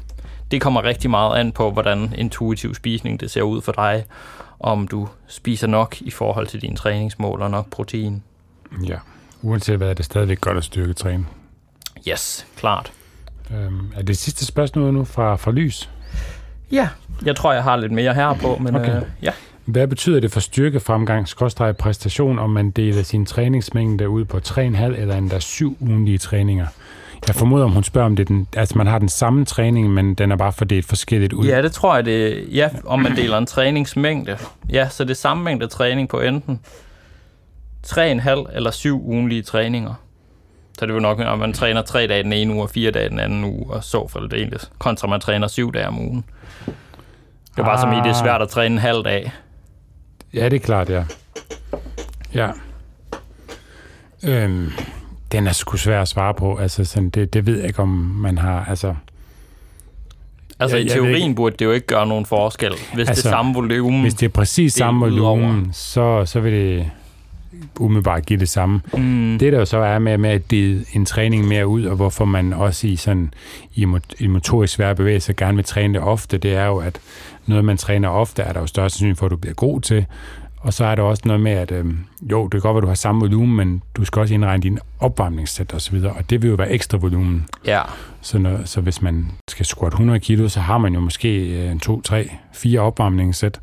det 0.51 0.61
kommer 0.61 0.83
rigtig 0.83 1.09
meget 1.09 1.39
an 1.39 1.51
på, 1.51 1.71
hvordan 1.71 2.13
intuitiv 2.17 2.75
spisning 2.75 3.19
det 3.19 3.31
ser 3.31 3.41
ud 3.41 3.61
for 3.61 3.71
dig, 3.71 4.05
om 4.59 4.87
du 4.87 5.07
spiser 5.27 5.67
nok 5.67 6.01
i 6.01 6.11
forhold 6.11 6.47
til 6.47 6.61
dine 6.61 6.75
træningsmål 6.75 7.41
og 7.41 7.51
nok 7.51 7.69
protein. 7.69 8.23
Ja. 8.87 8.97
Uanset 9.41 9.77
hvad, 9.77 9.89
er 9.89 9.93
det 9.93 10.05
stadigvæk 10.05 10.41
godt 10.41 10.57
at 10.57 10.63
styrketræne. 10.63 11.25
Yes, 12.07 12.45
klart. 12.57 12.91
Øhm, 13.51 13.91
er 13.95 14.01
det 14.01 14.17
sidste 14.17 14.45
spørgsmål 14.45 14.93
nu 14.93 15.03
fra, 15.03 15.35
fra 15.35 15.51
Lys? 15.51 15.89
Ja, 16.71 16.89
jeg 17.25 17.35
tror, 17.35 17.53
jeg 17.53 17.63
har 17.63 17.75
lidt 17.75 17.91
mere 17.91 18.13
her 18.13 18.33
på, 18.33 18.57
men 18.61 18.75
Okay. 18.75 18.95
øh, 18.95 19.01
ja. 19.21 19.31
Hvad 19.65 19.87
betyder 19.87 20.19
det 20.19 20.31
for 20.31 20.39
styrkefremgang, 20.39 21.27
præstation, 21.79 22.39
om 22.39 22.49
man 22.49 22.71
deler 22.71 23.03
sin 23.03 23.25
træningsmængde 23.25 24.09
ud 24.09 24.25
på 24.25 24.37
3,5 24.37 24.61
eller 24.61 25.15
endda 25.15 25.39
7 25.39 25.77
ugenlige 25.79 26.17
træninger? 26.17 26.65
Jeg 27.27 27.35
formoder, 27.35 27.65
om 27.65 27.71
hun 27.71 27.83
spørger, 27.83 28.05
om 28.05 28.15
det 28.15 28.23
er 28.23 28.27
den, 28.27 28.47
altså 28.55 28.77
man 28.77 28.87
har 28.87 28.99
den 28.99 29.09
samme 29.09 29.45
træning, 29.45 29.93
men 29.93 30.13
den 30.13 30.31
er 30.31 30.35
bare 30.35 30.53
fordelt 30.53 30.85
forskelligt 30.85 31.33
ud. 31.33 31.45
Ja, 31.45 31.61
det 31.61 31.71
tror 31.71 31.95
jeg, 31.95 32.05
det 32.05 32.45
ja, 32.51 32.69
om 32.85 32.99
man 32.99 33.15
deler 33.15 33.37
en 33.37 33.45
træningsmængde. 33.45 34.37
Ja, 34.69 34.89
så 34.89 35.03
det 35.03 35.11
er 35.11 35.15
samme 35.15 35.43
mængde 35.43 35.67
træning 35.67 36.09
på 36.09 36.19
enten 36.19 36.59
3,5 37.87 38.55
eller 38.55 38.71
7 38.71 39.07
ugenlige 39.07 39.41
træninger. 39.41 39.93
Så 40.79 40.85
det 40.85 40.93
vil 40.93 41.01
nok, 41.01 41.19
at 41.19 41.39
man 41.39 41.53
træner 41.53 41.81
3 41.81 42.07
dage 42.07 42.23
den 42.23 42.33
ene 42.33 42.53
uge 42.53 42.63
og 42.63 42.69
4 42.69 42.91
dage 42.91 43.09
den 43.09 43.19
anden 43.19 43.43
uge, 43.43 43.73
og 43.73 43.83
så 43.83 44.07
fremdeles, 44.07 44.71
kontra 44.77 45.07
man 45.07 45.19
træner 45.19 45.47
7 45.47 45.73
dage 45.73 45.87
om 45.87 45.99
ugen. 45.99 46.23
Det 46.65 47.63
er 47.63 47.63
bare 47.63 47.81
som 47.81 47.91
i, 47.93 47.95
det 47.95 48.05
er 48.05 48.21
svært 48.23 48.41
at 48.41 48.49
træne 48.49 48.75
en 48.75 48.81
halv 48.81 49.03
dag. 49.03 49.31
Ja, 50.33 50.49
det 50.49 50.53
er 50.53 50.59
klart, 50.59 50.89
ja. 50.89 51.03
Ja. 52.33 52.49
Øhm, 54.23 54.71
den 55.31 55.47
er 55.47 55.51
sgu 55.51 55.77
svær 55.77 56.01
at 56.01 56.07
svare 56.07 56.33
på. 56.33 56.57
Altså, 56.57 56.85
sådan, 56.85 57.09
det, 57.09 57.33
det 57.33 57.45
ved 57.45 57.57
jeg 57.57 57.67
ikke, 57.67 57.81
om 57.81 57.87
man 58.21 58.37
har... 58.37 58.65
Altså, 58.65 58.95
Altså 60.59 60.77
i 60.77 60.79
jeg 60.79 60.85
ved 60.85 60.93
teorien 60.93 61.35
burde 61.35 61.55
det 61.59 61.65
jo 61.65 61.71
ikke 61.71 61.87
gøre 61.87 62.07
nogen 62.07 62.25
forskel, 62.25 62.73
hvis 62.93 63.09
altså, 63.09 63.21
det 63.21 63.27
er 63.27 63.37
samme 63.37 63.53
volumen. 63.53 64.01
hvis 64.01 64.13
det 64.13 64.25
er 64.25 64.29
præcis 64.29 64.73
samme 64.73 64.99
volumen, 64.99 65.73
så, 65.73 66.25
så 66.25 66.39
vil 66.39 66.53
det 66.53 66.91
umiddelbart 67.79 68.25
give 68.25 68.39
det 68.39 68.49
samme. 68.49 68.81
Mm, 68.97 69.37
Det 69.39 69.53
der 69.53 69.59
jo 69.59 69.65
så 69.65 69.77
er 69.77 69.99
med, 69.99 70.17
med 70.17 70.29
at 70.29 70.51
dele 70.51 70.85
en 70.93 71.05
træning 71.05 71.47
mere 71.47 71.67
ud, 71.67 71.83
og 71.85 71.95
hvorfor 71.95 72.25
man 72.25 72.53
også 72.53 72.87
i 72.87 72.95
sådan 72.95 73.33
i, 73.75 73.87
i 74.19 74.27
motorisk 74.27 74.73
svære 74.73 74.95
bevægelser 74.95 75.33
gerne 75.33 75.55
vil 75.55 75.65
træne 75.65 75.93
det 75.93 76.01
ofte, 76.01 76.37
det 76.37 76.55
er 76.55 76.65
jo, 76.65 76.77
at 76.77 76.99
noget, 77.45 77.65
man 77.65 77.77
træner 77.77 78.09
ofte, 78.09 78.41
er 78.41 78.53
der 78.53 78.59
jo 78.59 78.67
større 78.67 78.89
sandsynlighed 78.89 79.15
for, 79.17 79.25
at 79.25 79.31
du 79.31 79.37
bliver 79.37 79.53
god 79.53 79.81
til. 79.81 80.05
Og 80.59 80.73
så 80.73 80.85
er 80.85 80.95
der 80.95 81.03
også 81.03 81.21
noget 81.25 81.41
med, 81.41 81.51
at 81.51 81.71
øhm, 81.71 81.97
jo, 82.31 82.43
det 82.43 82.51
kan 82.51 82.59
godt 82.61 82.73
være, 82.73 82.77
at 82.77 82.83
du 82.83 82.87
har 82.87 82.95
samme 82.95 83.21
volumen, 83.21 83.55
men 83.55 83.81
du 83.97 84.05
skal 84.05 84.19
også 84.19 84.33
indregne 84.33 84.63
din 84.63 84.79
opvarmningssæt 84.99 85.73
og 85.73 85.81
så 85.81 85.91
videre, 85.91 86.11
og 86.13 86.29
det 86.29 86.41
vil 86.41 86.49
jo 86.49 86.55
være 86.55 86.71
ekstra 86.71 86.97
volumen. 86.97 87.45
ja, 87.65 87.81
Så, 88.21 88.37
når, 88.37 88.59
så 88.65 88.81
hvis 88.81 89.01
man 89.01 89.27
skal 89.49 89.65
squat 89.65 89.93
100 89.93 90.19
kilo, 90.19 90.47
så 90.49 90.59
har 90.59 90.77
man 90.77 90.93
jo 90.93 90.99
måske 90.99 91.37
øh, 91.63 91.71
en 91.71 91.79
2, 91.79 92.01
3, 92.01 92.29
4 92.53 92.79
opvarmningssæt, 92.79 93.59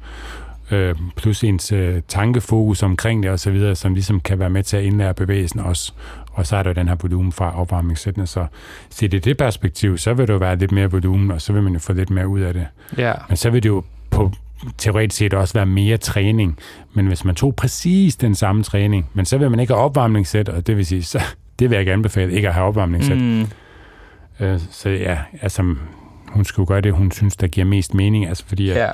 øh, 0.70 0.94
plus 1.16 1.44
ens 1.44 1.72
øh, 1.72 2.02
tankefokus 2.08 2.82
omkring 2.82 3.22
det 3.22 3.30
og 3.30 3.40
så 3.40 3.50
videre, 3.50 3.74
som 3.74 3.94
ligesom 3.94 4.20
kan 4.20 4.38
være 4.38 4.50
med 4.50 4.62
til 4.62 4.76
at 4.76 4.82
indlære 4.84 5.14
bevægelsen 5.14 5.60
også. 5.60 5.92
og 6.32 6.46
så 6.46 6.56
er 6.56 6.62
der 6.62 6.72
den 6.72 6.88
her 6.88 6.96
volumen 7.02 7.32
fra 7.32 7.60
opvarmningssættene. 7.60 8.26
Så 8.26 8.46
set 8.90 9.14
i 9.14 9.18
det 9.18 9.36
perspektiv, 9.36 9.98
så 9.98 10.14
vil 10.14 10.26
det 10.26 10.32
jo 10.32 10.38
være 10.38 10.56
lidt 10.56 10.72
mere 10.72 10.90
volumen, 10.90 11.30
og 11.30 11.40
så 11.40 11.52
vil 11.52 11.62
man 11.62 11.72
jo 11.72 11.78
få 11.78 11.92
lidt 11.92 12.10
mere 12.10 12.28
ud 12.28 12.40
af 12.40 12.54
det. 12.54 12.66
Ja. 12.98 13.12
Men 13.28 13.36
så 13.36 13.50
vil 13.50 13.62
det 13.62 13.68
jo 13.68 13.82
på 14.10 14.30
teoretisk 14.78 15.18
set 15.18 15.34
også 15.34 15.54
være 15.54 15.66
mere 15.66 15.96
træning. 15.96 16.58
Men 16.94 17.06
hvis 17.06 17.24
man 17.24 17.34
tog 17.34 17.56
præcis 17.56 18.16
den 18.16 18.34
samme 18.34 18.62
træning, 18.62 19.06
men 19.14 19.24
så 19.24 19.38
vil 19.38 19.50
man 19.50 19.60
ikke 19.60 19.72
have 19.72 19.84
opvarmningssæt, 19.84 20.48
og 20.48 20.66
det 20.66 20.76
vil 20.76 20.86
sige, 20.86 21.02
så 21.02 21.20
det 21.58 21.70
vil 21.70 21.76
jeg 21.76 21.80
ikke 21.80 21.92
anbefale, 21.92 22.32
ikke 22.32 22.48
at 22.48 22.54
have 22.54 22.66
opvarmningssæt. 22.66 23.18
Mm. 23.18 23.46
Øh, 24.40 24.60
så 24.70 24.88
ja, 24.88 25.18
altså, 25.42 25.74
hun 26.28 26.44
skulle 26.44 26.66
gøre 26.66 26.80
det, 26.80 26.92
hun 26.92 27.12
synes, 27.12 27.36
der 27.36 27.46
giver 27.46 27.66
mest 27.66 27.94
mening, 27.94 28.26
altså 28.26 28.44
fordi, 28.46 28.70
at, 28.70 28.76
ja. 28.76 28.90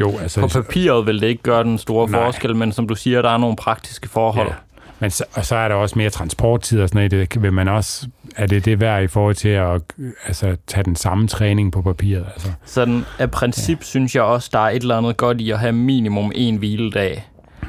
Jo, 0.00 0.18
altså... 0.18 0.40
På 0.40 0.48
papiret 0.48 1.06
vil 1.06 1.20
det 1.20 1.26
ikke 1.26 1.42
gøre 1.42 1.64
den 1.64 1.78
store 1.78 2.10
Nej. 2.10 2.20
forskel, 2.20 2.56
men 2.56 2.72
som 2.72 2.88
du 2.88 2.94
siger, 2.94 3.22
der 3.22 3.30
er 3.30 3.38
nogle 3.38 3.56
praktiske 3.56 4.08
forhold. 4.08 4.48
Ja. 4.48 4.54
Men 5.02 5.10
så, 5.10 5.24
og 5.34 5.44
så 5.46 5.56
er 5.56 5.68
der 5.68 5.74
også 5.74 5.98
mere 5.98 6.10
transporttid 6.10 6.80
og 6.80 6.88
sådan 6.88 7.10
noget. 7.10 7.32
Det 7.32 7.42
vil 7.42 7.52
man 7.52 7.68
også, 7.68 8.06
er 8.36 8.46
det 8.46 8.64
det 8.64 8.80
værd 8.80 9.02
i 9.02 9.06
forhold 9.06 9.34
til 9.34 9.48
at 9.48 9.82
altså, 10.26 10.56
tage 10.66 10.84
den 10.84 10.96
samme 10.96 11.28
træning 11.28 11.72
på 11.72 11.82
papiret? 11.82 12.26
Altså. 12.32 12.48
Sådan 12.64 13.04
af 13.18 13.30
princip 13.30 13.78
ja. 13.78 13.84
synes 13.84 14.14
jeg 14.14 14.22
også, 14.22 14.50
der 14.52 14.58
er 14.58 14.70
et 14.70 14.82
eller 14.82 14.96
andet 14.96 15.16
godt 15.16 15.40
i 15.40 15.50
at 15.50 15.58
have 15.58 15.72
minimum 15.72 16.32
en 16.34 16.56
hviledag. 16.56 17.26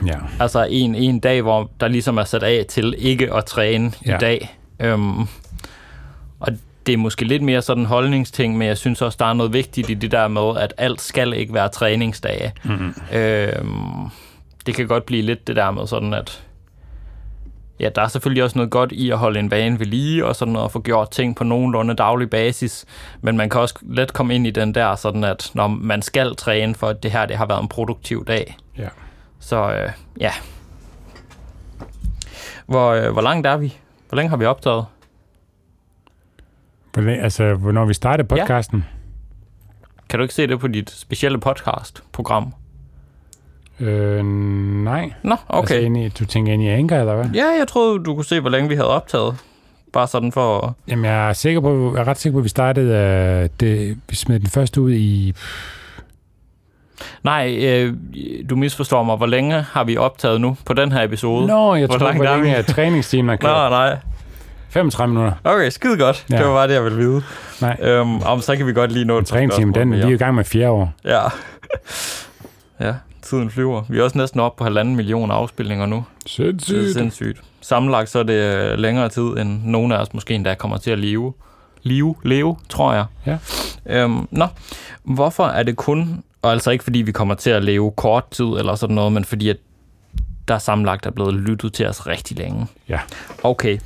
Ja. 0.08 0.18
Altså 0.40 0.68
en, 0.70 0.96
en 0.96 1.20
dag, 1.20 1.42
hvor 1.42 1.72
der 1.80 1.88
ligesom 1.88 2.18
er 2.18 2.24
sat 2.24 2.44
af 2.44 2.66
til 2.70 2.96
ikke 2.98 3.34
at 3.34 3.46
træne 3.46 3.92
ja. 4.06 4.16
i 4.16 4.20
dag. 4.20 4.58
Øhm, 4.80 5.20
og 6.40 6.48
det 6.86 6.94
er 6.94 6.98
måske 6.98 7.26
lidt 7.26 7.44
mere 7.44 7.62
sådan 7.62 7.84
en 7.84 7.88
holdningsting, 7.88 8.58
men 8.58 8.68
jeg 8.68 8.78
synes 8.78 9.02
også, 9.02 9.16
der 9.20 9.26
er 9.26 9.34
noget 9.34 9.54
vigtigt 9.54 9.90
i 9.90 9.94
det 9.94 10.12
der 10.12 10.28
med, 10.28 10.58
at 10.58 10.74
alt 10.78 11.02
skal 11.02 11.34
ikke 11.34 11.54
være 11.54 11.70
træningsdage. 11.70 12.54
Mm-hmm. 12.64 12.94
Øhm, 13.14 14.10
det 14.66 14.76
kan 14.76 14.88
godt 14.88 15.06
blive 15.06 15.22
lidt 15.22 15.48
det 15.48 15.56
der 15.56 15.72
med 15.72 15.88
sådan, 15.88 16.14
at 16.14 16.44
ja, 17.80 17.90
der 17.96 18.02
er 18.02 18.08
selvfølgelig 18.08 18.44
også 18.44 18.58
noget 18.58 18.72
godt 18.72 18.92
i 18.92 19.12
at 19.12 19.18
holde 19.18 19.40
en 19.40 19.52
vane 19.52 19.80
ved 19.80 19.86
lige, 19.86 20.26
og 20.26 20.36
sådan 20.36 20.52
noget, 20.52 20.66
at 20.66 20.72
få 20.72 20.82
gjort 20.82 21.12
ting 21.12 21.36
på 21.36 21.44
nogenlunde 21.44 21.94
daglig 21.94 22.30
basis, 22.30 22.86
men 23.22 23.38
man 23.38 23.50
kan 23.50 23.62
også 23.62 23.76
let 23.82 24.14
komme 24.14 24.36
ind 24.36 24.48
i 24.48 24.52
den 24.52 24.76
der, 24.76 24.96
sådan 24.96 25.24
at 25.24 25.52
når 25.54 25.68
man 25.68 26.02
skal 26.02 26.36
træne, 26.36 26.76
for 26.76 26.88
at 26.88 27.04
det 27.04 27.12
her 27.12 27.26
det 27.26 27.38
har 27.38 27.46
været 27.46 27.62
en 27.62 27.68
produktiv 27.68 28.26
dag. 28.26 28.58
Ja. 28.78 28.88
Så 29.40 29.74
øh, 29.74 29.92
ja. 30.20 30.32
Hvor, 32.66 32.92
øh, 32.92 33.12
hvor 33.12 33.22
langt 33.22 33.48
er 33.48 33.58
vi? 33.58 33.78
Hvor 34.10 34.16
længe 34.16 34.30
har 34.30 34.38
vi 34.38 34.46
optaget? 34.46 34.86
Altså, 36.98 37.54
hvornår 37.54 37.86
vi 37.86 37.94
startede 37.94 38.28
podcasten? 38.28 38.80
Ja. 38.80 38.98
Kan 40.10 40.20
du 40.20 40.24
ikke 40.24 40.34
se 40.34 40.48
det 40.48 40.60
på 40.60 40.68
dit 40.68 40.90
specielle 40.92 41.38
podcast-program? 41.40 42.54
Øh, 43.80 44.26
nej. 44.84 45.12
Nå, 45.24 45.32
Altså, 45.32 45.74
okay. 45.76 45.82
ind 45.82 45.98
i, 45.98 46.10
du 46.10 46.26
tænker 46.26 46.54
ind 46.54 46.64
i 46.64 46.68
Anchor, 46.68 46.96
eller 46.98 47.16
hvad? 47.16 47.26
Ja, 47.34 47.46
jeg 47.60 47.68
troede, 47.68 48.04
du 48.04 48.16
kunne 48.16 48.26
se, 48.26 48.40
hvor 48.40 48.50
længe 48.50 48.70
vi 48.70 48.76
havde 48.76 48.90
optaget. 48.90 49.36
Bare 49.94 50.08
sådan 50.08 50.32
for... 50.32 50.76
Jamen, 50.88 51.06
jeg 51.06 51.30
er, 51.30 51.34
sikker 51.34 51.62
på, 51.62 51.92
jeg 51.96 52.02
er 52.02 52.08
ret 52.08 52.18
sikker 52.18 52.34
på, 52.36 52.40
at 52.40 52.44
vi 52.44 52.50
startede, 52.50 52.90
uh, 53.44 53.50
det, 53.60 53.98
vi 54.10 54.16
smed 54.16 54.40
den 54.40 54.50
første 54.50 54.82
ud 54.82 54.92
i... 54.92 55.34
Nej, 57.24 57.58
øh, 57.60 57.94
du 58.50 58.56
misforstår 58.56 59.04
mig. 59.04 59.18
Hvor 59.18 59.26
længe 59.26 59.62
har 59.62 59.84
vi 59.84 59.98
optaget 59.98 60.42
nu 60.42 60.58
på 60.66 60.74
den 60.74 60.92
her 60.92 61.04
episode? 61.04 61.48
Nå, 61.48 61.76
jeg 61.76 61.88
Hvor 61.88 61.98
tror, 61.98 62.14
hvor 62.14 62.24
længe 62.24 62.50
er 62.52 62.62
træningstimen 62.62 63.30
er 63.30 63.34
Nå, 63.34 63.38
kørt. 63.48 63.72
nej. 63.72 63.98
35 64.74 65.14
minutter. 65.14 65.34
Okay, 65.44 65.70
skide 65.70 65.98
godt. 65.98 66.26
Ja. 66.32 66.38
Det 66.38 66.46
var 66.46 66.54
bare 66.54 66.68
det, 66.68 66.74
jeg 66.74 66.84
ville 66.84 66.98
vide. 66.98 67.22
Nej. 67.62 67.78
Øhm, 67.82 68.22
om 68.22 68.42
så 68.42 68.56
kan 68.56 68.68
vi 68.68 68.74
godt 68.74 68.92
lige 68.92 69.06
nå 69.06 69.18
et 69.18 69.26
Træningstimen, 69.26 69.74
spørgsmål 69.74 69.98
den, 69.98 70.08
vi 70.08 70.12
er 70.12 70.16
i 70.16 70.18
gang 70.18 70.36
med 70.36 70.44
fjerde 70.44 70.70
år. 70.70 70.94
Ja. 71.06 71.22
ja, 72.88 72.94
tiden 73.22 73.50
flyver. 73.50 73.84
Vi 73.90 74.00
er 74.00 74.04
også 74.04 74.18
næsten 74.18 74.40
oppe 74.40 74.58
på 74.58 74.64
halvanden 74.64 74.96
million 74.96 75.32
afspilninger 75.32 75.86
nu. 75.86 76.06
Det 76.24 76.30
er 76.30 76.34
Sindssygt. 76.36 76.94
sindssygt. 76.94 77.42
Sammenlagt 77.62 78.10
så 78.10 78.20
er 78.20 78.24
det 78.24 78.34
øh, 78.34 78.78
længere 78.80 79.10
tid, 79.10 79.24
end 79.24 79.62
nogen 79.64 79.92
af 79.92 79.98
os 79.98 80.14
måske 80.14 80.34
endda 80.34 80.54
kommer 80.56 80.78
til 80.78 80.92
at 80.92 81.00
leve. 81.00 81.34
Leve, 81.84 82.16
leve 82.24 82.58
tror 82.70 82.94
jeg. 82.94 83.06
Ja. 83.26 83.38
Øhm, 83.86 84.28
nå, 84.32 84.48
hvorfor 85.04 85.44
er 85.46 85.64
det 85.64 85.76
kun, 85.76 86.24
og 86.42 86.52
altså 86.52 86.72
ikke 86.72 86.84
fordi 86.84 87.00
vi 87.02 87.12
kommer 87.12 87.36
til 87.36 87.50
at 87.50 87.64
leve 87.64 87.92
kort 87.98 88.30
tid 88.32 88.46
eller 88.46 88.76
sådan 88.76 88.96
noget, 88.96 89.12
men 89.12 89.26
fordi 89.26 89.50
at 89.50 89.58
der 90.48 90.58
sammenlagt 90.58 91.06
er 91.06 91.12
blevet 91.12 91.34
lyttet 91.34 91.74
til 91.74 91.88
os 91.88 92.08
rigtig 92.08 92.38
længe. 92.38 92.68
Ja. 92.90 93.00
Okay, 93.44 93.78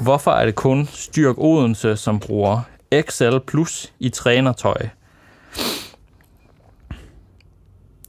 hvorfor 0.00 0.30
er 0.30 0.44
det 0.46 0.54
kun 0.54 0.88
Styrk 0.92 1.34
Odense, 1.38 1.96
som 1.96 2.20
bruger 2.20 2.60
XL 3.10 3.38
Plus 3.46 3.92
i 4.00 4.08
trænertøj? 4.08 4.76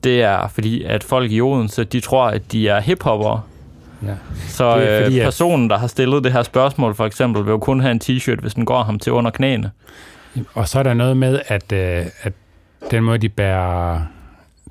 Det 0.04 0.22
er 0.24 0.48
fordi, 0.48 0.84
at 0.84 1.04
folk 1.04 1.32
i 1.32 1.42
Odense, 1.42 1.84
de 1.84 2.00
tror, 2.00 2.26
at 2.26 2.52
de 2.52 2.68
er 2.68 2.80
hiphoppere. 2.80 3.42
Ja. 4.06 4.14
Så 4.48 4.78
Det 4.80 4.90
er 4.90 4.98
øh, 5.00 5.04
fordi, 5.06 5.20
at- 5.20 5.24
personen, 5.26 5.70
der 5.70 5.78
har 5.78 5.88
stillet 5.88 6.24
det 6.24 6.32
her 6.32 6.44
spørgsmål, 6.44 6.96
for 6.96 7.06
eksempel, 7.06 7.46
vil 7.46 7.52
jo 7.52 7.58
kun 7.58 7.80
have 7.80 7.92
en 7.92 8.02
t-shirt, 8.04 8.42
hvis 8.42 8.54
den 8.54 8.66
går 8.66 8.84
ham 8.84 9.00
til 9.00 9.12
under 9.12 9.32
knæene. 9.32 9.72
Og 10.54 10.68
så 10.68 10.80
er 10.80 10.84
der 10.84 10.94
noget 10.94 11.18
med, 11.18 11.40
at, 11.48 11.72
øh, 11.72 12.06
at 12.22 12.34
den 12.92 13.04
måde, 13.04 13.18
de 13.18 13.30
bærer 13.30 14.02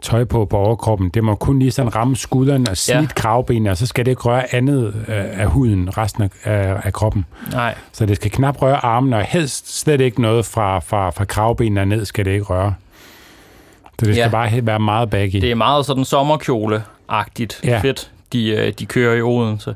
tøj 0.02 0.24
på 0.24 0.44
på 0.44 0.56
overkroppen, 0.56 1.08
det 1.08 1.24
må 1.24 1.34
kun 1.34 1.58
lige 1.58 1.70
sådan 1.70 1.94
ramme 1.94 2.16
skulderen 2.16 2.68
og 2.68 2.76
snit 2.76 2.96
Ja. 2.96 3.06
kravbenene, 3.16 3.70
og 3.70 3.76
så 3.76 3.86
skal 3.86 4.04
det 4.04 4.10
ikke 4.10 4.22
røre 4.22 4.54
andet 4.54 4.94
øh, 5.08 5.40
af 5.40 5.46
huden, 5.46 5.98
resten 5.98 6.22
af, 6.22 6.28
af, 6.44 6.80
af 6.84 6.92
kroppen. 6.92 7.24
Nej, 7.52 7.74
Så 7.92 8.06
det 8.06 8.16
skal 8.16 8.30
knap 8.30 8.62
røre 8.62 8.84
armene, 8.84 9.16
og 9.16 9.22
helst 9.22 9.80
slet 9.80 10.00
ikke 10.00 10.22
noget 10.22 10.46
fra, 10.46 10.78
fra, 10.78 11.10
fra 11.10 11.24
kravbenene 11.24 11.80
og 11.80 11.88
ned 11.88 12.04
skal 12.04 12.24
det 12.24 12.30
ikke 12.30 12.44
røre. 12.44 12.74
Så 14.00 14.06
det 14.06 14.14
skal 14.14 14.22
Ja. 14.22 14.28
bare 14.28 14.66
være 14.66 14.80
meget 14.80 15.10
baggy. 15.10 15.36
det 15.40 15.50
er 15.50 15.54
meget 15.54 15.86
sådan 15.86 16.04
sommerkjole-agtigt 16.04 17.60
Ja. 17.64 17.80
fedt, 17.80 18.10
de, 18.32 18.48
øh, 18.50 18.72
de 18.78 18.86
kører 18.86 19.14
i 19.16 19.22
Odense. 19.22 19.74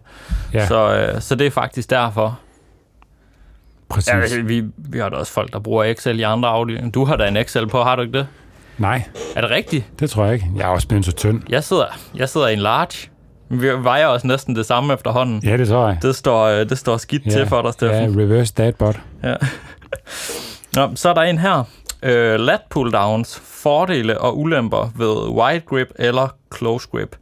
ja, 0.55 0.67
Så, 0.67 0.97
øh, 1.15 1.21
så 1.21 1.35
det 1.35 1.47
er 1.47 1.51
faktisk 1.51 1.91
derfor. 1.91 2.39
præcis. 3.89 4.37
Ja, 4.37 4.43
vi, 4.43 4.65
vi 4.77 4.99
har 4.99 5.09
da 5.09 5.17
også 5.17 5.33
folk, 5.33 5.53
der 5.53 5.59
bruger 5.59 5.85
Excel 5.85 6.19
i 6.19 6.23
andre 6.23 6.49
afdelinger. 6.49 6.91
Du 6.91 7.05
har 7.05 7.17
da 7.17 7.29
en 7.29 7.37
Excel 7.37 7.67
på, 7.69 7.83
har 7.83 7.97
du 7.97 8.03
ikke 8.03 8.19
det? 8.19 8.27
Nej, 8.79 9.03
Er 9.37 9.41
det 9.41 9.51
rigtigt? 9.51 9.85
det 10.01 10.11
tror 10.11 10.25
jeg 10.25 10.35
ikke. 10.35 10.47
Jeg 10.57 10.63
er 10.63 10.69
også 10.69 10.89
blevet 10.89 11.05
så 11.05 11.13
tynd. 11.13 11.43
Jeg 11.49 11.65
sidder, 11.65 11.85
jeg 12.15 12.29
sidder 12.29 12.49
i 12.49 12.53
en 12.53 12.59
large. 12.59 13.09
Vi 13.49 13.69
vejer 13.69 14.07
også 14.07 14.27
næsten 14.27 14.57
det 14.57 14.67
samme 14.67 14.95
efterhånden. 14.95 15.41
Ja, 15.45 15.57
det 15.57 15.69
tror 15.69 15.89
jeg. 15.89 15.99
Det 16.03 16.17
står, 16.17 16.45
øh, 16.47 16.69
det 16.69 16.79
står 16.79 16.97
skidt 16.97 17.27
ja. 17.27 17.31
til 17.31 17.47
for 17.47 17.63
dig, 17.63 17.67
Ja, 17.67 17.73
Steffen. 17.73 18.21
reverse 18.21 18.55
dadbot. 18.55 18.97
Ja. 19.25 19.35
Nå, 20.75 20.91
så 20.95 21.09
er 21.09 21.15
der 21.15 21.23
en 21.23 21.39
her. 21.39 21.65
Øh, 22.03 22.41
lat 22.41 22.61
pulldowns, 22.71 23.43
fordele 23.45 24.21
og 24.21 24.39
ulemper 24.39 24.93
ved 24.97 25.29
wide 25.29 25.61
grip 25.61 25.89
eller 25.99 26.29
close 26.57 26.89
grip. 26.91 27.17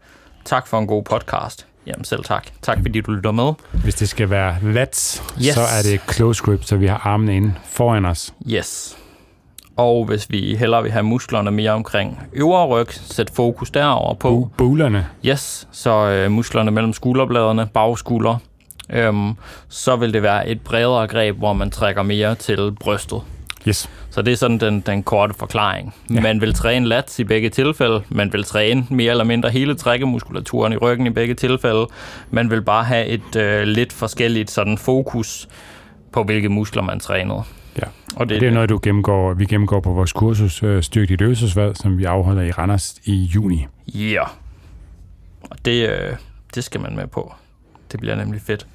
Tak 0.45 0.67
for 0.67 0.79
en 0.79 0.87
god 0.87 1.03
podcast. 1.05 1.67
Jamen 1.87 2.05
selv 2.05 2.25
tak. 2.25 2.47
Tak 2.63 2.79
fordi 2.83 3.01
du 3.01 3.11
lytter 3.13 3.33
med. 3.33 3.53
Hvis 3.73 3.95
det 3.95 4.09
skal 4.09 4.31
være 4.31 4.57
lats, 4.63 5.23
yes. 5.39 5.55
så 5.55 5.61
er 5.61 5.83
det 5.91 6.01
close 6.15 6.43
grip, 6.43 6.65
så 6.65 6.77
vi 6.77 6.87
har 6.87 7.01
armene 7.05 7.37
inde 7.37 7.55
foran 7.71 8.05
os. 8.05 8.33
Yes. 8.51 8.97
Og 9.77 10.05
hvis 10.05 10.31
vi 10.31 10.57
hellere 10.57 10.83
vil 10.83 10.93
have 10.93 11.03
musklerne 11.03 11.51
mere 11.51 11.71
omkring 11.71 12.21
øvre 12.33 12.67
ryg, 12.67 12.87
sæt 12.93 13.31
fokus 13.31 13.71
derover 13.71 14.15
på. 14.15 14.49
Bu- 14.53 14.57
Bulerne. 14.57 15.07
Yes, 15.27 15.69
så 15.73 15.91
øh, 16.09 16.31
musklerne 16.31 16.71
mellem 16.71 16.93
skulderbladene, 16.93 17.69
bagskulder. 17.75 18.37
Øhm, 18.91 19.33
så 19.69 19.97
vil 19.97 20.13
det 20.13 20.23
være 20.23 20.49
et 20.49 20.61
bredere 20.61 21.07
greb, 21.07 21.37
hvor 21.39 21.53
man 21.53 21.71
trækker 21.71 22.03
mere 22.03 22.35
til 22.35 22.73
brystet. 22.81 23.21
Yes. 23.69 23.91
Så 24.11 24.23
det 24.23 24.33
er 24.33 24.37
sådan 24.37 24.59
den, 24.59 24.81
den 24.81 25.03
korte 25.03 25.35
forklaring. 25.39 25.95
Ja. 26.15 26.21
Man 26.21 26.41
vil 26.41 26.55
træne 26.55 26.87
lats 26.87 27.19
i 27.19 27.25
begge 27.25 27.51
tilfælde. 27.51 28.03
Man 28.09 28.33
vil 28.33 28.45
træne 28.45 28.87
mere 28.91 29.11
eller 29.11 29.25
mindre 29.25 29.51
hele 29.51 29.75
trækkemuskulaturen 29.75 30.73
i 30.73 30.77
ryggen 30.77 31.07
i 31.07 31.11
begge 31.11 31.35
tilfælde. 31.35 31.87
Man 32.31 32.51
vil 32.51 32.63
bare 32.63 32.85
have 32.85 33.07
et 33.07 33.37
øh, 33.37 33.63
lidt 33.63 33.93
forskelligt 33.93 34.51
sådan 34.51 34.79
fokus 34.79 35.49
på, 36.13 36.23
hvilke 36.23 36.49
muskler 36.49 36.83
man 36.83 37.01
trænede. 37.01 37.43
Ja. 37.79 37.87
Og 38.17 38.29
det, 38.29 38.41
Det 38.41 38.49
er 38.49 38.53
noget, 38.53 38.69
du 38.69 38.81
gennemgår, 38.83 39.35
vi 39.35 39.45
gennemgår 39.45 39.81
på 39.81 39.91
vores 39.91 40.13
kursus 40.13 40.63
øh, 40.63 40.83
Styrk 40.83 41.09
dit 41.09 41.21
øvelsesvalg, 41.21 41.77
som 41.77 41.99
vi 41.99 42.05
afholder 42.05 42.43
i 42.43 42.51
Randers 42.51 42.97
i 43.05 43.15
juni. 43.15 43.67
Ja. 43.95 44.01
Yeah. 44.01 44.27
Og 45.51 45.65
det, 45.65 45.89
øh, 45.89 46.17
det 46.55 46.65
skal 46.65 46.81
man 46.81 46.97
med 46.97 47.07
på. 47.07 47.35
Det 47.93 48.01
bliver 48.01 48.17
nemlig 48.17 48.41
fedt. 48.41 48.67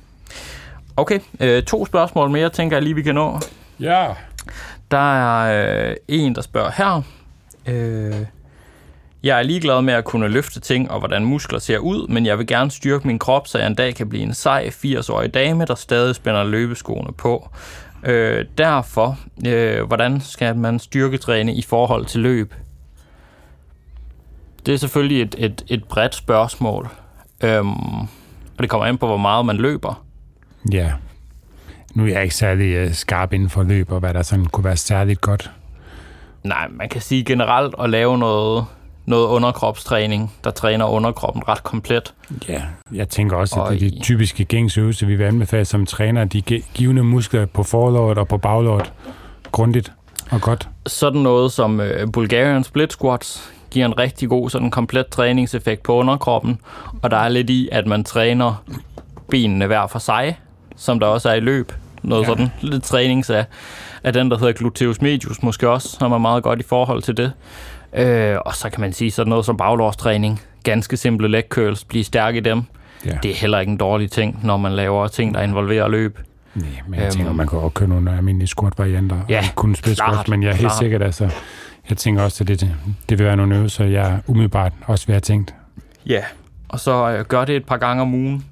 Okay, 0.97 1.19
øh, 1.39 1.63
to 1.63 1.85
spørgsmål 1.85 2.29
mere, 2.29 2.49
tænker 2.49 2.77
jeg 2.77 2.83
lige, 2.83 2.95
vi 2.95 3.01
kan 3.01 3.15
nå. 3.15 3.39
Ja. 3.79 4.07
Der 4.91 5.13
er 5.13 5.89
øh, 5.89 5.95
en, 6.07 6.35
der 6.35 6.41
spørger 6.41 6.71
her. 6.71 7.01
Øh, 7.67 8.25
jeg 9.23 9.39
er 9.39 9.43
ligeglad 9.43 9.81
med 9.81 9.93
at 9.93 10.05
kunne 10.05 10.27
løfte 10.27 10.59
ting 10.59 10.91
og 10.91 10.99
hvordan 10.99 11.25
muskler 11.25 11.59
ser 11.59 11.77
ud, 11.77 12.07
men 12.07 12.25
jeg 12.25 12.37
vil 12.37 12.47
gerne 12.47 12.71
styrke 12.71 13.07
min 13.07 13.19
krop, 13.19 13.47
så 13.47 13.57
jeg 13.57 13.67
en 13.67 13.75
dag 13.75 13.95
kan 13.95 14.09
blive 14.09 14.23
en 14.23 14.33
sej 14.33 14.69
80-årig 14.69 15.33
dame, 15.33 15.65
der 15.65 15.75
stadig 15.75 16.15
spænder 16.15 16.43
løbeskoene 16.43 17.13
på. 17.13 17.49
Øh, 18.03 18.45
derfor, 18.57 19.17
øh, 19.47 19.83
hvordan 19.83 20.21
skal 20.21 20.55
man 20.55 20.79
styrketræne 20.79 21.53
i 21.53 21.61
forhold 21.61 22.05
til 22.05 22.21
løb? 22.21 22.53
Det 24.65 24.73
er 24.73 24.77
selvfølgelig 24.77 25.21
et, 25.21 25.35
et, 25.37 25.63
et 25.67 25.83
bredt 25.83 26.15
spørgsmål, 26.15 26.89
øhm, 27.43 27.99
og 28.01 28.59
det 28.59 28.69
kommer 28.69 28.87
an 28.87 28.97
på, 28.97 29.07
hvor 29.07 29.17
meget 29.17 29.45
man 29.45 29.57
løber. 29.57 30.05
Ja. 30.71 30.93
Nu 31.95 32.03
er 32.03 32.07
jeg 32.07 32.23
ikke 32.23 32.35
særlig 32.35 32.73
øh, 32.75 32.93
skarp 32.93 33.33
inden 33.33 33.49
for 33.49 33.63
løb, 33.63 33.91
og 33.91 33.99
hvad 33.99 34.13
der 34.13 34.21
sådan 34.21 34.45
kunne 34.45 34.63
være 34.63 34.77
særligt 34.77 35.21
godt. 35.21 35.51
Nej, 36.43 36.67
man 36.67 36.89
kan 36.89 37.01
sige 37.01 37.23
generelt 37.23 37.75
at 37.79 37.89
lave 37.89 38.17
noget, 38.17 38.65
noget 39.09 39.27
underkropstræning, 39.27 40.33
der 40.43 40.51
træner 40.51 40.85
underkroppen 40.85 41.43
ret 41.47 41.63
komplet. 41.63 42.13
Ja, 42.49 42.61
jeg 42.93 43.09
tænker 43.09 43.37
også, 43.37 43.61
at 43.61 43.79
det 43.79 43.87
er 43.87 43.91
de 43.91 43.99
typiske 44.01 44.45
gængsøvelser, 44.45 45.07
vi 45.07 45.15
vil 45.15 45.23
anbefale 45.23 45.65
som 45.65 45.85
træner, 45.85 46.25
de 46.25 46.41
gi- 46.41 46.65
givende 46.73 47.03
muskler 47.03 47.45
på 47.45 47.63
forlåret 47.63 48.17
og 48.17 48.27
på 48.27 48.37
baglåret 48.37 48.93
grundigt 49.51 49.91
og 50.31 50.41
godt. 50.41 50.69
Sådan 50.87 51.21
noget 51.21 51.51
som 51.51 51.79
øh, 51.81 52.11
Bulgarian 52.11 52.63
Split 52.63 52.93
Squats 52.93 53.51
giver 53.71 53.85
en 53.85 53.99
rigtig 53.99 54.29
god 54.29 54.49
sådan 54.49 54.71
komplet 54.71 55.07
træningseffekt 55.07 55.83
på 55.83 55.93
underkroppen, 55.93 56.59
og 57.01 57.11
der 57.11 57.17
er 57.17 57.29
lidt 57.29 57.49
i, 57.49 57.69
at 57.71 57.87
man 57.87 58.03
træner 58.03 58.63
benene 59.29 59.67
hver 59.67 59.87
for 59.87 59.99
sig, 59.99 60.39
som 60.75 60.99
der 60.99 61.07
også 61.07 61.29
er 61.29 61.33
i 61.33 61.39
løb. 61.39 61.71
Noget 62.03 62.21
ja. 62.23 62.27
sådan 62.27 62.51
lidt 62.61 62.83
trænings 62.83 63.29
af, 63.29 63.45
af 64.03 64.13
den, 64.13 64.31
der 64.31 64.37
hedder 64.37 64.53
gluteus 64.53 65.01
medius 65.01 65.43
måske 65.43 65.69
også, 65.69 65.89
som 65.99 66.11
er 66.11 66.17
meget 66.17 66.43
godt 66.43 66.59
i 66.59 66.63
forhold 66.63 67.01
til 67.01 67.17
det. 67.17 67.31
Øh, 67.93 68.37
og 68.45 68.55
så 68.55 68.69
kan 68.69 68.81
man 68.81 68.93
sige 68.93 69.11
sådan 69.11 69.29
noget 69.29 69.45
som 69.45 69.57
baglårstræning. 69.57 70.41
Ganske 70.63 70.97
simple 70.97 71.27
leg 71.27 71.43
curls, 71.49 71.83
blive 71.83 72.03
stærk 72.03 72.35
i 72.35 72.39
dem. 72.39 72.61
Ja. 73.05 73.17
Det 73.23 73.31
er 73.31 73.35
heller 73.35 73.59
ikke 73.59 73.69
en 73.71 73.77
dårlig 73.77 74.11
ting, 74.11 74.39
når 74.43 74.57
man 74.57 74.71
laver 74.71 75.07
ting, 75.07 75.33
der 75.33 75.41
involverer 75.41 75.87
løb. 75.87 76.19
Nej, 76.55 76.65
men 76.87 76.99
jeg 76.99 77.03
Øhm. 77.05 77.11
tænker, 77.15 77.33
man 77.33 77.47
kan 77.47 77.59
også 77.59 77.73
køre 77.73 77.89
nogle 77.89 78.17
almindelige 78.17 78.47
squat-varianter. 78.47 79.17
Ja, 79.29 79.39
og 79.49 79.55
kun 79.55 79.75
split 79.75 79.95
klart, 79.97 80.13
squats, 80.13 80.29
men 80.29 80.43
jeg 80.43 80.49
er 80.49 80.53
helt 80.53 80.61
klart. 80.67 80.77
sikkert, 80.77 81.01
altså, 81.03 81.29
jeg 81.89 81.97
tænker 81.97 82.23
også, 82.23 82.43
at 82.43 82.47
det, 82.47 82.75
det 83.09 83.19
vil 83.19 83.25
være 83.25 83.35
nogle 83.37 83.55
øvelser, 83.55 83.85
jeg 83.85 84.19
umiddelbart 84.27 84.73
også 84.85 85.05
vil 85.05 85.13
have 85.13 85.19
tænkt. 85.21 85.53
Ja, 86.05 86.21
og 86.69 86.79
så 86.79 87.09
øh, 87.11 87.25
gør 87.25 87.45
det 87.45 87.55
et 87.55 87.65
par 87.65 87.77
gange 87.77 88.01
om 88.01 88.13
ugen. 88.13 88.45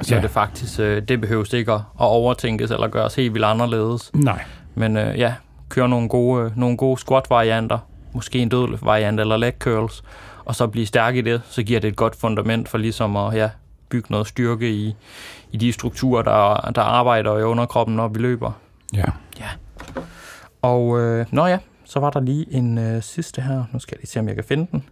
Så 0.00 0.14
Ja. 0.14 0.16
ja. 0.16 0.22
det 0.22 0.30
faktisk, 0.30 0.80
øh, 0.80 1.02
det 1.02 1.20
behøves 1.20 1.52
ikke 1.52 1.72
at, 1.72 1.78
at 1.78 1.82
overtænkes 2.06 2.70
eller 2.70 2.88
gøres 2.88 3.14
helt 3.14 3.34
vildt 3.34 3.46
anderledes. 3.46 4.10
Nej. 4.14 4.42
Men 4.74 4.96
øh, 4.96 5.18
ja, 5.18 5.32
kør 5.68 5.86
nogle 5.86 6.08
gode, 6.08 6.44
øh, 6.44 6.50
nogle 6.58 6.76
gode 6.76 7.00
squat-varianter, 7.00 7.78
måske 8.12 8.38
en 8.38 8.48
dødløft-variant 8.48 9.20
eller 9.20 9.36
leg 9.36 9.52
curls, 9.58 10.02
og 10.44 10.54
så 10.54 10.66
blive 10.66 10.86
stærk 10.86 11.16
i 11.16 11.20
det, 11.20 11.42
så 11.50 11.62
giver 11.62 11.80
det 11.80 11.88
et 11.88 11.96
godt 11.96 12.16
fundament 12.16 12.68
for 12.68 12.78
ligesom 12.78 13.16
at 13.16 13.34
ja, 13.34 13.50
bygge 13.88 14.06
noget 14.10 14.26
styrke 14.26 14.70
i, 14.70 14.94
i 15.52 15.56
de 15.56 15.72
strukturer, 15.72 16.22
der, 16.22 16.70
der 16.70 16.82
arbejder 16.82 17.38
i 17.38 17.42
underkroppen, 17.42 17.96
når 17.96 18.08
vi 18.08 18.18
løber. 18.18 18.52
Ja. 19.40 19.48
Og 20.62 21.00
øh, 21.00 21.26
nå 21.30 21.46
ja, 21.46 21.58
så 21.84 22.00
var 22.00 22.10
der 22.10 22.20
lige 22.20 22.46
en 22.50 22.78
øh, 22.78 23.02
sidste 23.02 23.42
her. 23.42 23.64
Nu 23.72 23.78
skal 23.78 23.94
jeg 23.96 24.00
lige 24.00 24.10
se, 24.10 24.20
om 24.20 24.28
jeg 24.28 24.34
kan 24.34 24.44
finde 24.44 24.66
den. 24.72 24.84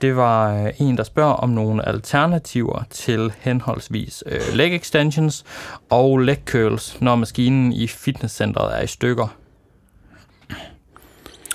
Det 0.00 0.16
var 0.16 0.64
øh, 0.64 0.72
en, 0.78 0.96
der 0.96 1.02
spørger 1.02 1.32
om 1.32 1.48
nogle 1.48 1.88
alternativer 1.88 2.82
til 2.90 3.32
henholdsvis 3.38 4.24
øh, 4.26 4.40
leg 4.54 4.76
extensions 4.76 5.44
og 5.90 6.18
leg 6.18 6.38
curls, 6.46 7.00
når 7.00 7.14
maskinen 7.14 7.72
i 7.72 7.86
fitnesscenteret 7.86 8.78
er 8.78 8.82
i 8.82 8.86
stykker. 8.86 9.36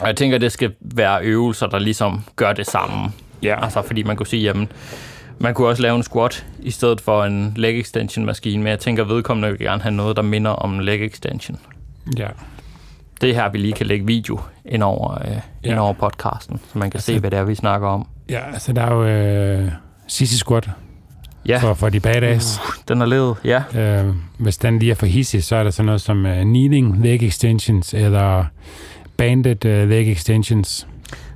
Og 0.02 0.08
jeg 0.08 0.16
tænker, 0.16 0.38
det 0.38 0.52
skal 0.52 0.72
være 0.82 1.24
øvelser, 1.24 1.68
der 1.68 1.80
ligesom 1.80 2.24
gør 2.36 2.54
det 2.54 2.66
samme. 2.68 3.10
Ja. 3.44 3.64
Altså, 3.64 3.82
fordi 3.82 4.04
man 4.04 4.16
kunne 4.16 4.28
sige, 4.28 4.44
jamen, 4.44 4.68
man 5.40 5.54
kunne 5.54 5.68
også 5.68 5.82
lave 5.82 5.96
en 5.96 6.04
squat 6.04 6.46
i 6.60 6.72
stedet 6.72 7.02
for 7.02 7.24
en 7.24 7.54
leg 7.56 7.80
extension 7.80 8.26
maskine, 8.26 8.64
men 8.64 8.68
jeg 8.70 8.80
tænker, 8.80 9.04
vedkommende 9.04 9.50
vil 9.50 9.60
gerne 9.60 9.82
have 9.82 9.96
noget, 9.96 10.16
der 10.18 10.22
minder 10.24 10.52
om 10.52 10.74
en 10.74 10.84
leg 10.84 11.06
extension 11.06 11.58
Ja. 12.18 12.28
det 13.22 13.30
er 13.30 13.34
her, 13.34 13.50
vi 13.52 13.58
lige 13.58 13.74
kan 13.74 13.86
lægge 13.88 14.06
video 14.06 14.40
ind 14.66 14.84
over, 14.84 15.22
øh, 15.28 15.32
Ja. 15.64 15.70
ind 15.70 15.80
over 15.80 15.94
podcasten, 15.94 16.58
så 16.74 16.80
man 16.80 16.90
kan 16.92 16.98
Altså- 16.98 17.06
se, 17.14 17.20
hvad 17.20 17.32
det 17.32 17.40
er, 17.40 17.44
vi 17.44 17.56
snakker 17.56 17.88
om. 17.88 18.08
Ja, 18.30 18.40
altså 18.54 18.74
der 18.74 18.82
er 18.82 18.94
jo 18.94 19.06
øh, 19.06 19.72
sissy 20.08 20.36
squat 20.36 20.70
Ja, 21.48 21.58
for, 21.58 21.74
for 21.74 21.90
de 21.90 22.00
badass. 22.00 22.62
den 22.88 23.02
er 23.02 23.06
ledet. 23.06 23.36
Ja, 23.44 23.64
Øh, 23.76 24.14
hvis 24.38 24.58
den 24.58 24.80
lige 24.80 24.92
er 24.92 24.96
for 24.96 25.06
hissig, 25.06 25.44
så 25.44 25.56
er 25.56 25.64
der 25.64 25.72
sådan 25.72 25.86
noget 25.86 26.02
som 26.02 26.26
uh, 26.26 26.32
kneeling 26.42 27.02
leg 27.04 27.24
extensions, 27.24 27.94
eller 27.94 28.46
banded 29.18 29.66
uh, 29.66 29.90
leg 29.90 30.12
extensions, 30.12 30.88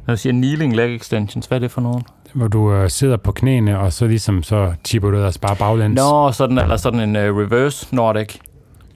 når 0.07 0.13
du 0.15 0.19
siger 0.19 0.33
kneeling 0.33 0.75
leg 0.75 0.95
extensions, 0.95 1.45
hvad 1.45 1.57
er 1.57 1.59
det 1.59 1.71
for 1.71 1.81
nogen? 1.81 2.03
hvor 2.33 2.47
du 2.47 2.81
uh, 2.83 2.87
sidder 2.87 3.17
på 3.17 3.31
knæene, 3.31 3.79
og 3.79 3.93
så 3.93 4.07
ligesom 4.07 4.43
så 4.43 4.73
tipper 4.83 5.09
du 5.09 5.15
ellers 5.15 5.37
bare 5.37 5.55
baglæns. 5.55 5.95
Nå, 5.95 6.31
sådan, 6.31 6.57
eller 6.57 6.77
sådan 6.77 6.99
en 6.99 7.15
uh, 7.15 7.37
reverse 7.37 7.95
Nordic. 7.95 8.35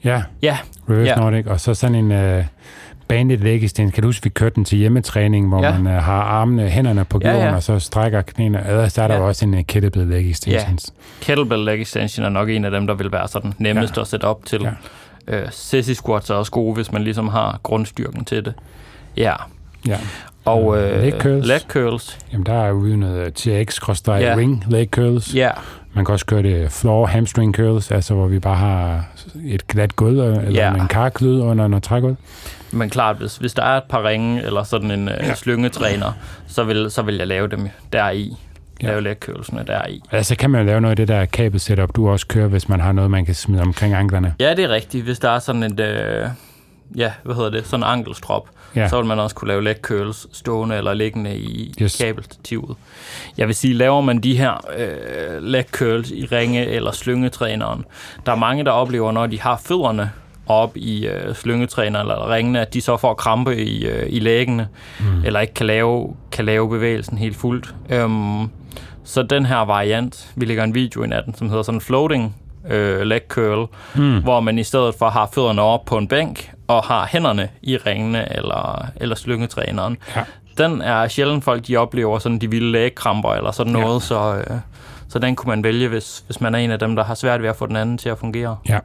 Ja, 0.04 0.24
Ja, 0.42 0.58
reverse 0.90 1.10
Ja. 1.10 1.16
Nordic, 1.16 1.46
og 1.46 1.60
så 1.60 1.74
sådan 1.74 1.96
en 2.12 2.38
uh, 2.38 2.44
banded 3.08 3.38
leg 3.38 3.64
extension. 3.64 3.92
Kan 3.92 4.04
du 4.04 4.08
huske, 4.08 4.24
vi 4.24 4.30
kørte 4.30 4.56
den 4.56 4.66
til 4.66 4.78
hjemmetræning, 4.78 5.48
hvor 5.48 5.64
Ja. 5.64 5.78
man 5.80 5.96
uh, 5.98 6.04
har 6.04 6.22
armene, 6.22 6.70
hænderne 6.70 7.06
på 7.06 7.20
Ja, 7.24 7.32
jorden, 7.32 7.48
ja. 7.48 7.56
og 7.56 7.64
så 7.64 7.80
strækker 7.80 8.22
knæene. 8.22 8.66
Ellers 8.70 8.98
er 8.98 9.08
der 9.08 9.16
Ja. 9.16 9.22
også 9.22 9.46
en 9.46 9.54
uh, 9.54 9.60
kettlebell 9.68 10.08
leg 10.08 10.30
extensions. 10.32 10.94
kettlebell 11.22 11.66
leg 11.66 11.82
extension 11.82 12.26
er 12.26 12.30
nok 12.30 12.50
en 12.50 12.66
af 12.66 12.72
dem, 12.72 12.88
der 12.88 12.94
vil 12.94 13.12
være 13.12 13.28
sådan 13.28 13.54
nemmest 13.58 13.98
Ja. 13.98 14.02
at 14.02 14.08
sætte 14.08 14.26
op 14.26 14.46
til. 14.46 14.62
Ja. 14.62 14.70
Uh, 15.28 15.34
sissy 15.52 15.92
squats 15.92 16.30
er 16.30 16.36
også 16.36 16.52
gode, 16.52 16.76
hvis 16.76 16.92
man 16.92 17.04
ligesom 17.04 17.28
har 17.28 17.60
grundstyrken 17.64 18.26
til 18.26 18.46
det. 18.46 18.54
Ja, 19.18 19.34
Ja. 19.88 19.98
og 20.46 20.78
Øh, 20.78 20.96
uh, 20.98 21.02
leg 21.04 21.14
curls. 21.20 21.48
leg 21.48 21.62
curls. 21.68 22.20
Jamen, 22.32 22.46
der 22.46 22.54
er 22.54 22.68
jo 22.68 22.74
ude 22.74 22.98
noget 22.98 23.34
TX 23.34 23.76
cross 23.80 24.04
Ja. 24.08 24.36
ring 24.38 24.64
leg 24.70 24.88
curls. 24.92 25.36
Ja, 25.36 25.50
Man 25.96 26.06
kan 26.06 26.14
også 26.14 26.26
køre 26.26 26.44
det 26.44 26.72
floor 26.72 27.06
hamstring 27.06 27.56
curls, 27.56 27.92
altså 27.92 28.14
hvor 28.14 28.28
vi 28.28 28.40
bare 28.40 28.56
har 28.56 29.06
et 29.46 29.68
glat 29.68 29.96
gulv, 29.96 30.20
eller 30.20 30.52
Ja. 30.52 30.74
en 30.74 30.88
karklud 30.88 31.42
under 31.42 31.68
noget 31.68 31.84
trægulv. 31.84 32.16
Men 32.72 32.90
klart, 32.90 33.16
hvis, 33.18 33.38
hvis 33.38 33.54
der 33.54 33.64
er 33.64 33.78
et 33.78 33.84
par 33.90 34.04
ringe 34.08 34.44
eller 34.44 34.64
sådan 34.64 34.92
en 34.92 35.08
Ja. 35.08 35.26
ja. 35.26 35.36
slyngetræner, 35.36 36.12
så 36.48 36.64
vil, 36.64 36.92
så 36.92 37.02
vil 37.02 37.16
jeg 37.16 37.28
lave 37.28 37.48
dem 37.48 37.70
deri. 37.94 38.36
Ja. 38.82 38.88
Lave 38.88 39.02
leg 39.02 39.16
curlsene 39.20 39.64
deri. 39.68 40.02
Altså 40.12 40.36
kan 40.36 40.50
man 40.50 40.62
jo 40.62 40.68
lave 40.68 40.82
noget 40.82 40.92
af 40.92 40.96
det 40.96 41.08
der 41.08 41.26
kabel 41.26 41.60
setup, 41.60 41.96
du 41.96 42.10
også 42.10 42.28
kører, 42.28 42.48
hvis 42.48 42.70
man 42.70 42.80
har 42.80 42.92
noget, 42.92 43.12
man 43.12 43.26
kan 43.26 43.36
smide 43.36 43.62
omkring 43.62 43.94
anklerne. 43.94 44.36
Ja, 44.40 44.54
det 44.56 44.64
er 44.64 44.70
rigtigt. 44.70 45.04
Hvis 45.04 45.20
der 45.20 45.30
er 45.30 45.40
sådan 45.40 45.64
et, 45.64 45.80
øh, 45.80 46.28
ja, 46.96 47.12
hvad 47.24 47.36
hedder 47.36 47.50
det, 47.50 47.66
sådan 47.68 47.80
en 47.80 47.90
ankelstrop, 47.90 48.50
Ja, 48.76 48.88
så 48.90 48.98
vil 48.98 49.06
man 49.06 49.20
også 49.20 49.36
kunne 49.36 49.48
lave 49.48 49.64
leg 49.64 49.76
curls 49.82 50.28
stående 50.38 50.76
eller 50.76 50.94
liggende 50.94 51.38
i 51.38 51.74
Yes. 51.82 51.98
kabelstativet. 52.02 52.78
Jeg 53.38 53.48
vil 53.48 53.56
sige, 53.56 53.74
laver 53.74 54.02
man 54.02 54.20
de 54.20 54.38
her 54.38 54.66
øh, 54.78 55.44
leg 55.44 55.66
curls 55.72 56.12
i 56.12 56.26
ringe 56.26 56.66
eller 56.66 56.92
slyngetræneren, 56.92 57.86
der 58.26 58.32
er 58.32 58.36
mange, 58.36 58.64
der 58.66 58.72
oplever, 58.72 59.12
når 59.12 59.28
de 59.28 59.42
har 59.42 59.62
fødderne 59.66 60.12
op 60.48 60.78
i 60.78 61.08
øh, 61.08 61.36
slyngetræneren 61.36 62.08
eller 62.08 62.32
ringene, 62.34 62.62
at 62.62 62.74
de 62.74 62.82
så 62.82 62.98
får 62.98 63.14
krampe 63.14 63.58
i, 63.58 63.86
øh, 63.86 64.06
i 64.10 64.20
læggene, 64.20 64.68
mm. 65.00 65.06
eller 65.26 65.40
ikke 65.40 65.54
kan 65.54 65.66
lave, 65.66 66.16
kan 66.32 66.46
lave 66.46 66.70
bevægelsen 66.70 67.18
helt 67.18 67.36
fuldt. 67.36 67.76
Øhm, 67.90 68.42
så 69.04 69.24
den 69.24 69.46
her 69.46 69.58
variant, 69.58 70.32
vi 70.36 70.46
lægger 70.46 70.64
en 70.64 70.76
video 70.76 71.04
ind 71.04 71.14
af 71.14 71.24
den, 71.24 71.36
som 71.36 71.50
hedder 71.50 71.64
sådan 71.64 71.82
floating 71.82 72.36
øh, 72.70 73.02
leg 73.02 73.22
curl, 73.28 73.68
mm. 73.96 74.24
hvor 74.24 74.40
man 74.40 74.60
i 74.60 74.64
stedet 74.64 74.96
for 74.96 75.10
har 75.10 75.30
fødderne 75.34 75.62
op 75.62 75.86
på 75.86 75.98
en 75.98 76.08
bænk 76.08 76.52
og 76.68 76.84
har 76.84 77.06
hænderne 77.12 77.50
i 77.62 77.78
ringene 77.78 78.36
eller, 78.38 78.86
eller 78.96 79.16
slyngetræneren. 79.16 79.98
Ja. 80.16 80.24
Den 80.58 80.82
er 80.82 81.08
sjældent 81.08 81.44
folk, 81.44 81.68
de 81.68 81.78
oplever 81.78 82.20
sådan 82.20 82.40
de 82.40 82.50
vilde 82.50 82.72
lægekramper 82.72 83.30
eller 83.34 83.52
sådan 83.52 83.76
Ja. 83.76 83.82
noget, 83.82 84.02
så, 84.04 84.36
øh, 84.36 84.58
så 85.10 85.20
den 85.20 85.36
kunne 85.36 85.50
man 85.50 85.64
vælge, 85.64 85.88
hvis, 85.88 86.24
hvis 86.26 86.42
man 86.42 86.56
er 86.56 86.60
en 86.60 86.72
af 86.72 86.80
dem, 86.80 86.96
der 86.96 87.04
har 87.04 87.16
svært 87.16 87.42
ved 87.42 87.50
at 87.50 87.56
få 87.56 87.66
den 87.68 87.76
anden 87.76 87.98
til 87.98 88.10
at 88.10 88.18
fungere. 88.18 88.58
ja. 88.70 88.80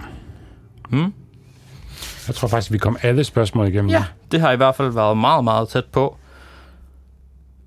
Hmm? 0.89 1.13
Jeg 2.27 2.35
tror 2.35 2.49
faktisk, 2.49 2.73
vi 2.73 2.79
kom 2.79 2.97
alle 3.03 3.25
spørgsmål 3.25 3.69
igennem. 3.69 3.91
Ja, 3.91 4.05
det 4.33 4.41
har 4.41 4.53
i 4.53 4.57
hvert 4.57 4.75
fald 4.75 4.91
været 4.93 5.17
meget, 5.17 5.45
meget 5.45 5.69
tæt 5.69 5.85
på. 5.85 6.17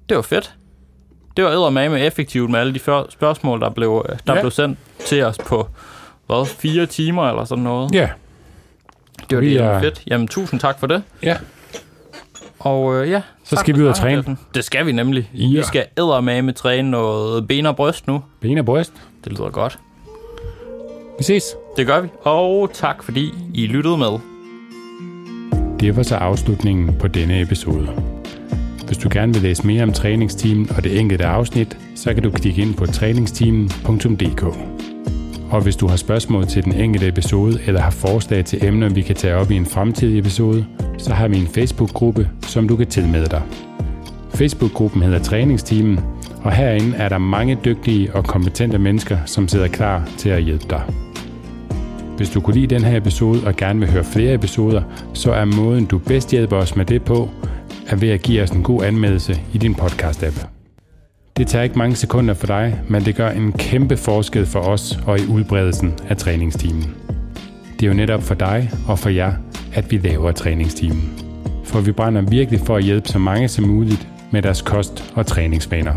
Det 0.10 0.16
var 0.18 0.24
fedt. 0.24 0.56
Det 1.38 1.44
var 1.46 1.52
eddermame 1.52 2.00
effektivt 2.00 2.50
med 2.50 2.60
alle 2.60 2.74
de 2.74 2.80
spørgsmål, 3.10 3.62
der 3.62 3.70
blev, 3.70 4.06
øh, 4.10 4.18
der 4.28 4.34
Ja. 4.36 4.42
blev 4.42 4.52
sendt 4.52 4.80
til 5.06 5.24
os 5.24 5.38
på, 5.38 5.68
hvad, 6.28 6.46
fire 6.46 6.86
timer 6.86 7.30
eller 7.30 7.46
sådan 7.46 7.64
noget. 7.64 7.94
Ja. 7.96 8.10
Det 9.30 9.36
var 9.38 9.42
Vi 9.44 9.50
det 9.54 9.62
er- 9.62 9.80
fedt. 9.80 10.04
Jamen, 10.08 10.28
tusind 10.28 10.60
tak 10.60 10.80
for 10.80 10.88
det. 10.88 11.04
ja. 11.24 11.38
Og 12.60 12.96
øh, 12.96 13.10
ja, 13.10 13.22
Så 13.44 13.56
skal 13.56 13.76
vi 13.76 13.82
ud 13.82 13.88
og 13.88 13.96
træne. 13.96 14.18
Steffen. 14.22 14.40
Det 14.56 14.64
skal 14.64 14.86
vi 14.86 14.92
nemlig. 14.92 15.30
Ja. 15.34 15.48
Vi 15.60 15.64
skal 15.64 15.86
eddermame 15.98 16.52
træne 16.52 16.92
noget 16.92 17.48
ben 17.48 17.66
og 17.66 17.76
bryst 17.76 18.08
nu. 18.08 18.24
Ben 18.42 18.58
og 18.58 18.66
bryst. 18.66 18.94
Det 19.24 19.32
lyder 19.32 19.50
godt. 19.50 19.80
Vi 21.18 21.24
ses. 21.24 21.44
Det 21.78 21.88
gør 21.88 22.02
vi. 22.02 22.08
Og 22.24 22.70
tak 22.74 23.04
fordi 23.04 23.34
I 23.54 23.68
lyttede 23.68 23.98
med. 23.98 24.20
Det 25.80 25.96
var 25.98 26.04
så 26.04 26.16
afslutningen 26.16 26.96
på 27.00 27.08
denne 27.08 27.42
episode. 27.42 27.88
Hvis 28.92 28.98
du 28.98 29.10
gerne 29.12 29.34
vil 29.34 29.42
læse 29.42 29.68
mere 29.68 29.84
om 29.84 29.94
træningsteamen 29.94 30.70
og 30.78 30.84
det 30.84 31.00
enkelte 31.00 31.26
afsnit, 31.26 31.78
så 31.96 32.14
kan 32.14 32.24
du 32.24 32.32
klikke 32.32 32.62
ind 32.62 32.74
på 32.74 32.86
træningsteamen.dk. 32.86 34.44
Og 35.52 35.62
hvis 35.62 35.76
du 35.76 35.88
har 35.88 35.96
spørgsmål 35.96 36.48
til 36.48 36.64
den 36.64 36.74
enkelte 36.74 37.08
episode 37.08 37.60
eller 37.68 37.82
har 37.82 37.90
forslag 37.90 38.46
til 38.46 38.66
emner, 38.66 38.90
vi 38.90 39.02
kan 39.02 39.16
tage 39.16 39.36
op 39.36 39.52
i 39.52 39.56
en 39.56 39.66
fremtidig 39.66 40.20
episode, 40.20 40.66
så 40.98 41.14
har 41.14 41.28
vi 41.28 41.38
en 41.38 41.48
Facebook-gruppe, 41.48 42.30
som 42.48 42.68
du 42.68 42.76
kan 42.76 42.88
tilmelde 42.88 43.30
dig. 43.30 43.42
Facebook-gruppen 44.34 45.02
hedder 45.02 45.20
Træningsteamen, 45.20 46.00
og 46.44 46.52
herinde 46.52 46.98
er 46.98 47.10
der 47.10 47.18
mange 47.18 47.58
dygtige 47.66 48.16
og 48.16 48.24
kompetente 48.24 48.78
mennesker, 48.78 49.18
som 49.26 49.48
sidder 49.48 49.68
klar 49.68 50.10
til 50.18 50.30
at 50.30 50.44
hjælpe 50.44 50.66
dig. 50.70 50.84
Hvis 52.18 52.30
du 52.30 52.42
kunne 52.42 52.56
lide 52.56 52.76
den 52.76 52.84
her 52.84 52.98
episode 52.98 53.42
og 53.46 53.56
gerne 53.56 53.80
vil 53.80 53.92
høre 53.92 54.04
flere 54.04 54.34
episoder, 54.34 54.82
så 55.14 55.32
er 55.32 55.46
måden, 55.46 55.86
du 55.86 55.98
bedst 55.98 56.32
hjælper 56.32 56.58
os 56.58 56.76
med 56.76 56.86
det 56.86 57.02
på, 57.04 57.30
er 57.92 57.96
ved 57.96 58.10
at 58.10 58.22
give 58.22 58.44
os 58.44 58.50
en 58.50 58.64
god 58.64 58.84
anmeldelse 58.84 59.42
i 59.54 59.58
din 59.58 59.76
podcast-app. 59.76 60.48
Det 61.38 61.48
tager 61.48 61.64
ikke 61.64 61.78
mange 61.78 61.96
sekunder 61.96 62.34
for 62.34 62.48
dig, 62.48 62.80
men 62.88 63.06
det 63.06 63.16
gør 63.16 63.30
en 63.30 63.52
kæmpe 63.52 63.98
forskel 63.98 64.46
for 64.46 64.60
os 64.60 65.00
og 65.06 65.20
i 65.20 65.28
udbredelsen 65.28 65.94
af 66.10 66.18
træningstimen. 66.18 66.96
Det 67.80 67.84
er 67.84 67.88
jo 67.88 67.94
netop 67.94 68.24
for 68.24 68.36
dig 68.36 68.72
og 68.88 69.00
for 69.00 69.10
jer, 69.10 69.34
at 69.74 69.92
vi 69.92 69.98
laver 69.98 70.32
træningstimen. 70.32 71.14
For 71.64 71.82
vi 71.82 71.92
brænder 71.92 72.22
virkelig 72.22 72.60
for 72.60 72.76
at 72.76 72.84
hjælpe 72.84 73.10
så 73.10 73.20
mange 73.20 73.48
som 73.48 73.68
muligt 73.68 74.08
med 74.32 74.42
deres 74.42 74.62
kost- 74.62 75.14
og 75.16 75.26
træningsvaner. 75.26 75.94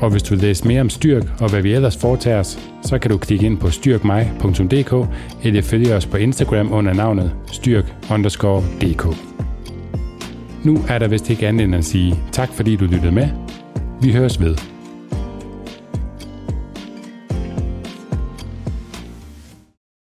Og 0.00 0.10
hvis 0.10 0.22
du 0.22 0.34
vil 0.34 0.42
læse 0.42 0.68
mere 0.68 0.80
om 0.80 0.90
Styrk 0.90 1.24
og 1.40 1.50
hvad 1.50 1.62
vi 1.62 1.74
ellers 1.74 1.96
foretager 1.96 2.38
os, 2.38 2.58
så 2.82 2.98
kan 2.98 3.10
du 3.10 3.18
klikke 3.18 3.46
ind 3.46 3.58
på 3.58 3.70
styrkmig.dk 3.70 5.08
eller 5.44 5.62
følge 5.62 5.94
os 5.94 6.06
på 6.06 6.16
Instagram 6.16 6.72
under 6.72 6.92
navnet 6.92 7.32
styrk_dk. 7.46 9.16
Nu 10.64 10.78
er 10.88 10.98
der 10.98 11.08
vist 11.08 11.30
ikke 11.30 11.48
andet 11.48 11.64
end 11.64 11.74
at 11.74 11.84
sige 11.84 12.14
tak 12.32 12.48
fordi 12.48 12.76
du 12.76 12.84
lyttede 12.84 13.12
med. 13.12 13.28
Vi 14.02 14.12
høres 14.12 14.40
ved. 14.40 14.71